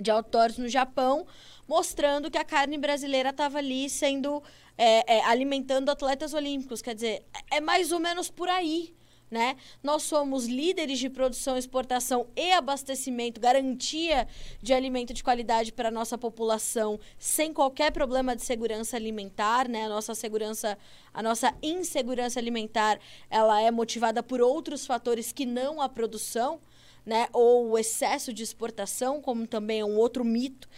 de 0.00 0.10
outdoors 0.10 0.58
no 0.58 0.68
Japão 0.68 1.26
mostrando 1.66 2.30
que 2.30 2.38
a 2.38 2.44
carne 2.44 2.76
brasileira 2.76 3.30
estava 3.30 3.58
ali 3.58 3.88
sendo 3.88 4.42
é, 4.76 5.16
é, 5.16 5.24
alimentando 5.24 5.90
atletas 5.90 6.34
olímpicos. 6.34 6.82
Quer 6.82 6.94
dizer, 6.94 7.24
é 7.50 7.60
mais 7.60 7.92
ou 7.92 8.00
menos 8.00 8.30
por 8.30 8.48
aí 8.48 8.94
né? 9.30 9.56
Nós 9.82 10.02
somos 10.02 10.46
líderes 10.46 10.98
de 10.98 11.10
produção, 11.10 11.56
exportação 11.56 12.26
e 12.36 12.52
abastecimento, 12.52 13.40
garantia 13.40 14.28
de 14.62 14.72
alimento 14.72 15.12
de 15.12 15.24
qualidade 15.24 15.72
para 15.72 15.88
a 15.88 15.92
nossa 15.92 16.16
população, 16.16 17.00
sem 17.18 17.52
qualquer 17.52 17.90
problema 17.90 18.36
de 18.36 18.42
segurança 18.42 18.96
alimentar, 18.96 19.68
né? 19.68 19.86
A 19.86 19.88
nossa 19.88 20.14
segurança, 20.14 20.78
a 21.12 21.22
nossa 21.22 21.54
insegurança 21.62 22.38
alimentar, 22.38 23.00
ela 23.28 23.60
é 23.60 23.70
motivada 23.70 24.22
por 24.22 24.40
outros 24.40 24.86
fatores 24.86 25.32
que 25.32 25.46
não 25.46 25.80
a 25.80 25.88
produção, 25.88 26.60
né? 27.04 27.28
Ou 27.32 27.70
o 27.70 27.78
excesso 27.78 28.32
de 28.32 28.42
exportação, 28.42 29.20
como 29.20 29.46
também 29.46 29.80
é 29.80 29.84
um 29.84 29.96
outro 29.96 30.24
mito 30.24 30.68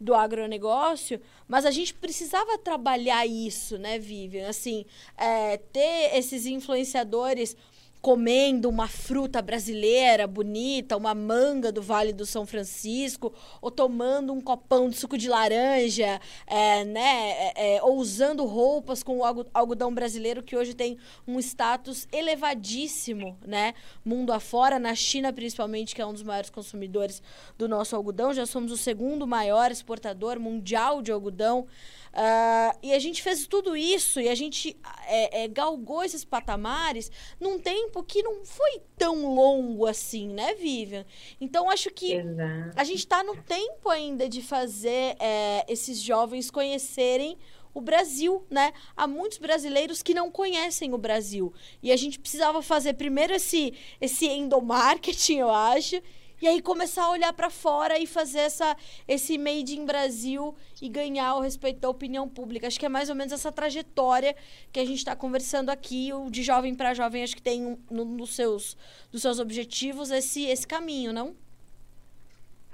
do 0.00 0.14
agronegócio, 0.14 1.20
mas 1.46 1.64
a 1.64 1.70
gente 1.70 1.94
precisava 1.94 2.58
trabalhar 2.58 3.26
isso, 3.26 3.78
né, 3.78 3.98
Vivian? 3.98 4.48
Assim, 4.48 4.84
é, 5.16 5.56
ter 5.56 6.16
esses 6.16 6.46
influenciadores 6.46 7.56
comendo 8.04 8.68
uma 8.68 8.86
fruta 8.86 9.40
brasileira 9.40 10.26
bonita, 10.26 10.94
uma 10.94 11.14
manga 11.14 11.72
do 11.72 11.80
Vale 11.80 12.12
do 12.12 12.26
São 12.26 12.44
Francisco, 12.44 13.32
ou 13.62 13.70
tomando 13.70 14.30
um 14.30 14.42
copão 14.42 14.90
de 14.90 14.96
suco 14.96 15.16
de 15.16 15.26
laranja, 15.26 16.20
é, 16.46 16.84
né? 16.84 17.30
É, 17.30 17.76
é, 17.76 17.82
ou 17.82 17.96
usando 17.96 18.44
roupas 18.44 19.02
com 19.02 19.20
o 19.20 19.46
algodão 19.54 19.94
brasileiro, 19.94 20.42
que 20.42 20.54
hoje 20.54 20.74
tem 20.74 20.98
um 21.26 21.38
status 21.38 22.06
elevadíssimo, 22.12 23.38
né? 23.46 23.72
Mundo 24.04 24.34
afora, 24.34 24.78
na 24.78 24.94
China 24.94 25.32
principalmente, 25.32 25.94
que 25.94 26.02
é 26.02 26.06
um 26.06 26.12
dos 26.12 26.22
maiores 26.22 26.50
consumidores 26.50 27.22
do 27.56 27.66
nosso 27.66 27.96
algodão, 27.96 28.34
já 28.34 28.44
somos 28.44 28.70
o 28.70 28.76
segundo 28.76 29.26
maior 29.26 29.70
exportador 29.70 30.38
mundial 30.38 31.00
de 31.00 31.10
algodão. 31.10 31.66
Uh, 32.14 32.78
e 32.80 32.92
a 32.92 32.98
gente 33.00 33.20
fez 33.20 33.44
tudo 33.44 33.76
isso 33.76 34.20
e 34.20 34.28
a 34.28 34.36
gente 34.36 34.76
é, 35.08 35.42
é, 35.42 35.48
galgou 35.48 36.04
esses 36.04 36.24
patamares 36.24 37.10
num 37.40 37.58
tempo 37.58 38.04
que 38.04 38.22
não 38.22 38.44
foi 38.44 38.80
tão 38.96 39.34
longo 39.34 39.84
assim, 39.84 40.28
né, 40.28 40.54
Vivian? 40.54 41.04
Então, 41.40 41.68
acho 41.68 41.90
que 41.90 42.12
Exato. 42.12 42.72
a 42.76 42.84
gente 42.84 43.00
está 43.00 43.24
no 43.24 43.36
tempo 43.42 43.90
ainda 43.90 44.28
de 44.28 44.42
fazer 44.42 45.16
é, 45.18 45.64
esses 45.68 46.00
jovens 46.00 46.52
conhecerem 46.52 47.36
o 47.74 47.80
Brasil, 47.80 48.46
né? 48.48 48.72
Há 48.96 49.08
muitos 49.08 49.38
brasileiros 49.38 50.00
que 50.00 50.14
não 50.14 50.30
conhecem 50.30 50.94
o 50.94 50.98
Brasil. 50.98 51.52
E 51.82 51.90
a 51.90 51.96
gente 51.96 52.20
precisava 52.20 52.62
fazer 52.62 52.94
primeiro 52.94 53.34
esse, 53.34 53.74
esse 54.00 54.28
endomarketing, 54.28 55.38
eu 55.38 55.50
acho, 55.50 56.00
e 56.40 56.46
aí 56.46 56.60
começar 56.60 57.04
a 57.04 57.10
olhar 57.10 57.32
para 57.32 57.50
fora 57.50 57.98
e 57.98 58.06
fazer 58.06 58.40
essa, 58.40 58.76
esse 59.06 59.38
made 59.38 59.78
in 59.78 59.84
Brasil 59.84 60.54
e 60.80 60.88
ganhar 60.88 61.34
o 61.36 61.40
respeito 61.40 61.80
da 61.80 61.88
opinião 61.88 62.28
pública. 62.28 62.66
Acho 62.66 62.78
que 62.78 62.86
é 62.86 62.88
mais 62.88 63.08
ou 63.08 63.14
menos 63.14 63.32
essa 63.32 63.52
trajetória 63.52 64.34
que 64.72 64.80
a 64.80 64.84
gente 64.84 64.98
está 64.98 65.16
conversando 65.16 65.70
aqui, 65.70 66.12
o 66.12 66.30
de 66.30 66.42
jovem 66.42 66.74
para 66.74 66.94
jovem, 66.94 67.22
acho 67.22 67.36
que 67.36 67.42
tem 67.42 67.64
um, 67.64 67.78
no, 67.90 68.04
nos 68.04 68.34
seus, 68.34 68.76
dos 69.10 69.22
seus 69.22 69.38
objetivos 69.38 70.10
esse, 70.10 70.44
esse 70.46 70.66
caminho, 70.66 71.12
não? 71.12 71.34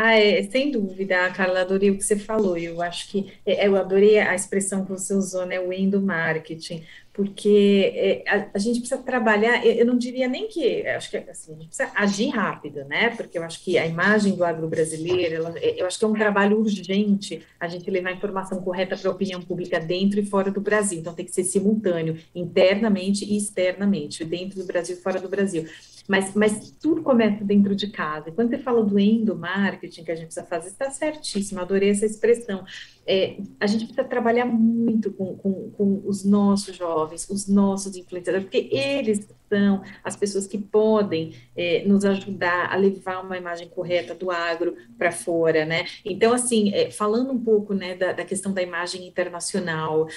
Ah, 0.02 0.18
é, 0.18 0.42
sem 0.44 0.70
dúvida, 0.70 1.30
Carla, 1.32 1.60
adorei 1.60 1.90
o 1.90 1.98
que 1.98 2.02
você 2.02 2.16
falou. 2.16 2.56
Eu 2.56 2.80
acho 2.80 3.10
que 3.10 3.30
é, 3.44 3.68
eu 3.68 3.76
adorei 3.76 4.18
a 4.18 4.34
expressão 4.34 4.82
que 4.82 4.90
você 4.90 5.12
usou, 5.12 5.44
né? 5.44 5.60
O 5.60 5.70
endomarketing 5.70 6.86
porque 7.12 7.92
é, 7.94 8.24
a, 8.28 8.50
a, 8.54 8.58
gente 8.58 8.78
precisa 8.78 9.02
trabalhar, 9.02 9.66
eu, 9.66 9.84
não 9.84 9.98
diria 9.98 10.28
nem 10.28 10.46
que, 10.46 10.86
acho 10.86 11.10
que 11.10 11.16
assim, 11.16 11.52
a 11.52 11.56
gente 11.56 11.66
precisa 11.66 11.90
agir 11.94 12.28
rápido, 12.28 12.84
né? 12.84 13.10
Porque 13.10 13.36
eu 13.36 13.42
acho 13.42 13.62
que 13.64 13.76
a 13.76 13.86
imagem 13.86 14.36
do 14.36 14.44
agro 14.44 14.68
brasileiro, 14.68 15.34
ela, 15.34 15.58
é, 15.58 15.80
eu 15.80 15.86
acho 15.86 15.98
que 15.98 16.04
é 16.04 16.08
um 16.08 16.14
trabalho 16.14 16.58
urgente 16.58 17.42
a 17.58 17.66
gente 17.66 17.90
levar 17.90 18.10
a 18.10 18.12
informação 18.12 18.62
correta 18.62 18.96
para 18.96 19.10
a 19.10 19.12
opinião 19.12 19.42
pública 19.42 19.80
dentro 19.80 20.20
e 20.20 20.24
fora 20.24 20.50
do 20.50 20.60
Brasil. 20.60 21.00
Então 21.00 21.12
tem 21.12 21.24
que 21.24 21.32
ser 21.32 21.44
simultâneo, 21.44 22.16
internamente 22.34 23.24
e 23.24 23.36
externamente, 23.36 24.24
dentro 24.24 24.60
do 24.60 24.66
Brasil 24.66 24.96
e 24.96 25.00
fora 25.00 25.20
do 25.20 25.28
Brasil. 25.28 25.66
Mas, 26.10 26.34
mas 26.34 26.72
tudo 26.72 27.02
começa 27.02 27.44
dentro 27.44 27.72
de 27.72 27.86
casa. 27.86 28.30
E 28.30 28.32
quando 28.32 28.50
você 28.50 28.58
fala 28.58 28.82
do 28.82 28.98
endomarketing 28.98 30.02
que 30.02 30.10
a 30.10 30.14
gente 30.16 30.26
precisa 30.26 30.44
fazer, 30.44 30.68
está 30.68 30.90
certíssimo, 30.90 31.60
adorei 31.60 31.90
essa 31.90 32.04
expressão. 32.04 32.64
É, 33.06 33.36
a 33.60 33.66
gente 33.68 33.84
precisa 33.84 34.02
trabalhar 34.02 34.44
muito 34.44 35.12
com, 35.12 35.36
com, 35.36 35.70
com 35.70 36.02
os 36.04 36.24
nossos 36.24 36.76
jovens, 36.76 36.99
os 37.04 37.48
nossos 37.48 37.96
influenciadores, 37.96 38.44
porque 38.44 38.68
eles 38.74 39.28
são 39.48 39.82
as 40.04 40.14
pessoas 40.14 40.46
que 40.46 40.56
podem 40.56 41.34
é, 41.56 41.84
nos 41.84 42.04
ajudar 42.04 42.72
a 42.72 42.76
levar 42.76 43.20
uma 43.20 43.36
imagem 43.36 43.68
correta 43.68 44.14
do 44.14 44.30
agro 44.30 44.76
para 44.96 45.10
fora, 45.10 45.64
né? 45.64 45.86
Então, 46.04 46.32
assim, 46.32 46.72
é, 46.72 46.90
falando 46.90 47.32
um 47.32 47.38
pouco 47.38 47.74
né, 47.74 47.94
da, 47.94 48.12
da 48.12 48.24
questão 48.24 48.52
da 48.52 48.62
imagem 48.62 49.06
internacional, 49.06 50.08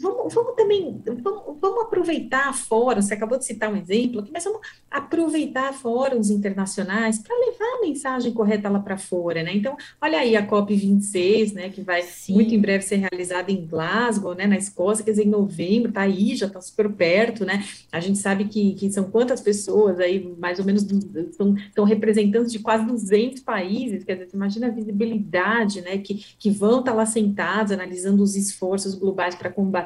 vamos, 0.00 0.34
vamos 0.34 0.54
também, 0.54 1.02
vamos, 1.22 1.58
vamos 1.60 1.82
aproveitar 1.82 2.52
fóruns, 2.54 3.06
você 3.06 3.14
acabou 3.14 3.38
de 3.38 3.44
citar 3.44 3.72
um 3.72 3.76
exemplo 3.76 4.20
aqui, 4.20 4.30
mas 4.32 4.44
vamos 4.44 4.60
aproveitar 4.90 5.72
fóruns 5.72 6.30
internacionais 6.30 7.18
para 7.18 7.36
levar 7.36 7.78
a 7.78 7.80
mensagem 7.80 8.32
correta 8.32 8.68
lá 8.68 8.78
para 8.78 8.96
fora, 8.96 9.42
né? 9.42 9.54
Então, 9.54 9.76
olha 10.00 10.18
aí 10.18 10.36
a 10.36 10.46
COP26, 10.46 11.54
né, 11.54 11.68
que 11.70 11.80
vai 11.80 12.02
Sim. 12.02 12.34
muito 12.34 12.54
em 12.54 12.60
breve 12.60 12.84
ser 12.84 12.96
realizada 12.96 13.50
em 13.50 13.66
Glasgow, 13.66 14.34
né, 14.34 14.46
na 14.46 14.56
Escócia, 14.56 15.04
quer 15.04 15.12
dizer, 15.12 15.26
em 15.26 15.30
novembro, 15.30 15.92
tá 15.92 16.02
aí, 16.02 16.36
já 16.36 16.46
está 16.46 16.60
super 16.60 16.90
perto, 16.90 17.44
né? 17.44 17.64
A 17.90 18.00
gente 18.00 18.18
sabe 18.18 18.46
que, 18.46 18.74
que 18.74 18.90
são 18.92 19.04
quantas 19.04 19.40
pessoas 19.40 19.98
aí, 19.98 20.34
mais 20.38 20.58
ou 20.58 20.64
menos, 20.64 20.82
estão, 20.82 21.56
estão 21.56 21.84
representantes 21.84 22.52
de 22.52 22.58
quase 22.58 22.84
200 22.86 23.42
países, 23.42 24.04
quer 24.04 24.14
dizer, 24.14 24.28
imagina 24.34 24.66
a 24.66 24.70
visibilidade, 24.70 25.80
né, 25.80 25.98
que, 25.98 26.14
que 26.38 26.50
vão 26.50 26.80
estar 26.80 26.92
tá 26.92 26.96
lá 26.96 27.06
sentados, 27.06 27.72
analisando 27.72 28.22
os 28.22 28.36
esforços 28.36 28.94
globais 28.94 29.34
para 29.34 29.50
combater 29.50 29.85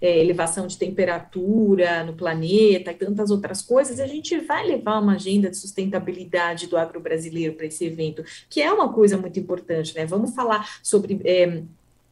é, 0.00 0.18
elevação 0.20 0.66
de 0.66 0.76
temperatura 0.76 2.04
no 2.04 2.12
planeta 2.12 2.90
e 2.90 2.94
tantas 2.94 3.30
outras 3.30 3.62
coisas, 3.62 4.00
a 4.00 4.06
gente 4.06 4.38
vai 4.40 4.66
levar 4.66 5.00
uma 5.00 5.14
agenda 5.14 5.50
de 5.50 5.56
sustentabilidade 5.56 6.66
do 6.66 6.76
agro 6.76 7.00
brasileiro 7.00 7.54
para 7.54 7.66
esse 7.66 7.84
evento, 7.84 8.24
que 8.48 8.60
é 8.60 8.72
uma 8.72 8.92
coisa 8.92 9.16
muito 9.16 9.38
importante, 9.38 9.94
né? 9.94 10.06
Vamos 10.06 10.34
falar 10.34 10.78
sobre 10.82 11.20
é, 11.24 11.62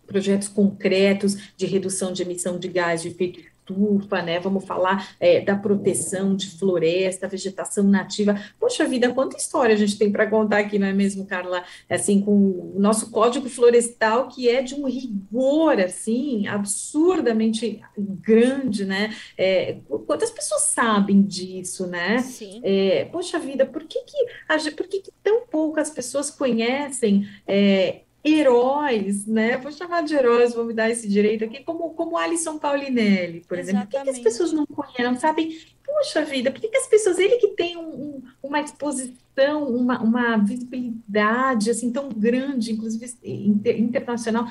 projetos 0.06 0.48
concretos 0.48 1.36
de 1.56 1.66
redução 1.66 2.12
de 2.12 2.22
emissão 2.22 2.58
de 2.58 2.68
gás 2.68 3.02
de 3.02 3.08
efeito 3.08 3.40
estufa, 3.66 4.22
né? 4.22 4.38
Vamos 4.38 4.64
falar 4.64 5.14
é, 5.18 5.40
da 5.40 5.56
proteção 5.56 6.34
de 6.36 6.50
floresta, 6.50 7.28
vegetação 7.28 7.84
nativa. 7.84 8.40
Poxa 8.58 8.84
vida, 8.86 9.12
quanta 9.12 9.36
história 9.36 9.74
a 9.74 9.78
gente 9.78 9.98
tem 9.98 10.10
para 10.10 10.26
contar 10.26 10.58
aqui, 10.58 10.78
não 10.78 10.86
é 10.86 10.92
mesmo, 10.92 11.26
Carla? 11.26 11.64
Assim, 11.90 12.22
com 12.22 12.32
o 12.32 12.74
nosso 12.78 13.10
código 13.10 13.48
florestal, 13.48 14.28
que 14.28 14.48
é 14.48 14.62
de 14.62 14.74
um 14.74 14.86
rigor, 14.86 15.80
assim, 15.80 16.46
absurdamente 16.46 17.82
grande, 17.98 18.84
né? 18.84 19.14
É, 19.36 19.78
quantas 20.06 20.30
pessoas 20.30 20.62
sabem 20.62 21.22
disso, 21.22 21.86
né? 21.86 22.18
Sim. 22.18 22.60
É, 22.62 23.06
poxa 23.06 23.38
vida, 23.38 23.66
por 23.66 23.84
que 23.84 23.98
que, 24.04 24.70
por 24.72 24.86
que 24.86 25.00
que 25.00 25.12
tão 25.22 25.46
poucas 25.46 25.90
pessoas 25.90 26.30
conhecem 26.30 27.28
é, 27.46 28.00
heróis, 28.26 29.26
né? 29.26 29.56
Vou 29.56 29.70
chamar 29.70 30.02
de 30.02 30.14
heróis, 30.14 30.54
vou 30.54 30.64
me 30.64 30.74
dar 30.74 30.90
esse 30.90 31.08
direito 31.08 31.44
aqui, 31.44 31.62
como, 31.62 31.90
como 31.90 32.16
Alisson 32.16 32.58
Paulinelli, 32.58 33.44
por 33.46 33.58
exemplo. 33.58 33.82
Por 33.82 33.90
que, 33.90 34.02
que, 34.02 34.10
as 34.10 34.18
pessoas 34.18 34.52
não 34.52 34.66
conhecem, 34.66 35.18
sabem? 35.18 35.56
Puxa 35.84 36.24
vida, 36.24 36.50
por 36.50 36.60
que, 36.60 36.68
que 36.68 36.76
as 36.76 36.88
pessoas, 36.88 37.18
ele 37.18 37.36
que 37.36 37.48
tem 37.48 37.76
um, 37.76 37.88
um, 37.88 38.22
uma 38.42 38.60
exposição, 38.60 39.68
uma, 39.68 40.02
uma 40.02 40.36
visibilidade 40.38 41.70
assim 41.70 41.92
tão 41.92 42.08
grande, 42.08 42.72
inclusive 42.72 43.14
inter, 43.22 43.80
internacional, 43.80 44.46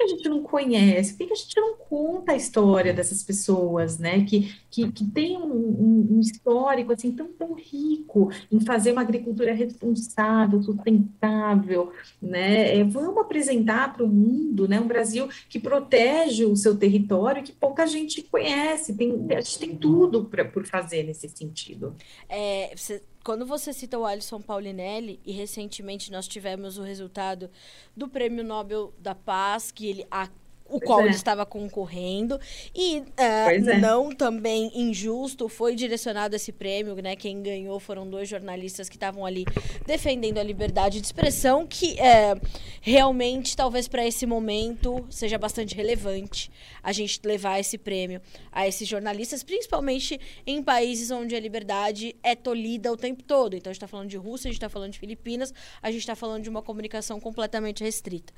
que 0.00 0.04
a 0.04 0.08
gente 0.08 0.28
não 0.28 0.42
conhece? 0.42 1.12
Por 1.12 1.26
que 1.26 1.32
a 1.32 1.36
gente 1.36 1.60
não 1.60 1.76
conta 1.76 2.32
a 2.32 2.36
história 2.36 2.94
dessas 2.94 3.22
pessoas, 3.22 3.98
né? 3.98 4.24
Que, 4.24 4.54
que, 4.70 4.90
que 4.90 5.04
tem 5.04 5.36
um, 5.36 5.52
um, 5.52 6.08
um, 6.12 6.20
histórico 6.20 6.92
assim 6.92 7.12
tão, 7.12 7.28
tão 7.28 7.52
rico 7.54 8.30
em 8.50 8.60
fazer 8.60 8.92
uma 8.92 9.02
agricultura 9.02 9.52
responsável, 9.52 10.62
sustentável, 10.62 11.92
né? 12.20 12.78
É, 12.78 12.84
vamos 12.84 13.18
apresentar 13.18 13.92
para 13.92 14.04
o 14.04 14.08
mundo, 14.08 14.66
né? 14.66 14.80
Um 14.80 14.88
Brasil 14.88 15.28
que 15.48 15.58
protege 15.58 16.46
o 16.46 16.56
seu 16.56 16.76
território, 16.76 17.42
que 17.42 17.52
pouca 17.52 17.86
gente 17.86 18.22
conhece. 18.22 18.96
Tem, 18.96 19.12
a 19.30 19.40
gente 19.40 19.58
tem 19.58 19.76
tudo 19.76 20.24
pra, 20.24 20.46
por 20.46 20.64
fazer 20.64 21.02
nesse 21.02 21.28
sentido. 21.28 21.94
É, 22.28 22.72
você 22.74 23.02
quando 23.24 23.44
você 23.44 23.72
cita 23.72 23.98
o 23.98 24.06
Alisson 24.06 24.40
Paulinelli, 24.40 25.20
e 25.24 25.32
recentemente 25.32 26.10
nós 26.10 26.26
tivemos 26.26 26.78
o 26.78 26.82
resultado 26.82 27.50
do 27.96 28.08
Prêmio 28.08 28.42
Nobel 28.42 28.94
da 28.98 29.14
Paz, 29.14 29.70
que 29.70 29.86
ele 29.86 30.06
a 30.10 30.28
o 30.70 30.78
pois 30.78 30.84
qual 30.84 31.00
é. 31.00 31.04
ele 31.04 31.14
estava 31.14 31.44
concorrendo. 31.44 32.40
E 32.74 32.98
uh, 32.98 33.04
é. 33.18 33.78
não 33.78 34.10
também 34.10 34.70
injusto, 34.74 35.48
foi 35.48 35.74
direcionado 35.74 36.36
esse 36.36 36.52
prêmio, 36.52 36.94
né? 36.96 37.16
Quem 37.16 37.42
ganhou 37.42 37.78
foram 37.80 38.08
dois 38.08 38.28
jornalistas 38.28 38.88
que 38.88 38.96
estavam 38.96 39.26
ali 39.26 39.44
defendendo 39.86 40.38
a 40.38 40.42
liberdade 40.42 41.00
de 41.00 41.06
expressão, 41.06 41.66
que 41.66 41.94
uh, 41.94 42.40
realmente, 42.80 43.56
talvez 43.56 43.88
para 43.88 44.06
esse 44.06 44.24
momento, 44.24 45.06
seja 45.10 45.38
bastante 45.38 45.74
relevante 45.74 46.50
a 46.82 46.92
gente 46.92 47.20
levar 47.24 47.58
esse 47.58 47.76
prêmio 47.76 48.20
a 48.52 48.66
esses 48.66 48.88
jornalistas, 48.88 49.42
principalmente 49.42 50.18
em 50.46 50.62
países 50.62 51.10
onde 51.10 51.34
a 51.34 51.40
liberdade 51.40 52.16
é 52.22 52.34
tolhida 52.34 52.92
o 52.92 52.96
tempo 52.96 53.22
todo. 53.22 53.54
Então, 53.54 53.70
a 53.70 53.72
gente 53.72 53.78
está 53.78 53.88
falando 53.88 54.08
de 54.08 54.16
Rússia, 54.16 54.48
a 54.48 54.50
gente 54.50 54.58
está 54.58 54.68
falando 54.68 54.92
de 54.92 54.98
Filipinas, 54.98 55.52
a 55.82 55.90
gente 55.90 56.00
está 56.00 56.14
falando 56.14 56.42
de 56.42 56.48
uma 56.48 56.62
comunicação 56.62 57.20
completamente 57.20 57.82
restrita. 57.82 58.32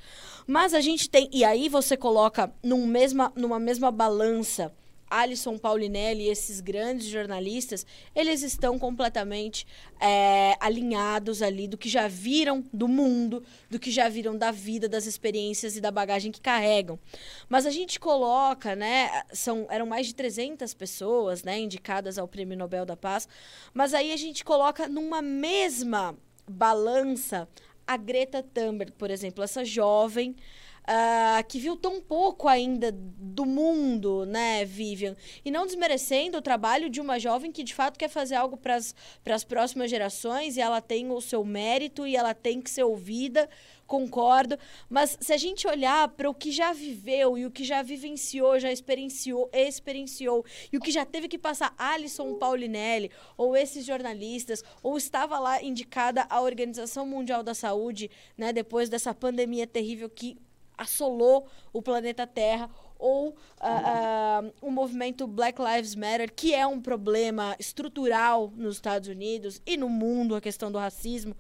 Mas 0.47 0.75
a 0.75 0.81
gente 0.81 1.09
tem. 1.09 1.29
E 1.33 1.45
aí 1.45 1.69
você 1.69 1.97
coloca 1.97 2.22
coloca 2.23 2.53
num 2.63 2.87
mesma, 2.87 3.33
numa 3.35 3.59
mesma 3.59 3.91
balança 3.91 4.73
Alisson 5.11 5.59
Paulinelli 5.59 6.23
e 6.23 6.29
esses 6.31 6.61
grandes 6.61 7.07
jornalistas, 7.07 7.85
eles 8.15 8.43
estão 8.43 8.79
completamente 8.79 9.67
é, 10.01 10.57
alinhados 10.61 11.43
ali 11.43 11.67
do 11.67 11.77
que 11.77 11.89
já 11.89 12.07
viram 12.09 12.65
do 12.73 12.87
mundo, 12.87 13.43
do 13.69 13.79
que 13.79 13.91
já 13.91 14.09
viram 14.09 14.39
da 14.39 14.51
vida, 14.51 14.89
das 14.89 15.05
experiências 15.05 15.77
e 15.77 15.81
da 15.81 15.91
bagagem 15.91 16.31
que 16.31 16.41
carregam. 16.41 16.99
Mas 17.49 17.67
a 17.67 17.71
gente 17.71 17.99
coloca, 17.99 18.75
né, 18.77 19.25
são, 19.33 19.67
eram 19.69 19.85
mais 19.85 20.07
de 20.07 20.15
300 20.15 20.73
pessoas, 20.75 21.43
né, 21.43 21.59
indicadas 21.59 22.19
ao 22.19 22.29
Prêmio 22.29 22.57
Nobel 22.57 22.87
da 22.87 22.97
Paz, 22.97 23.29
mas 23.75 23.93
aí 23.93 24.13
a 24.13 24.17
gente 24.17 24.45
coloca 24.45 24.89
numa 24.89 25.21
mesma 25.21 26.17
balança 26.49 27.49
a 27.87 27.97
Greta 27.97 28.43
Thunberg, 28.43 28.93
por 28.93 29.11
exemplo, 29.11 29.43
essa 29.43 29.65
jovem 29.65 30.37
uh, 30.83 31.45
que 31.47 31.59
viu 31.59 31.77
tão 31.77 32.01
pouco 32.01 32.49
ainda 32.49 32.93
do 32.93 33.45
mundo, 33.45 34.25
né, 34.27 34.65
Vivian? 34.65 35.17
E 35.45 35.51
não 35.51 35.67
desmerecendo 35.67 36.39
o 36.39 36.43
trabalho 36.43 36.89
de 36.89 37.01
uma 37.01 37.19
jovem 37.19 37.53
que 37.53 37.65
de 37.65 37.75
fato 37.75 37.99
quer 37.99 38.09
fazer 38.09 38.35
algo 38.35 38.57
para 38.57 38.77
as 39.35 39.45
próximas 39.45 39.91
gerações 39.91 40.57
e 40.57 40.61
ela 40.61 40.81
tem 40.81 41.11
o 41.11 41.21
seu 41.21 41.45
mérito 41.45 42.07
e 42.07 42.17
ela 42.17 42.35
tem 42.35 42.61
que 42.61 42.71
ser 42.71 42.85
ouvida 42.85 43.49
concordo. 43.93 44.59
Mas 44.89 45.19
se 45.21 45.35
a 45.35 45.37
gente 45.37 45.67
olhar 45.67 46.09
para 46.09 46.31
o 46.31 46.35
que 46.35 46.51
já 46.51 46.73
viveu 46.73 47.37
e 47.37 47.45
o 47.45 47.51
que 47.51 47.63
já 47.63 47.83
vivenciou, 47.83 48.59
já 48.59 48.73
experienciou, 48.73 49.51
experienciou, 49.53 50.47
e 50.73 50.79
o 50.79 50.81
que 50.81 50.91
já 50.91 51.05
teve 51.05 51.29
que 51.29 51.37
passar 51.37 51.75
Alison 51.77 52.39
Paulinelli, 52.39 53.11
ou 53.37 53.55
esses 53.55 53.85
jornalistas, 53.85 54.65
ou 54.83 54.97
estava 54.97 55.39
lá 55.39 55.63
indicada 55.63 56.27
a 56.31 56.41
Organização 56.41 57.07
Mundial 57.07 57.43
da 57.43 57.53
Saúde, 57.53 58.11
né, 58.35 58.51
depois 58.51 58.89
dessa 58.89 59.13
pandemia 59.13 59.67
terrível 59.67 60.09
que 60.09 60.39
assolou 60.77 61.47
o 61.73 61.83
planeta 61.83 62.27
Terra, 62.27 62.71
ou 62.99 63.31
uh, 63.31 63.33
uh, 63.33 64.53
o 64.61 64.71
movimento 64.71 65.27
Black 65.27 65.61
Lives 65.61 65.97
Matter, 65.97 66.33
que 66.33 66.55
é 66.55 66.65
um 66.67 66.81
problema 66.81 67.57
estrutural 67.59 68.53
nos 68.55 68.77
Estados 68.77 69.09
Unidos 69.09 69.61
e 69.67 69.77
no 69.77 69.89
mundo, 69.89 70.37
a 70.37 70.41
questão 70.41 70.71
do 70.71 70.79
racismo. 70.79 71.37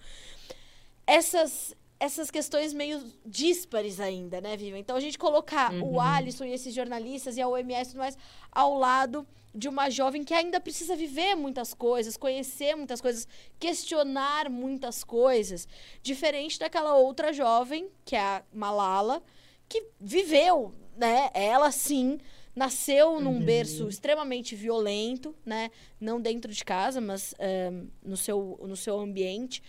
Essas, 1.07 1.75
essas 2.01 2.33
questões 2.33 2.73
meio 2.75 3.01
díspares 3.25 4.01
ainda, 4.01 4.41
né, 4.41 4.57
Viva? 4.57 4.77
Então, 4.77 4.97
a 4.97 5.01
gente 5.01 5.17
colocar 5.17 5.73
uhum. 5.73 5.95
o 5.95 6.01
Alisson 6.01 6.45
e 6.45 6.53
esses 6.53 6.75
jornalistas 6.75 7.37
e 7.37 7.41
a 7.41 7.49
OMS 7.49 7.97
mais 7.97 8.19
ao 8.51 8.77
lado 8.77 9.27
de 9.55 9.69
uma 9.69 9.91
jovem 9.91 10.25
que 10.25 10.33
ainda 10.33 10.61
precisa 10.61 10.97
viver 10.97 11.35
muitas 11.35 11.75
coisas, 11.75 12.17
conhecer 12.17 12.75
muitas 12.75 13.01
coisas, 13.01 13.29
questionar 13.59 14.49
muitas 14.49 15.05
coisas, 15.05 15.69
diferente 16.03 16.59
daquela 16.59 16.95
outra 16.97 17.33
jovem, 17.33 17.89
que 18.05 18.17
é 18.17 18.21
a 18.21 18.43
Malala, 18.53 19.23
que 19.69 19.85
viveu, 20.01 20.75
né? 20.97 21.31
Ela 21.35 21.71
sim 21.71 22.19
nasceu 22.55 23.21
num 23.21 23.37
uhum. 23.37 23.45
berço 23.45 23.89
extremamente 23.89 24.55
violento, 24.55 25.35
né? 25.45 25.71
Não 26.01 26.21
dentro 26.21 26.53
de 26.53 26.65
casa, 26.65 27.01
mas 27.01 27.35
um, 27.71 27.89
no, 28.03 28.17
seu, 28.17 28.59
no 28.63 28.77
seu 28.77 28.99
ambiente 29.01 29.63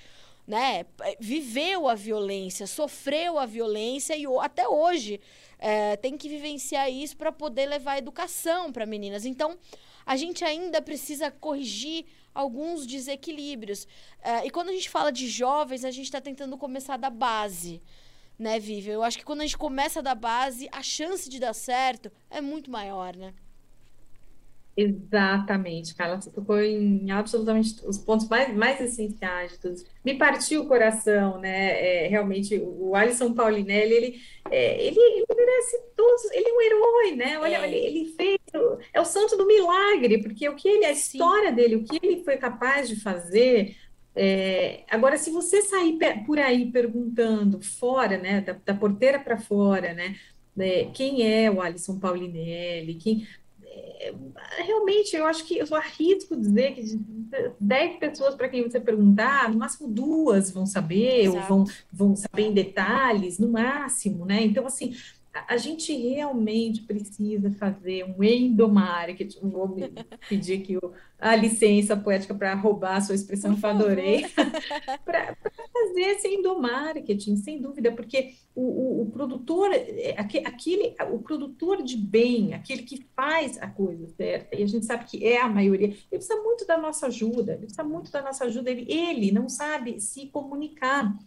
né, 0.46 0.86
viveu 1.20 1.88
a 1.88 1.96
violência, 1.96 2.68
sofreu 2.68 3.40
a 3.40 3.46
violência 3.46 4.16
e 4.16 4.26
até 4.42 4.68
hoje 4.68 5.22
é, 5.58 5.96
tem 5.96 6.18
que 6.18 6.28
vivenciar 6.28 6.92
isso 6.92 7.16
para 7.16 7.32
poder 7.32 7.66
levar 7.66 7.98
educação 7.98 8.72
para 8.72 8.86
meninas. 8.86 9.26
Então, 9.26 9.58
a 10.06 10.18
gente 10.18 10.44
ainda 10.44 10.82
precisa 10.82 11.32
corrigir 11.32 12.06
alguns 12.34 12.86
desequilíbrios. 12.86 13.88
É, 14.22 14.46
e 14.46 14.50
quando 14.50 14.70
a 14.70 14.74
gente 14.74 14.90
fala 14.90 15.12
de 15.12 15.28
jovens, 15.28 15.86
a 15.86 15.92
gente 15.92 16.06
está 16.06 16.20
tentando 16.20 16.58
começar 16.58 16.98
da 16.98 17.10
base. 17.10 17.82
Né, 18.38 18.60
Vivi? 18.60 18.90
Eu 18.90 19.04
acho 19.04 19.18
que 19.18 19.24
quando 19.24 19.42
a 19.42 19.46
gente 19.46 19.58
começa 19.58 20.02
da 20.02 20.16
base, 20.16 20.68
a 20.72 20.82
chance 20.82 21.30
de 21.30 21.40
dar 21.40 21.54
certo 21.54 22.12
é 22.30 22.42
muito 22.42 22.70
maior, 22.70 23.16
né? 23.16 23.34
Exatamente, 24.76 25.94
Carla, 25.94 26.20
você 26.20 26.32
tocou 26.32 26.60
em 26.60 27.12
absolutamente 27.12 27.76
os 27.86 28.00
pontos 28.00 28.28
mais, 28.28 28.52
mais 28.56 28.82
essenciais 28.82 29.52
de 29.52 29.60
todos. 29.60 29.86
Me 30.04 30.16
partiu 30.18 30.62
o 30.62 30.68
coração, 30.68 31.40
né? 31.40 32.06
É, 32.06 32.08
realmente, 32.08 32.60
o 32.60 32.96
Alisson 32.96 33.36
Paulinelli, 33.36 33.94
ele, 33.94 34.22
é, 34.50 34.84
ele, 34.84 35.00
ele, 35.00 35.26
merece 35.30 35.80
todos, 35.96 36.24
ele 36.32 36.50
é 36.50 36.54
um 36.54 36.62
herói, 36.62 37.16
né? 37.16 37.40
Olha, 37.40 37.58
é. 37.58 37.68
ele, 37.68 37.86
ele 37.86 38.06
fez, 38.18 38.40
é 38.92 39.00
o 39.00 39.06
santo 39.06 39.38
do 39.38 39.46
milagre, 39.46 40.24
porque 40.24 40.50
o 40.50 40.56
que 40.56 40.68
ele, 40.68 40.86
a 40.86 40.92
história 40.92 41.50
Sim. 41.50 41.56
dele, 41.56 41.76
o 41.76 41.84
que 41.84 42.00
ele 42.02 42.24
foi 42.24 42.38
capaz 42.38 42.90
de 42.90 43.00
fazer. 43.00 43.76
É, 44.16 44.82
agora, 44.90 45.18
se 45.18 45.30
você 45.30 45.62
sair 45.62 46.00
por 46.26 46.40
aí 46.40 46.72
perguntando 46.72 47.62
fora, 47.62 48.18
né, 48.18 48.42
da, 48.42 48.54
da 48.54 48.74
porteira 48.74 49.20
para 49.20 49.38
fora, 49.38 49.94
né, 49.94 50.16
né? 50.56 50.86
Quem 50.94 51.28
é 51.28 51.50
o 51.50 51.62
Alisson 51.62 52.00
Paulinelli? 52.00 52.96
Quem, 52.96 53.28
realmente, 54.58 55.16
eu 55.16 55.26
acho 55.26 55.46
que 55.46 55.58
eu 55.58 55.76
arrisco 55.76 56.36
dizer 56.36 56.74
que 56.74 56.84
de 56.84 57.00
10 57.60 57.98
pessoas 57.98 58.36
para 58.36 58.50
quem 58.50 58.64
você 58.64 58.80
perguntar, 58.80 59.50
no 59.50 59.60
máximo 59.60 59.88
duas 59.88 60.52
vão 60.52 60.66
saber, 60.66 61.26
Exato. 61.26 61.38
ou 61.38 61.66
vão, 61.66 61.74
vão 61.92 62.16
saber 62.16 62.44
em 62.44 62.54
detalhes, 62.54 63.40
no 63.40 63.50
máximo, 63.50 64.26
né? 64.26 64.44
Então, 64.44 64.66
assim, 64.66 64.96
a 65.34 65.58
gente 65.58 65.92
realmente 65.96 66.82
precisa 66.84 67.50
fazer 67.52 68.04
um 68.06 68.24
endomarketing. 68.24 69.50
Vou 69.50 69.76
pedir 70.30 70.62
aqui 70.62 70.78
a 71.20 71.36
licença 71.36 71.96
poética 71.98 72.36
para 72.36 72.54
roubar 72.54 72.98
a 72.98 73.02
sua 73.02 73.16
expressão 73.16 73.56
que 73.56 73.66
adorei, 73.66 74.26
para 75.04 75.36
fazer 75.74 76.02
esse 76.02 76.28
endomarketing, 76.28 77.38
sem 77.38 77.60
dúvida, 77.60 77.92
porque 77.92 78.34
o, 78.54 78.62
o, 78.62 79.02
o, 79.02 79.12
produtor, 79.12 79.72
é, 79.74 80.16
aquele, 80.18 80.96
o 81.12 81.20
produtor 81.20 81.82
de 81.82 81.98
bem, 81.98 82.54
aquele 82.54 82.84
que 82.84 83.06
faz 83.16 83.58
a 83.62 83.68
coisa 83.68 84.08
certa, 84.10 84.56
e 84.56 84.62
a 84.62 84.68
gente 84.68 84.86
sabe 84.86 85.06
que 85.06 85.26
é 85.26 85.42
a 85.42 85.48
maioria, 85.48 85.88
ele 85.88 85.98
precisa 86.12 86.36
muito 86.42 86.68
da 86.68 86.78
nossa 86.78 87.08
ajuda, 87.08 87.54
ele 87.54 87.62
precisa 87.62 87.84
muito 87.84 88.12
da 88.12 88.22
nossa 88.22 88.46
ajuda, 88.46 88.70
ele, 88.70 88.86
ele 88.92 89.32
não 89.32 89.50
sabe 89.50 90.00
se 90.00 90.28
comunicar 90.28 91.18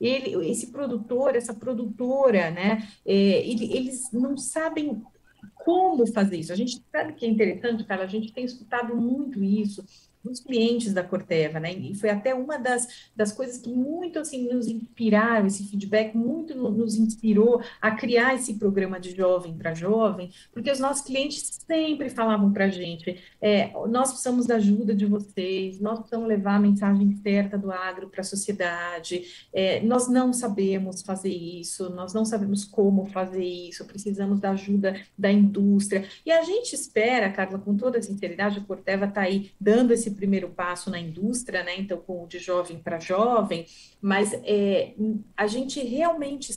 ele, 0.00 0.50
esse 0.50 0.68
produtor, 0.68 1.34
essa 1.34 1.54
produtora, 1.54 2.50
né, 2.50 2.88
é, 3.04 3.12
ele, 3.46 3.72
eles 3.72 4.10
não 4.12 4.36
sabem 4.36 5.02
como 5.54 6.06
fazer 6.06 6.36
isso. 6.36 6.52
A 6.52 6.56
gente 6.56 6.82
sabe 6.92 7.14
que 7.14 7.26
é 7.26 7.28
interessante, 7.28 7.84
cara, 7.84 8.04
a 8.04 8.06
gente 8.06 8.32
tem 8.32 8.44
escutado 8.44 8.94
muito 8.94 9.42
isso 9.42 9.84
dos 10.26 10.40
clientes 10.40 10.92
da 10.92 11.02
Corteva, 11.02 11.60
né? 11.60 11.72
E 11.72 11.94
foi 11.94 12.10
até 12.10 12.34
uma 12.34 12.58
das, 12.58 13.08
das 13.14 13.32
coisas 13.32 13.58
que 13.58 13.70
muito 13.70 14.18
assim 14.18 14.48
nos 14.52 14.66
inspiraram, 14.66 15.46
esse 15.46 15.64
feedback 15.64 16.16
muito 16.16 16.54
nos 16.54 16.96
inspirou 16.96 17.62
a 17.80 17.92
criar 17.92 18.34
esse 18.34 18.54
programa 18.54 18.98
de 18.98 19.14
jovem 19.14 19.54
para 19.56 19.74
jovem, 19.74 20.30
porque 20.52 20.70
os 20.70 20.80
nossos 20.80 21.04
clientes 21.04 21.64
sempre 21.66 22.08
falavam 22.10 22.52
para 22.52 22.66
a 22.66 22.68
gente: 22.68 23.18
é, 23.40 23.72
nós 23.88 24.10
precisamos 24.10 24.46
da 24.46 24.56
ajuda 24.56 24.94
de 24.94 25.06
vocês, 25.06 25.80
nós 25.80 25.98
precisamos 25.98 26.28
levar 26.28 26.56
a 26.56 26.60
mensagem 26.60 27.16
certa 27.22 27.56
do 27.56 27.70
agro 27.70 28.08
para 28.08 28.20
a 28.20 28.24
sociedade, 28.24 29.46
é, 29.52 29.80
nós 29.80 30.08
não 30.08 30.32
sabemos 30.32 31.02
fazer 31.02 31.32
isso, 31.32 31.90
nós 31.90 32.12
não 32.12 32.24
sabemos 32.24 32.64
como 32.64 33.06
fazer 33.06 33.44
isso, 33.44 33.84
precisamos 33.84 34.40
da 34.40 34.50
ajuda 34.50 35.00
da 35.16 35.30
indústria. 35.30 36.04
E 36.24 36.32
a 36.32 36.42
gente 36.42 36.74
espera, 36.74 37.30
Carla, 37.30 37.58
com 37.58 37.76
toda 37.76 38.02
sinceridade, 38.02 38.58
a 38.58 38.64
Corteva 38.64 39.06
está 39.06 39.22
aí 39.22 39.50
dando 39.60 39.92
esse 39.92 40.10
primeiro 40.16 40.48
passo 40.48 40.90
na 40.90 40.98
indústria, 40.98 41.62
né? 41.62 41.78
Então, 41.78 41.98
com 41.98 42.26
de 42.26 42.38
jovem 42.38 42.78
para 42.78 42.98
jovem, 42.98 43.66
mas 44.00 44.32
é, 44.44 44.94
a 45.36 45.46
gente 45.46 45.80
realmente, 45.84 46.52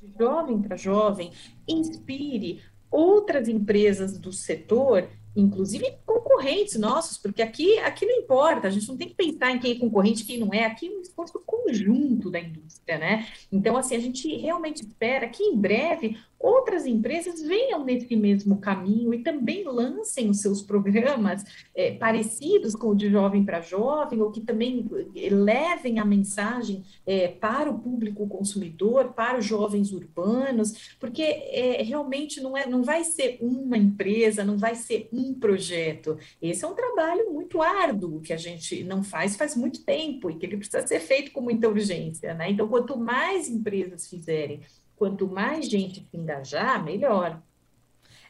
de 0.00 0.12
jovem 0.18 0.60
para 0.62 0.76
jovem, 0.76 1.32
inspire 1.66 2.62
outras 2.90 3.48
empresas 3.48 4.18
do 4.18 4.32
setor 4.32 5.08
inclusive 5.36 5.98
concorrentes 6.06 6.78
nossos, 6.78 7.18
porque 7.18 7.42
aqui, 7.42 7.78
aqui 7.78 8.06
não 8.06 8.18
importa, 8.18 8.68
a 8.68 8.70
gente 8.70 8.86
não 8.86 8.96
tem 8.96 9.08
que 9.08 9.14
pensar 9.14 9.50
em 9.50 9.58
quem 9.58 9.72
é 9.72 9.78
concorrente 9.78 10.24
quem 10.24 10.38
não 10.38 10.52
é, 10.52 10.64
aqui 10.64 10.86
é 10.86 10.90
um 10.90 11.00
esforço 11.00 11.42
conjunto 11.44 12.30
da 12.30 12.38
indústria, 12.38 12.98
né? 12.98 13.26
Então, 13.50 13.76
assim, 13.76 13.96
a 13.96 14.00
gente 14.00 14.28
realmente 14.36 14.82
espera 14.82 15.28
que 15.28 15.42
em 15.42 15.56
breve 15.56 16.16
outras 16.44 16.84
empresas 16.84 17.40
venham 17.40 17.82
nesse 17.84 18.14
mesmo 18.14 18.58
caminho 18.58 19.14
e 19.14 19.22
também 19.22 19.64
lancem 19.64 20.28
os 20.28 20.40
seus 20.40 20.60
programas 20.60 21.42
é, 21.74 21.92
parecidos 21.92 22.74
com 22.74 22.88
o 22.88 22.94
de 22.94 23.10
jovem 23.10 23.44
para 23.44 23.62
jovem, 23.62 24.20
ou 24.20 24.30
que 24.30 24.42
também 24.42 24.84
é, 25.16 25.30
levem 25.30 25.98
a 25.98 26.04
mensagem 26.04 26.84
é, 27.06 27.28
para 27.28 27.70
o 27.70 27.78
público 27.78 28.26
consumidor, 28.28 29.14
para 29.14 29.38
os 29.38 29.46
jovens 29.46 29.90
urbanos, 29.90 30.96
porque 31.00 31.22
é, 31.22 31.82
realmente 31.82 32.40
não, 32.40 32.56
é, 32.56 32.66
não 32.66 32.82
vai 32.82 33.04
ser 33.04 33.38
uma 33.40 33.78
empresa, 33.78 34.44
não 34.44 34.58
vai 34.58 34.74
ser 34.74 35.08
um 35.10 35.32
projeto. 35.32 36.18
Esse 36.42 36.64
é 36.64 36.68
um 36.68 36.74
trabalho 36.74 37.32
muito 37.32 37.62
árduo 37.62 38.20
que 38.20 38.32
a 38.32 38.36
gente 38.36 38.84
não 38.84 39.02
faz 39.02 39.34
faz 39.34 39.56
muito 39.56 39.82
tempo 39.82 40.30
e 40.30 40.36
que 40.36 40.44
ele 40.44 40.58
precisa 40.58 40.86
ser 40.86 41.00
feito 41.00 41.32
com 41.32 41.40
muita 41.40 41.68
urgência, 41.68 42.34
né? 42.34 42.50
Então, 42.50 42.68
quanto 42.68 42.98
mais 42.98 43.48
empresas 43.48 44.08
fizerem 44.08 44.60
quanto 44.96 45.26
mais 45.26 45.66
gente 45.66 46.06
se 46.10 46.16
engajar, 46.16 46.82
melhor. 46.84 47.42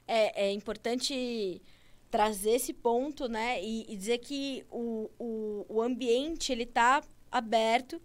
É, 0.07 0.47
é 0.47 0.53
importante 0.53 1.63
trazer 2.11 2.53
esse 2.53 2.73
ponto, 2.73 3.29
né? 3.29 3.63
E, 3.63 3.87
e 3.89 3.97
dizer 3.97 4.19
que 4.19 4.65
o, 4.71 5.11
o, 5.19 5.67
o 5.69 5.83
ambiente 5.83 6.53
ele 6.53 6.63
está 6.63 7.03
aberto 7.31 8.01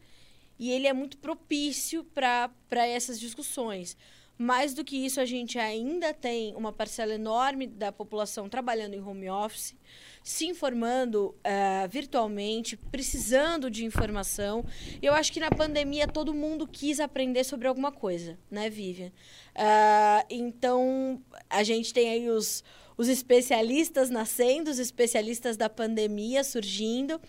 e 0.58 0.72
ele 0.72 0.88
é 0.88 0.94
muito 0.94 1.18
propício 1.18 2.04
para 2.04 2.52
essas 2.88 3.20
discussões. 3.20 3.96
Mais 4.42 4.74
do 4.74 4.86
que 4.86 4.96
isso, 4.96 5.20
a 5.20 5.26
gente 5.26 5.60
ainda 5.60 6.14
tem 6.14 6.56
uma 6.56 6.72
parcela 6.72 7.14
enorme 7.14 7.68
da 7.68 7.92
população 7.92 8.48
trabalhando 8.48 8.94
em 8.94 9.02
home 9.02 9.30
office, 9.30 9.76
se 10.24 10.46
informando 10.46 11.36
uh, 11.40 11.90
virtualmente, 11.90 12.78
precisando 12.78 13.70
de 13.70 13.84
informação. 13.84 14.64
Eu 15.02 15.14
acho 15.14 15.34
que 15.34 15.42
na 15.42 15.52
pandemia 15.52 16.08
todo 16.08 16.34
mundo 16.34 16.66
quis 16.66 17.02
aprender 17.02 17.44
sobre 17.44 17.68
alguma 17.68 17.92
coisa, 17.92 18.40
né, 18.50 18.70
Vivian? 18.70 19.10
Uh, 19.10 20.26
então, 20.30 21.22
a 21.50 21.62
gente 21.62 21.94
tem 21.94 22.10
aí 22.10 22.30
os, 22.30 22.64
os 22.96 23.10
especialistas 23.10 24.10
nascendo, 24.10 24.72
os 24.72 24.80
especialistas 24.80 25.58
da 25.58 25.68
pandemia 25.68 26.46
surgindo. 26.46 27.20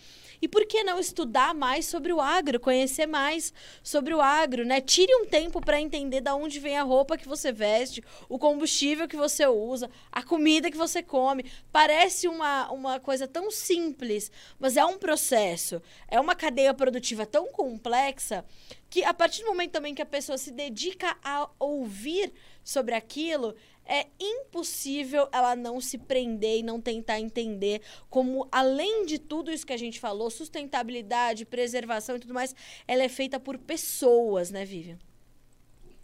E 0.41 0.47
por 0.47 0.65
que 0.65 0.83
não 0.83 0.99
estudar 0.99 1.53
mais 1.53 1.85
sobre 1.85 2.11
o 2.11 2.19
agro, 2.19 2.59
conhecer 2.59 3.05
mais 3.05 3.53
sobre 3.83 4.13
o 4.13 4.19
agro, 4.21 4.65
né? 4.65 4.81
Tire 4.81 5.13
um 5.15 5.25
tempo 5.25 5.61
para 5.61 5.79
entender 5.79 6.21
de 6.21 6.31
onde 6.31 6.59
vem 6.59 6.77
a 6.77 6.83
roupa 6.83 7.17
que 7.17 7.27
você 7.27 7.51
veste, 7.51 8.03
o 8.27 8.39
combustível 8.39 9.07
que 9.07 9.15
você 9.15 9.45
usa, 9.45 9.89
a 10.11 10.23
comida 10.23 10.71
que 10.71 10.77
você 10.77 11.03
come. 11.03 11.45
Parece 11.71 12.27
uma, 12.27 12.71
uma 12.71 12.99
coisa 12.99 13.27
tão 13.27 13.51
simples, 13.51 14.31
mas 14.59 14.77
é 14.77 14.85
um 14.85 14.97
processo, 14.97 15.81
é 16.07 16.19
uma 16.19 16.35
cadeia 16.35 16.73
produtiva 16.73 17.25
tão 17.25 17.47
complexa 17.51 18.43
que 18.89 19.03
a 19.05 19.13
partir 19.13 19.43
do 19.43 19.47
momento 19.47 19.71
também 19.71 19.95
que 19.95 20.01
a 20.01 20.05
pessoa 20.05 20.37
se 20.37 20.51
dedica 20.51 21.15
a 21.23 21.49
ouvir 21.57 22.33
sobre 22.63 22.95
aquilo, 22.95 23.55
é 23.85 24.07
impossível 24.19 25.27
ela 25.31 25.55
não 25.55 25.81
se 25.81 25.97
prender 25.97 26.59
e 26.59 26.63
não 26.63 26.79
tentar 26.79 27.19
entender 27.19 27.81
como, 28.09 28.47
além 28.51 29.05
de 29.05 29.19
tudo 29.19 29.51
isso 29.51 29.65
que 29.65 29.73
a 29.73 29.77
gente 29.77 29.99
falou, 29.99 30.29
sustentabilidade, 30.29 31.45
preservação 31.45 32.15
e 32.15 32.19
tudo 32.19 32.33
mais, 32.33 32.55
ela 32.87 33.03
é 33.03 33.09
feita 33.09 33.39
por 33.39 33.57
pessoas, 33.57 34.51
né, 34.51 34.63
Vivian? 34.63 34.97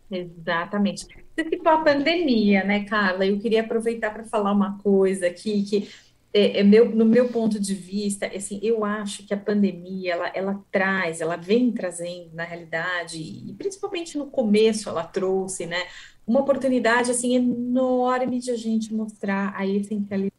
Exatamente. 0.09 1.05
Citou 1.37 1.71
a 1.71 1.83
pandemia, 1.83 2.63
né, 2.63 2.85
Carla? 2.85 3.25
Eu 3.25 3.39
queria 3.39 3.61
aproveitar 3.61 4.11
para 4.11 4.23
falar 4.23 4.53
uma 4.53 4.77
coisa 4.79 5.27
aqui 5.27 5.63
que 5.63 5.89
é, 6.33 6.59
é, 6.59 6.63
meu, 6.63 6.89
no 6.93 7.05
meu 7.05 7.29
ponto 7.29 7.59
de 7.59 7.73
vista, 7.73 8.27
assim, 8.27 8.59
eu 8.61 8.85
acho 8.85 9.25
que 9.25 9.33
a 9.33 9.37
pandemia 9.37 10.13
ela, 10.13 10.27
ela 10.35 10.63
traz, 10.71 11.19
ela 11.21 11.35
vem 11.35 11.71
trazendo 11.71 12.29
na 12.33 12.43
realidade, 12.43 13.17
e 13.17 13.53
principalmente 13.57 14.17
no 14.17 14.27
começo 14.27 14.89
ela 14.89 15.03
trouxe, 15.03 15.65
né, 15.65 15.83
uma 16.27 16.41
oportunidade 16.41 17.09
assim 17.09 17.35
enorme 17.35 18.39
de 18.39 18.51
a 18.51 18.55
gente 18.55 18.93
mostrar 18.93 19.53
a 19.55 19.65
essencialidade 19.65 20.33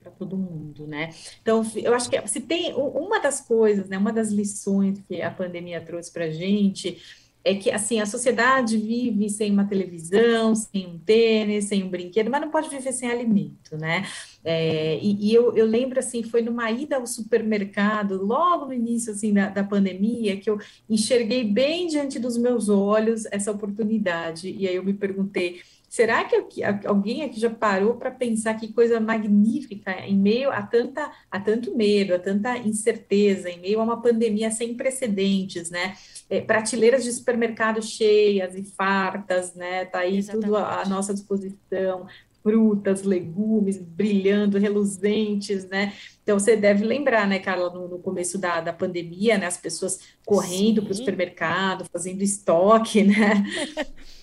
para 0.00 0.10
todo 0.10 0.36
mundo, 0.36 0.86
né? 0.86 1.10
Então, 1.42 1.62
eu 1.76 1.94
acho 1.94 2.08
que 2.08 2.26
se 2.26 2.40
tem 2.40 2.72
uma 2.74 3.20
das 3.20 3.40
coisas, 3.40 3.88
né, 3.88 3.98
uma 3.98 4.12
das 4.12 4.30
lições 4.30 5.00
que 5.06 5.20
a 5.20 5.30
pandemia 5.30 5.80
trouxe 5.80 6.10
para 6.10 6.24
a 6.24 6.30
gente 6.30 7.02
é 7.44 7.54
que 7.54 7.70
assim 7.70 8.00
a 8.00 8.06
sociedade 8.06 8.76
vive 8.76 9.28
sem 9.30 9.52
uma 9.52 9.64
televisão, 9.64 10.54
sem 10.54 10.86
um 10.86 10.98
tênis, 10.98 11.66
sem 11.66 11.82
um 11.82 11.88
brinquedo, 11.88 12.30
mas 12.30 12.40
não 12.40 12.50
pode 12.50 12.68
viver 12.68 12.92
sem 12.92 13.10
alimento, 13.10 13.76
né? 13.76 14.06
É, 14.44 14.98
e, 14.98 15.28
e 15.28 15.34
eu, 15.34 15.56
eu, 15.56 15.66
lembro 15.66 15.98
assim, 15.98 16.22
foi 16.22 16.42
numa 16.42 16.70
ida 16.70 16.96
ao 16.96 17.06
supermercado, 17.06 18.22
logo 18.22 18.66
no 18.66 18.72
início 18.72 19.12
assim 19.12 19.32
da, 19.32 19.48
da 19.48 19.64
pandemia, 19.64 20.36
que 20.36 20.50
eu 20.50 20.58
enxerguei 20.88 21.44
bem 21.44 21.86
diante 21.86 22.18
dos 22.18 22.36
meus 22.36 22.68
olhos 22.68 23.24
essa 23.26 23.50
oportunidade. 23.50 24.50
E 24.50 24.68
aí 24.68 24.76
eu 24.76 24.84
me 24.84 24.94
perguntei 24.94 25.60
Será 25.88 26.22
que 26.24 26.62
alguém 26.84 27.22
aqui 27.22 27.40
já 27.40 27.48
parou 27.48 27.94
para 27.94 28.10
pensar 28.10 28.54
que 28.54 28.72
coisa 28.72 29.00
magnífica 29.00 29.92
em 30.00 30.16
meio 30.16 30.50
a 30.50 30.60
tanta 30.60 31.10
a 31.30 31.40
tanto 31.40 31.74
medo, 31.74 32.14
a 32.14 32.18
tanta 32.18 32.58
incerteza, 32.58 33.48
em 33.48 33.58
meio 33.58 33.80
a 33.80 33.84
uma 33.84 34.02
pandemia 34.02 34.50
sem 34.50 34.74
precedentes, 34.74 35.70
né? 35.70 35.96
É, 36.28 36.42
prateleiras 36.42 37.04
de 37.04 37.12
supermercado 37.12 37.80
cheias 37.80 38.54
e 38.54 38.62
fartas, 38.62 39.54
né? 39.54 39.86
Tá 39.86 40.00
aí 40.00 40.18
Exatamente. 40.18 40.44
tudo 40.44 40.56
à 40.58 40.84
nossa 40.84 41.14
disposição, 41.14 42.06
frutas, 42.42 43.02
legumes 43.02 43.78
brilhando, 43.78 44.58
reluzentes, 44.58 45.66
né? 45.68 45.94
Então 46.22 46.38
você 46.38 46.54
deve 46.54 46.84
lembrar, 46.84 47.26
né, 47.26 47.38
Carla, 47.38 47.70
no, 47.70 47.88
no 47.88 47.98
começo 47.98 48.36
da, 48.36 48.60
da 48.60 48.74
pandemia, 48.74 49.38
né? 49.38 49.46
As 49.46 49.56
pessoas 49.56 50.00
correndo 50.26 50.82
para 50.82 50.92
o 50.92 50.94
supermercado, 50.94 51.86
fazendo 51.90 52.22
estoque, 52.22 53.04
né? 53.04 53.42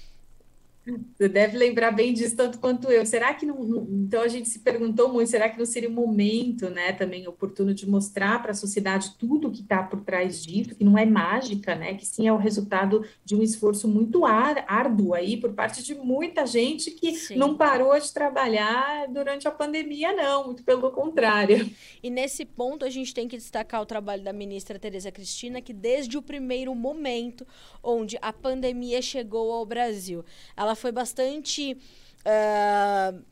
Você 1.15 1.27
deve 1.27 1.57
lembrar 1.57 1.91
bem 1.91 2.13
disso 2.13 2.35
tanto 2.35 2.59
quanto 2.59 2.91
eu. 2.91 3.05
Será 3.05 3.33
que 3.33 3.45
não, 3.45 3.87
Então 3.89 4.21
a 4.21 4.27
gente 4.27 4.47
se 4.47 4.59
perguntou 4.59 5.11
muito, 5.11 5.29
será 5.29 5.49
que 5.49 5.57
não 5.57 5.65
seria 5.65 5.89
um 5.89 5.93
momento, 5.93 6.69
né, 6.69 6.93
também 6.93 7.27
oportuno 7.27 7.73
de 7.73 7.89
mostrar 7.89 8.41
para 8.41 8.51
a 8.51 8.55
sociedade 8.55 9.15
tudo 9.17 9.47
o 9.47 9.51
que 9.51 9.61
está 9.61 9.81
por 9.81 10.01
trás 10.01 10.43
disso, 10.43 10.75
que 10.75 10.83
não 10.83 10.97
é 10.97 11.05
mágica, 11.05 11.75
né, 11.75 11.95
que 11.95 12.05
sim 12.05 12.27
é 12.27 12.33
o 12.33 12.37
resultado 12.37 13.03
de 13.23 13.35
um 13.35 13.41
esforço 13.41 13.87
muito 13.87 14.25
árduo 14.25 15.13
aí 15.13 15.37
por 15.37 15.53
parte 15.53 15.83
de 15.83 15.95
muita 15.95 16.45
gente 16.45 16.91
que 16.91 17.15
sim. 17.15 17.35
não 17.35 17.57
parou 17.57 17.97
de 17.99 18.13
trabalhar 18.13 19.07
durante 19.07 19.47
a 19.47 19.51
pandemia, 19.51 20.13
não, 20.13 20.45
muito 20.45 20.63
pelo 20.63 20.91
contrário. 20.91 21.69
E 22.03 22.09
nesse 22.09 22.45
ponto 22.45 22.85
a 22.85 22.89
gente 22.89 23.13
tem 23.13 23.27
que 23.27 23.37
destacar 23.37 23.81
o 23.81 23.85
trabalho 23.85 24.23
da 24.23 24.31
ministra 24.31 24.77
Tereza 24.77 25.11
Cristina, 25.11 25.61
que 25.61 25.73
desde 25.73 26.17
o 26.17 26.21
primeiro 26.21 26.75
momento 26.75 27.47
onde 27.81 28.17
a 28.21 28.31
pandemia 28.31 29.01
chegou 29.01 29.51
ao 29.51 29.65
Brasil, 29.65 30.23
ela 30.55 30.74
foi 30.75 30.91
bastante. 30.91 31.77
Uh, 32.25 33.23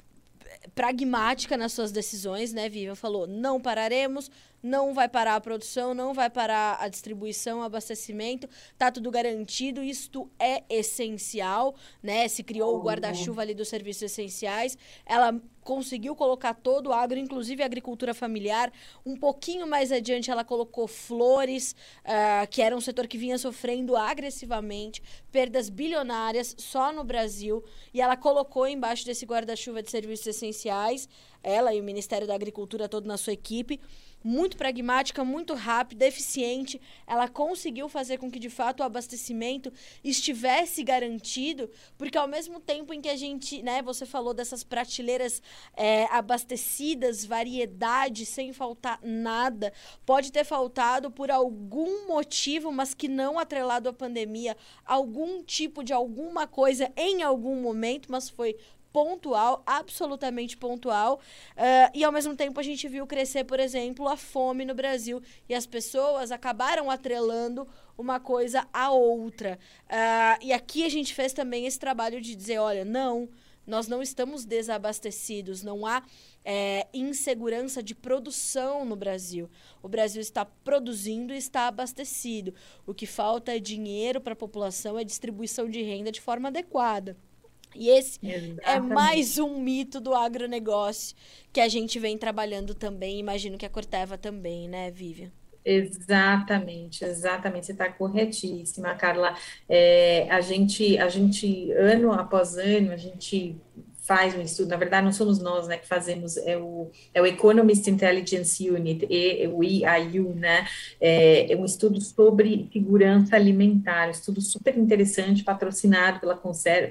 pragmática 0.75 1.57
nas 1.57 1.73
suas 1.73 1.91
decisões, 1.91 2.53
né, 2.53 2.69
Viva? 2.69 2.95
Falou: 2.95 3.27
não 3.27 3.59
pararemos, 3.59 4.29
não 4.63 4.93
vai 4.93 5.09
parar 5.09 5.35
a 5.35 5.41
produção, 5.41 5.93
não 5.93 6.13
vai 6.13 6.29
parar 6.29 6.77
a 6.79 6.87
distribuição, 6.87 7.59
o 7.59 7.63
abastecimento, 7.63 8.47
tá 8.77 8.89
tudo 8.89 9.11
garantido, 9.11 9.83
isto 9.83 10.31
é 10.39 10.63
essencial, 10.69 11.75
né? 12.01 12.27
Se 12.29 12.41
criou 12.41 12.77
o 12.77 12.81
guarda-chuva 12.81 13.41
ali 13.41 13.53
dos 13.53 13.67
serviços 13.67 14.03
essenciais, 14.03 14.77
ela 15.05 15.37
conseguiu 15.63 16.15
colocar 16.15 16.53
todo 16.53 16.87
o 16.87 16.93
agro, 16.93 17.17
inclusive 17.17 17.63
a 17.63 17.65
agricultura 17.65 18.13
familiar. 18.13 18.71
Um 19.05 19.15
pouquinho 19.15 19.65
mais 19.65 19.91
adiante, 19.91 20.29
ela 20.29 20.43
colocou 20.43 20.87
flores, 20.87 21.75
uh, 22.03 22.47
que 22.49 22.61
era 22.61 22.75
um 22.75 22.81
setor 22.81 23.07
que 23.07 23.17
vinha 23.17 23.37
sofrendo 23.37 23.95
agressivamente, 23.95 25.01
perdas 25.31 25.69
bilionárias 25.69 26.55
só 26.57 26.91
no 26.91 27.03
Brasil, 27.03 27.63
e 27.93 28.01
ela 28.01 28.17
colocou 28.17 28.67
embaixo 28.67 29.05
desse 29.05 29.25
guarda-chuva 29.25 29.81
de 29.81 29.89
serviços 29.89 30.27
essenciais, 30.27 31.07
ela 31.41 31.73
e 31.73 31.81
o 31.81 31.83
Ministério 31.83 32.27
da 32.27 32.35
Agricultura 32.35 32.87
todo 32.87 33.05
na 33.05 33.17
sua 33.17 33.33
equipe, 33.33 33.79
muito 34.23 34.55
pragmática, 34.55 35.23
muito 35.23 35.53
rápida, 35.53 36.05
eficiente. 36.05 36.79
Ela 37.05 37.27
conseguiu 37.27 37.89
fazer 37.89 38.17
com 38.17 38.31
que, 38.31 38.39
de 38.39 38.49
fato, 38.49 38.79
o 38.79 38.83
abastecimento 38.83 39.71
estivesse 40.03 40.83
garantido, 40.83 41.69
porque 41.97 42.17
ao 42.17 42.27
mesmo 42.27 42.59
tempo 42.59 42.93
em 42.93 43.01
que 43.01 43.09
a 43.09 43.15
gente, 43.15 43.61
né, 43.61 43.81
você 43.81 44.05
falou 44.05 44.33
dessas 44.33 44.63
prateleiras 44.63 45.41
é, 45.75 46.05
abastecidas, 46.05 47.25
variedade, 47.25 48.25
sem 48.25 48.53
faltar 48.53 48.99
nada, 49.03 49.73
pode 50.05 50.31
ter 50.31 50.43
faltado 50.43 51.11
por 51.11 51.29
algum 51.29 52.07
motivo, 52.07 52.71
mas 52.71 52.93
que 52.93 53.07
não 53.07 53.37
atrelado 53.37 53.89
à 53.89 53.93
pandemia, 53.93 54.55
algum 54.85 55.43
tipo 55.43 55.83
de 55.83 55.91
alguma 55.91 56.47
coisa 56.47 56.91
em 56.95 57.23
algum 57.23 57.61
momento, 57.61 58.11
mas 58.11 58.29
foi 58.29 58.55
pontual, 58.93 59.63
absolutamente 59.65 60.55
pontual. 60.55 61.19
Uh, 61.57 61.89
e 61.93 62.03
ao 62.03 62.11
mesmo 62.11 62.35
tempo 62.35 62.59
a 62.59 62.63
gente 62.63 62.87
viu 62.87 63.07
crescer, 63.07 63.43
por 63.43 63.59
exemplo, 63.59 64.07
a 64.07 64.15
fome 64.15 64.63
no 64.63 64.75
Brasil. 64.75 65.21
E 65.49 65.55
as 65.55 65.65
pessoas 65.65 66.31
acabaram 66.31 66.91
atrelando 66.91 67.67
uma 67.97 68.19
coisa 68.19 68.67
à 68.71 68.91
outra. 68.91 69.59
Uh, 69.85 70.45
e 70.45 70.53
aqui 70.53 70.85
a 70.85 70.89
gente 70.89 71.13
fez 71.13 71.33
também 71.33 71.65
esse 71.65 71.79
trabalho 71.79 72.21
de 72.21 72.35
dizer: 72.35 72.59
olha, 72.59 72.85
não. 72.85 73.27
Nós 73.65 73.87
não 73.87 74.01
estamos 74.01 74.43
desabastecidos, 74.43 75.63
não 75.63 75.85
há 75.85 76.03
é, 76.43 76.85
insegurança 76.93 77.81
de 77.81 77.95
produção 77.95 78.83
no 78.83 78.93
Brasil. 78.93 79.49
O 79.81 79.87
Brasil 79.87 80.21
está 80.21 80.43
produzindo 80.43 81.33
e 81.33 81.37
está 81.37 81.69
abastecido. 81.69 82.53
O 82.85 82.93
que 82.93 83.05
falta 83.05 83.55
é 83.55 83.59
dinheiro 83.59 84.19
para 84.19 84.33
a 84.33 84.35
população, 84.35 84.99
é 84.99 85.05
distribuição 85.05 85.69
de 85.69 85.81
renda 85.81 86.11
de 86.11 86.19
forma 86.19 86.49
adequada. 86.49 87.15
E 87.75 87.89
esse 87.89 88.19
é 88.23 88.35
Exatamente. 88.35 88.61
é 88.63 88.79
mais 88.79 89.37
um 89.37 89.59
mito 89.59 89.99
do 89.99 90.13
agronegócio 90.13 91.15
que 91.51 91.59
a 91.61 91.67
gente 91.67 91.99
vem 91.99 92.17
trabalhando 92.17 92.75
também. 92.75 93.19
Imagino 93.19 93.57
que 93.57 93.65
a 93.65 93.69
Corteva 93.69 94.17
também, 94.17 94.67
né, 94.67 94.91
Vivian? 94.91 95.31
Exatamente, 95.65 97.05
exatamente. 97.05 97.67
Você 97.67 97.71
está 97.71 97.91
corretíssima, 97.91 98.95
Carla. 98.95 99.33
É, 99.67 100.27
a 100.29 100.41
gente, 100.41 100.97
a 100.97 101.07
gente, 101.07 101.71
ano 101.71 102.11
após 102.11 102.57
ano, 102.57 102.91
a 102.91 102.97
gente 102.97 103.61
faz 104.03 104.35
um 104.35 104.41
estudo, 104.41 104.69
na 104.69 104.77
verdade 104.77 105.05
não 105.05 105.13
somos 105.13 105.39
nós, 105.39 105.67
né, 105.67 105.77
que 105.77 105.87
fazemos, 105.87 106.35
é 106.37 106.57
o, 106.57 106.91
é 107.13 107.21
o 107.21 107.25
Economist 107.25 107.89
Intelligence 107.89 108.69
Unit, 108.69 109.07
e, 109.09 109.47
o 109.47 109.63
EIU, 109.63 110.35
né, 110.35 110.67
é, 110.99 111.51
é, 111.51 111.55
um 111.55 111.63
estudo 111.63 112.01
sobre 112.01 112.69
segurança 112.71 113.35
alimentar, 113.35 114.07
um 114.07 114.11
estudo 114.11 114.41
super 114.41 114.77
interessante, 114.77 115.43
patrocinado 115.43 116.19
pela, 116.19 116.35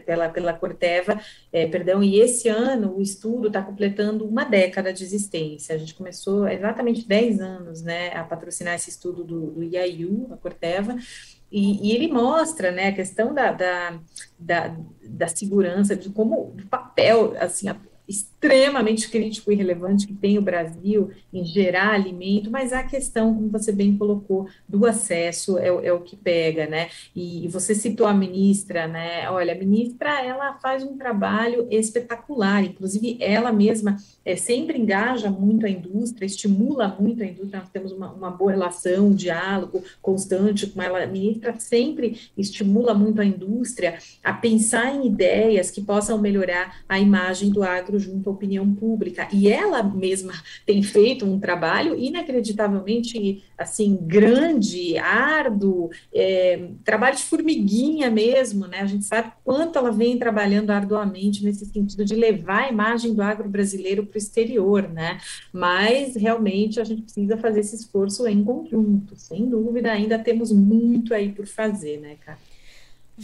pela, 0.07 0.29
pela 0.31 0.53
Corteva, 0.55 1.21
é, 1.53 1.67
perdão, 1.67 2.03
e 2.03 2.19
esse 2.19 2.49
ano 2.49 2.97
o 2.97 3.03
estudo 3.03 3.49
está 3.49 3.61
completando 3.63 4.27
uma 4.27 4.45
década 4.45 4.91
de 4.91 5.05
existência, 5.05 5.75
a 5.75 5.79
gente 5.79 5.95
começou 5.95 6.49
exatamente 6.49 7.07
10 7.07 7.41
anos, 7.41 7.83
né, 7.83 8.09
a 8.15 8.25
patrocinar 8.25 8.75
esse 8.75 8.89
estudo 8.89 9.23
do, 9.23 9.51
do 9.51 9.63
EIU, 9.63 10.29
a 10.33 10.37
Corteva, 10.39 10.97
e, 11.53 11.89
e, 11.89 11.93
ele 11.93 12.09
mostra 12.09 12.73
né, 12.73 12.89
a 12.89 12.95
questão 12.95 13.35
da, 13.35 13.53
da, 13.53 14.01
da, 14.39 14.77
da 15.05 15.29
segurança, 15.29 15.95
de 15.95 16.09
como 16.09 16.35
o 16.41 16.67
papel, 16.69 17.37
assim, 17.39 17.69
a, 17.69 17.77
extremamente 18.13 19.09
crítico 19.09 19.51
e 19.51 19.55
relevante 19.55 20.07
que 20.07 20.13
tem 20.13 20.37
o 20.37 20.43
Brasil 20.43 21.11
em 21.33 21.45
gerar 21.45 21.95
alimento, 21.95 22.51
mas 22.51 22.73
a 22.73 22.83
questão, 22.83 23.35
como 23.35 23.49
você 23.49 23.73
bem 23.73 23.97
colocou, 23.97 24.49
do 24.69 24.85
acesso 24.85 25.59
é, 25.59 25.69
é 25.69 25.93
o 25.93 26.01
que 26.01 26.17
pega, 26.17 26.67
né? 26.67 26.89
E, 27.15 27.45
e, 27.45 27.49
você 27.49 27.75
citou 27.75 28.07
a 28.07 28.13
ministra, 28.13 28.87
né? 28.87 29.31
Olha, 29.31 29.55
a 29.55 29.57
ministra, 29.57 30.21
ela 30.25 30.55
faz 30.55 30.83
um 30.83 30.99
trabalho 30.99 31.67
espetacular, 31.71 32.65
inclusive 32.65 33.17
ela 33.21 33.53
mesma 33.53 33.97
é, 34.25 34.37
sempre 34.37 34.79
engaja 34.79 35.31
muito 35.31 35.65
a 35.65 35.71
indústria, 35.71 36.27
estimula 36.27 36.89
muito 37.01 37.23
a 37.23 37.27
indústria, 37.27 37.61
nós 37.61 37.71
temos 37.71 37.93
uma, 37.93 38.13
uma 38.13 38.31
boa 38.31 38.51
relação, 38.51 39.09
um 39.09 39.15
diálogo 39.15 39.83
constante 40.01 40.67
com 40.67 40.83
ela, 40.83 41.03
a 41.03 41.07
ministra 41.07 41.55
sempre 41.59 42.21
estimula 42.37 42.93
muito 42.93 43.21
a 43.21 43.25
indústria 43.25 43.99
a 44.23 44.33
pensar 44.33 44.95
em 44.95 45.07
ideias 45.07 45.71
que 45.71 45.81
possam 45.81 46.19
melhorar 46.19 46.83
a 46.89 46.99
imagem 46.99 47.51
do 47.51 47.63
agro 47.63 48.02
junto 48.03 48.29
à 48.29 48.33
opinião 48.33 48.75
pública. 48.75 49.29
E 49.33 49.49
ela 49.49 49.83
mesma 49.83 50.33
tem 50.67 50.83
feito 50.83 51.25
um 51.25 51.39
trabalho 51.39 51.99
inacreditavelmente 51.99 53.43
assim 53.57 53.97
grande, 54.03 54.99
árduo, 54.99 55.91
é, 56.13 56.69
trabalho 56.85 57.17
de 57.17 57.23
formiguinha 57.23 58.11
mesmo, 58.11 58.67
né? 58.67 58.81
A 58.81 58.87
gente 58.87 59.05
sabe 59.05 59.33
quanto 59.45 59.79
ela 59.79 59.91
vem 59.91 60.19
trabalhando 60.19 60.71
arduamente 60.71 61.45
nesse 61.45 61.65
sentido 61.67 62.05
de 62.05 62.15
levar 62.15 62.65
a 62.65 62.69
imagem 62.69 63.15
do 63.15 63.23
agro 63.23 63.49
brasileiro 63.49 64.05
para 64.05 64.17
o 64.17 64.19
exterior, 64.19 64.89
né? 64.89 65.19
Mas 65.53 66.17
realmente 66.17 66.81
a 66.81 66.85
gente 66.85 67.03
precisa 67.03 67.37
fazer 67.37 67.61
esse 67.61 67.77
esforço 67.77 68.27
em 68.27 68.43
conjunto, 68.45 69.15
sem 69.17 69.49
dúvida, 69.49 69.93
ainda 69.93 70.19
temos 70.19 70.51
muito 70.51 71.15
aí 71.15 71.31
por 71.31 71.47
fazer, 71.47 72.01
né, 72.01 72.17
cara? 72.25 72.39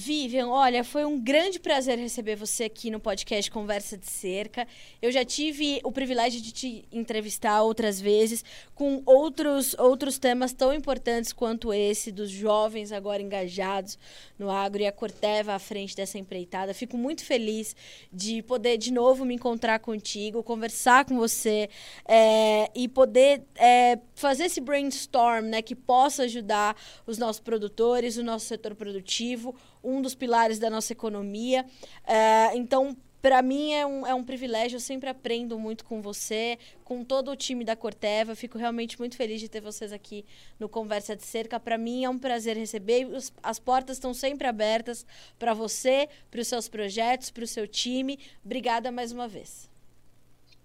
Vivian, 0.00 0.46
olha, 0.46 0.84
foi 0.84 1.04
um 1.04 1.18
grande 1.18 1.58
prazer 1.58 1.98
receber 1.98 2.36
você 2.36 2.62
aqui 2.62 2.88
no 2.88 3.00
podcast 3.00 3.50
Conversa 3.50 3.98
de 3.98 4.08
Cerca. 4.08 4.64
Eu 5.02 5.10
já 5.10 5.24
tive 5.24 5.80
o 5.82 5.90
privilégio 5.90 6.40
de 6.40 6.52
te 6.52 6.84
entrevistar 6.92 7.64
outras 7.64 8.00
vezes 8.00 8.44
com 8.76 9.02
outros, 9.04 9.74
outros 9.76 10.16
temas 10.16 10.52
tão 10.52 10.72
importantes 10.72 11.32
quanto 11.32 11.72
esse, 11.72 12.12
dos 12.12 12.30
jovens 12.30 12.92
agora 12.92 13.20
engajados 13.20 13.98
no 14.38 14.52
agro 14.52 14.82
e 14.82 14.86
a 14.86 14.92
Corteva 14.92 15.54
à 15.54 15.58
frente 15.58 15.96
dessa 15.96 16.16
empreitada. 16.16 16.72
Fico 16.72 16.96
muito 16.96 17.24
feliz 17.24 17.74
de 18.12 18.40
poder 18.44 18.78
de 18.78 18.92
novo 18.92 19.24
me 19.24 19.34
encontrar 19.34 19.80
contigo, 19.80 20.44
conversar 20.44 21.06
com 21.06 21.16
você 21.16 21.68
é, 22.06 22.70
e 22.72 22.86
poder 22.86 23.42
é, 23.56 23.98
fazer 24.14 24.44
esse 24.44 24.60
brainstorm 24.60 25.46
né, 25.46 25.60
que 25.60 25.74
possa 25.74 26.22
ajudar 26.22 26.76
os 27.04 27.18
nossos 27.18 27.40
produtores, 27.40 28.16
o 28.16 28.22
nosso 28.22 28.46
setor 28.46 28.76
produtivo 28.76 29.56
um 29.88 30.02
dos 30.02 30.14
pilares 30.14 30.58
da 30.58 30.68
nossa 30.68 30.92
economia. 30.92 31.64
É, 32.06 32.56
então, 32.56 32.96
para 33.20 33.42
mim 33.42 33.72
é 33.72 33.84
um, 33.84 34.06
é 34.06 34.14
um 34.14 34.22
privilégio, 34.22 34.76
eu 34.76 34.80
sempre 34.80 35.08
aprendo 35.10 35.58
muito 35.58 35.84
com 35.84 36.00
você, 36.00 36.56
com 36.84 37.02
todo 37.02 37.30
o 37.30 37.36
time 37.36 37.64
da 37.64 37.74
Corteva. 37.74 38.34
Fico 38.34 38.56
realmente 38.56 38.98
muito 38.98 39.16
feliz 39.16 39.40
de 39.40 39.48
ter 39.48 39.60
vocês 39.60 39.92
aqui 39.92 40.24
no 40.58 40.68
Conversa 40.68 41.16
de 41.16 41.24
Cerca. 41.24 41.58
Para 41.58 41.76
mim 41.76 42.04
é 42.04 42.10
um 42.10 42.18
prazer 42.18 42.56
receber. 42.56 43.08
As 43.42 43.58
portas 43.58 43.96
estão 43.96 44.14
sempre 44.14 44.46
abertas 44.46 45.04
para 45.38 45.52
você, 45.52 46.08
para 46.30 46.40
os 46.40 46.48
seus 46.48 46.68
projetos, 46.68 47.30
para 47.30 47.44
o 47.44 47.46
seu 47.46 47.66
time. 47.66 48.18
Obrigada 48.44 48.92
mais 48.92 49.10
uma 49.10 49.26
vez. 49.26 49.68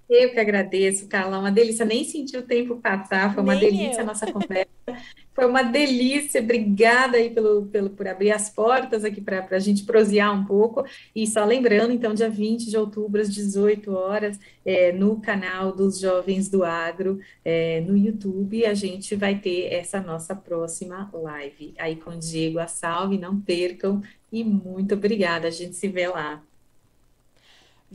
Eu 0.10 0.32
que 0.32 0.40
agradeço, 0.40 1.08
Carla. 1.08 1.40
Uma 1.40 1.52
delícia. 1.52 1.86
Nem 1.86 2.04
senti 2.04 2.38
o 2.38 2.44
tempo 2.44 2.80
passar. 2.80 3.34
Foi 3.34 3.42
uma 3.42 3.56
Nem 3.56 3.72
delícia 3.72 4.02
eu. 4.02 4.04
a 4.04 4.06
nossa 4.06 4.32
conversa. 4.32 4.70
Foi 5.34 5.46
uma 5.46 5.64
delícia. 5.64 6.42
Obrigada 6.42 7.18
aí 7.18 7.30
pelo, 7.30 7.66
pelo, 7.66 7.90
por 7.90 8.08
abrir 8.08 8.32
as 8.32 8.50
portas 8.50 9.04
aqui 9.04 9.20
para 9.20 9.46
a 9.50 9.60
gente 9.60 9.84
prosear 9.84 10.34
um 10.34 10.46
pouco. 10.46 10.86
E 11.16 11.26
só 11.26 11.44
lembrando, 11.44 11.92
então, 11.92 12.14
dia 12.14 12.30
20 12.30 12.70
de 12.70 12.78
outubro, 12.78 13.20
às 13.22 13.34
18 13.34 13.92
horas, 13.94 14.40
é, 14.66 14.92
no 14.92 15.20
canal 15.20 15.72
dos 15.76 16.00
Jovens 16.00 16.50
do 16.50 16.64
Agro, 16.64 17.20
é, 17.44 17.82
no 17.82 17.98
YouTube, 17.98 18.66
a 18.66 18.74
gente 18.74 19.16
vai 19.16 19.40
ter 19.40 19.74
essa 19.74 20.00
nossa 20.00 20.36
próxima 20.36 21.10
live. 21.14 21.74
Aí 21.80 21.96
com 21.96 22.12
o 22.12 22.20
Diego, 22.20 22.60
a 22.60 22.68
salve, 22.68 23.18
não 23.18 23.40
percam. 23.40 24.02
E 24.32 24.44
muito 24.44 24.94
obrigada. 24.96 25.48
A 25.48 25.52
gente 25.52 25.76
se 25.76 25.88
vê 25.88 26.08
lá. 26.08 26.44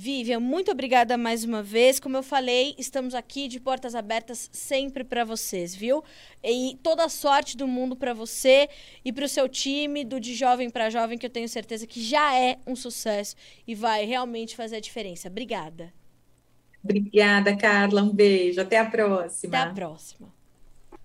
Vivian, 0.01 0.39
muito 0.39 0.71
obrigada 0.71 1.19
mais 1.19 1.43
uma 1.43 1.61
vez. 1.61 1.99
Como 1.99 2.17
eu 2.17 2.23
falei, 2.23 2.73
estamos 2.79 3.17
aqui 3.17 3.49
de 3.49 3.59
portas 3.59 3.97
abertas 3.97 4.49
sempre 4.53 5.03
para 5.03 5.25
vocês, 5.25 5.75
viu? 5.75 6.05
E 6.41 6.79
toda 6.85 7.05
a 7.05 7.09
sorte 7.09 7.57
do 7.57 7.67
mundo 7.67 7.97
para 7.97 8.15
você 8.15 8.69
e 9.05 9.13
para 9.13 9.25
o 9.25 9.29
seu 9.29 9.49
time 9.49 10.05
do 10.05 10.21
De 10.21 10.37
Jovem 10.37 10.71
para 10.71 10.89
Jovem, 10.89 11.19
que 11.19 11.27
eu 11.27 11.31
tenho 11.31 11.49
certeza 11.49 11.85
que 11.85 12.01
já 12.01 12.33
é 12.39 12.59
um 12.65 12.77
sucesso 12.77 13.35
e 13.67 13.75
vai 13.75 14.05
realmente 14.05 14.55
fazer 14.55 14.77
a 14.77 14.81
diferença. 14.81 15.27
Obrigada. 15.27 15.93
Obrigada, 16.81 17.57
Carla. 17.57 18.01
Um 18.01 18.15
beijo. 18.15 18.61
Até 18.61 18.79
a 18.79 18.85
próxima. 18.89 19.59
Até 19.59 19.69
a 19.69 19.75
próxima. 19.75 20.33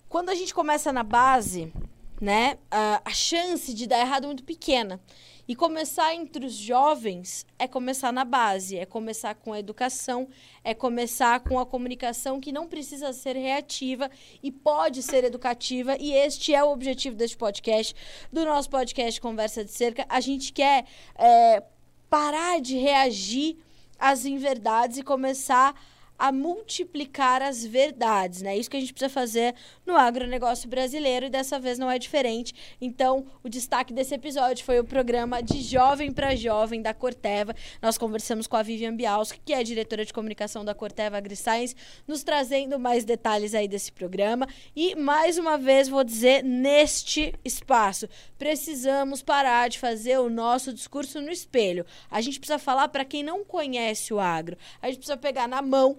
Quando 0.08 0.28
a 0.28 0.36
gente 0.36 0.54
começa 0.54 0.92
na 0.92 1.02
base, 1.02 1.72
né, 2.20 2.58
a, 2.70 3.02
a 3.04 3.10
chance 3.10 3.74
de 3.74 3.86
dar 3.86 4.00
errado 4.00 4.24
é 4.24 4.26
muito 4.26 4.44
pequena. 4.44 5.00
E 5.46 5.54
começar 5.54 6.14
entre 6.14 6.46
os 6.46 6.54
jovens 6.54 7.44
é 7.58 7.68
começar 7.68 8.10
na 8.10 8.24
base, 8.24 8.78
é 8.78 8.86
começar 8.86 9.34
com 9.34 9.52
a 9.52 9.58
educação, 9.58 10.26
é 10.62 10.72
começar 10.72 11.40
com 11.40 11.58
a 11.58 11.66
comunicação 11.66 12.40
que 12.40 12.50
não 12.50 12.66
precisa 12.66 13.12
ser 13.12 13.36
reativa 13.36 14.10
e 14.42 14.50
pode 14.50 15.02
ser 15.02 15.22
educativa. 15.22 15.98
E 16.00 16.14
este 16.14 16.54
é 16.54 16.64
o 16.64 16.72
objetivo 16.72 17.14
deste 17.14 17.36
podcast, 17.36 17.94
do 18.32 18.42
nosso 18.46 18.70
podcast 18.70 19.20
Conversa 19.20 19.62
de 19.62 19.70
Cerca. 19.70 20.06
A 20.08 20.18
gente 20.18 20.50
quer 20.50 20.86
é, 21.14 21.62
parar 22.08 22.58
de 22.58 22.78
reagir 22.78 23.58
às 23.98 24.24
inverdades 24.24 24.96
e 24.96 25.02
começar 25.02 25.70
a 25.70 25.74
a 26.18 26.30
multiplicar 26.30 27.42
as 27.42 27.64
verdades, 27.64 28.42
né? 28.42 28.56
Isso 28.56 28.70
que 28.70 28.76
a 28.76 28.80
gente 28.80 28.92
precisa 28.92 29.12
fazer 29.12 29.54
no 29.84 29.96
agronegócio 29.96 30.68
brasileiro 30.68 31.26
e 31.26 31.30
dessa 31.30 31.58
vez 31.58 31.78
não 31.78 31.90
é 31.90 31.98
diferente. 31.98 32.54
Então, 32.80 33.26
o 33.42 33.48
destaque 33.48 33.92
desse 33.92 34.14
episódio 34.14 34.64
foi 34.64 34.78
o 34.78 34.84
programa 34.84 35.42
de 35.42 35.60
Jovem 35.60 36.12
para 36.12 36.34
Jovem 36.36 36.80
da 36.80 36.94
Corteva. 36.94 37.54
Nós 37.82 37.98
conversamos 37.98 38.46
com 38.46 38.56
a 38.56 38.62
Vivian 38.62 38.94
Bialski, 38.94 39.40
que 39.44 39.52
é 39.52 39.62
diretora 39.62 40.04
de 40.04 40.12
comunicação 40.12 40.64
da 40.64 40.74
Corteva 40.74 41.16
AgriScience, 41.16 41.74
nos 42.06 42.22
trazendo 42.22 42.78
mais 42.78 43.04
detalhes 43.04 43.54
aí 43.54 43.66
desse 43.66 43.90
programa. 43.90 44.46
E 44.74 44.94
mais 44.94 45.36
uma 45.38 45.58
vez 45.58 45.88
vou 45.88 46.04
dizer 46.04 46.42
neste 46.42 47.34
espaço, 47.44 48.08
precisamos 48.38 49.22
parar 49.22 49.68
de 49.68 49.78
fazer 49.78 50.18
o 50.18 50.30
nosso 50.30 50.72
discurso 50.72 51.20
no 51.20 51.30
espelho. 51.30 51.84
A 52.10 52.20
gente 52.20 52.38
precisa 52.38 52.58
falar 52.58 52.88
para 52.88 53.04
quem 53.04 53.22
não 53.22 53.44
conhece 53.44 54.14
o 54.14 54.20
agro. 54.20 54.56
A 54.80 54.86
gente 54.86 54.98
precisa 54.98 55.16
pegar 55.16 55.48
na 55.48 55.60
mão 55.60 55.98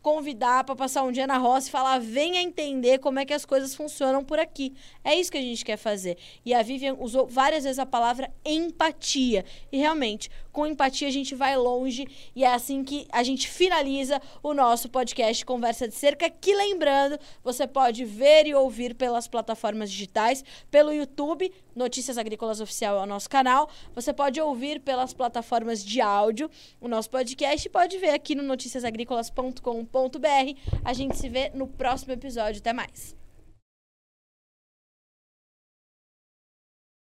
convidar 0.01 0.63
para 0.63 0.75
passar 0.75 1.03
um 1.03 1.11
dia 1.11 1.27
na 1.27 1.37
roça 1.37 1.67
e 1.67 1.71
falar: 1.71 1.99
venha 1.99 2.41
entender 2.41 2.99
como 2.99 3.19
é 3.19 3.25
que 3.25 3.33
as 3.33 3.45
coisas 3.45 3.75
funcionam 3.75 4.23
por 4.23 4.39
aqui. 4.39 4.73
É 5.03 5.15
isso 5.15 5.31
que 5.31 5.37
a 5.37 5.41
gente 5.41 5.63
quer 5.63 5.77
fazer. 5.77 6.17
E 6.45 6.53
a 6.53 6.61
Vivian 6.61 6.95
usou 6.99 7.27
várias 7.27 7.63
vezes 7.63 7.79
a 7.79 7.85
palavra 7.85 8.31
empatia. 8.43 9.45
E 9.71 9.77
realmente, 9.77 10.29
com 10.51 10.65
empatia 10.65 11.07
a 11.07 11.11
gente 11.11 11.33
vai 11.33 11.55
longe 11.55 12.07
e 12.35 12.43
é 12.43 12.53
assim 12.53 12.83
que 12.83 13.07
a 13.11 13.23
gente 13.23 13.47
finaliza 13.47 14.21
o 14.43 14.53
nosso 14.53 14.89
podcast 14.89 15.45
Conversa 15.45 15.87
de 15.87 15.95
Cerca, 15.95 16.29
que 16.29 16.53
lembrando, 16.53 17.17
você 17.43 17.65
pode 17.65 18.03
ver 18.03 18.47
e 18.47 18.53
ouvir 18.53 18.95
pelas 18.95 19.27
plataformas 19.27 19.89
digitais, 19.89 20.43
pelo 20.69 20.91
YouTube, 20.91 21.51
Notícias 21.75 22.17
Agrícolas 22.17 22.59
Oficial 22.59 22.99
é 22.99 23.03
o 23.03 23.05
nosso 23.05 23.29
canal. 23.29 23.69
Você 23.95 24.11
pode 24.11 24.41
ouvir 24.41 24.81
pelas 24.81 25.13
plataformas 25.13 25.83
de 25.83 26.01
áudio 26.01 26.49
o 26.81 26.87
nosso 26.87 27.09
podcast 27.09 27.65
e 27.65 27.71
pode 27.71 27.97
ver 27.97 28.09
aqui 28.09 28.35
no 28.35 28.43
A 30.83 30.93
gente 30.93 31.17
se 31.17 31.29
vê 31.29 31.51
no 31.53 31.67
próximo 31.67 32.13
episódio. 32.13 32.59
Até 32.59 32.73
mais. 32.73 33.20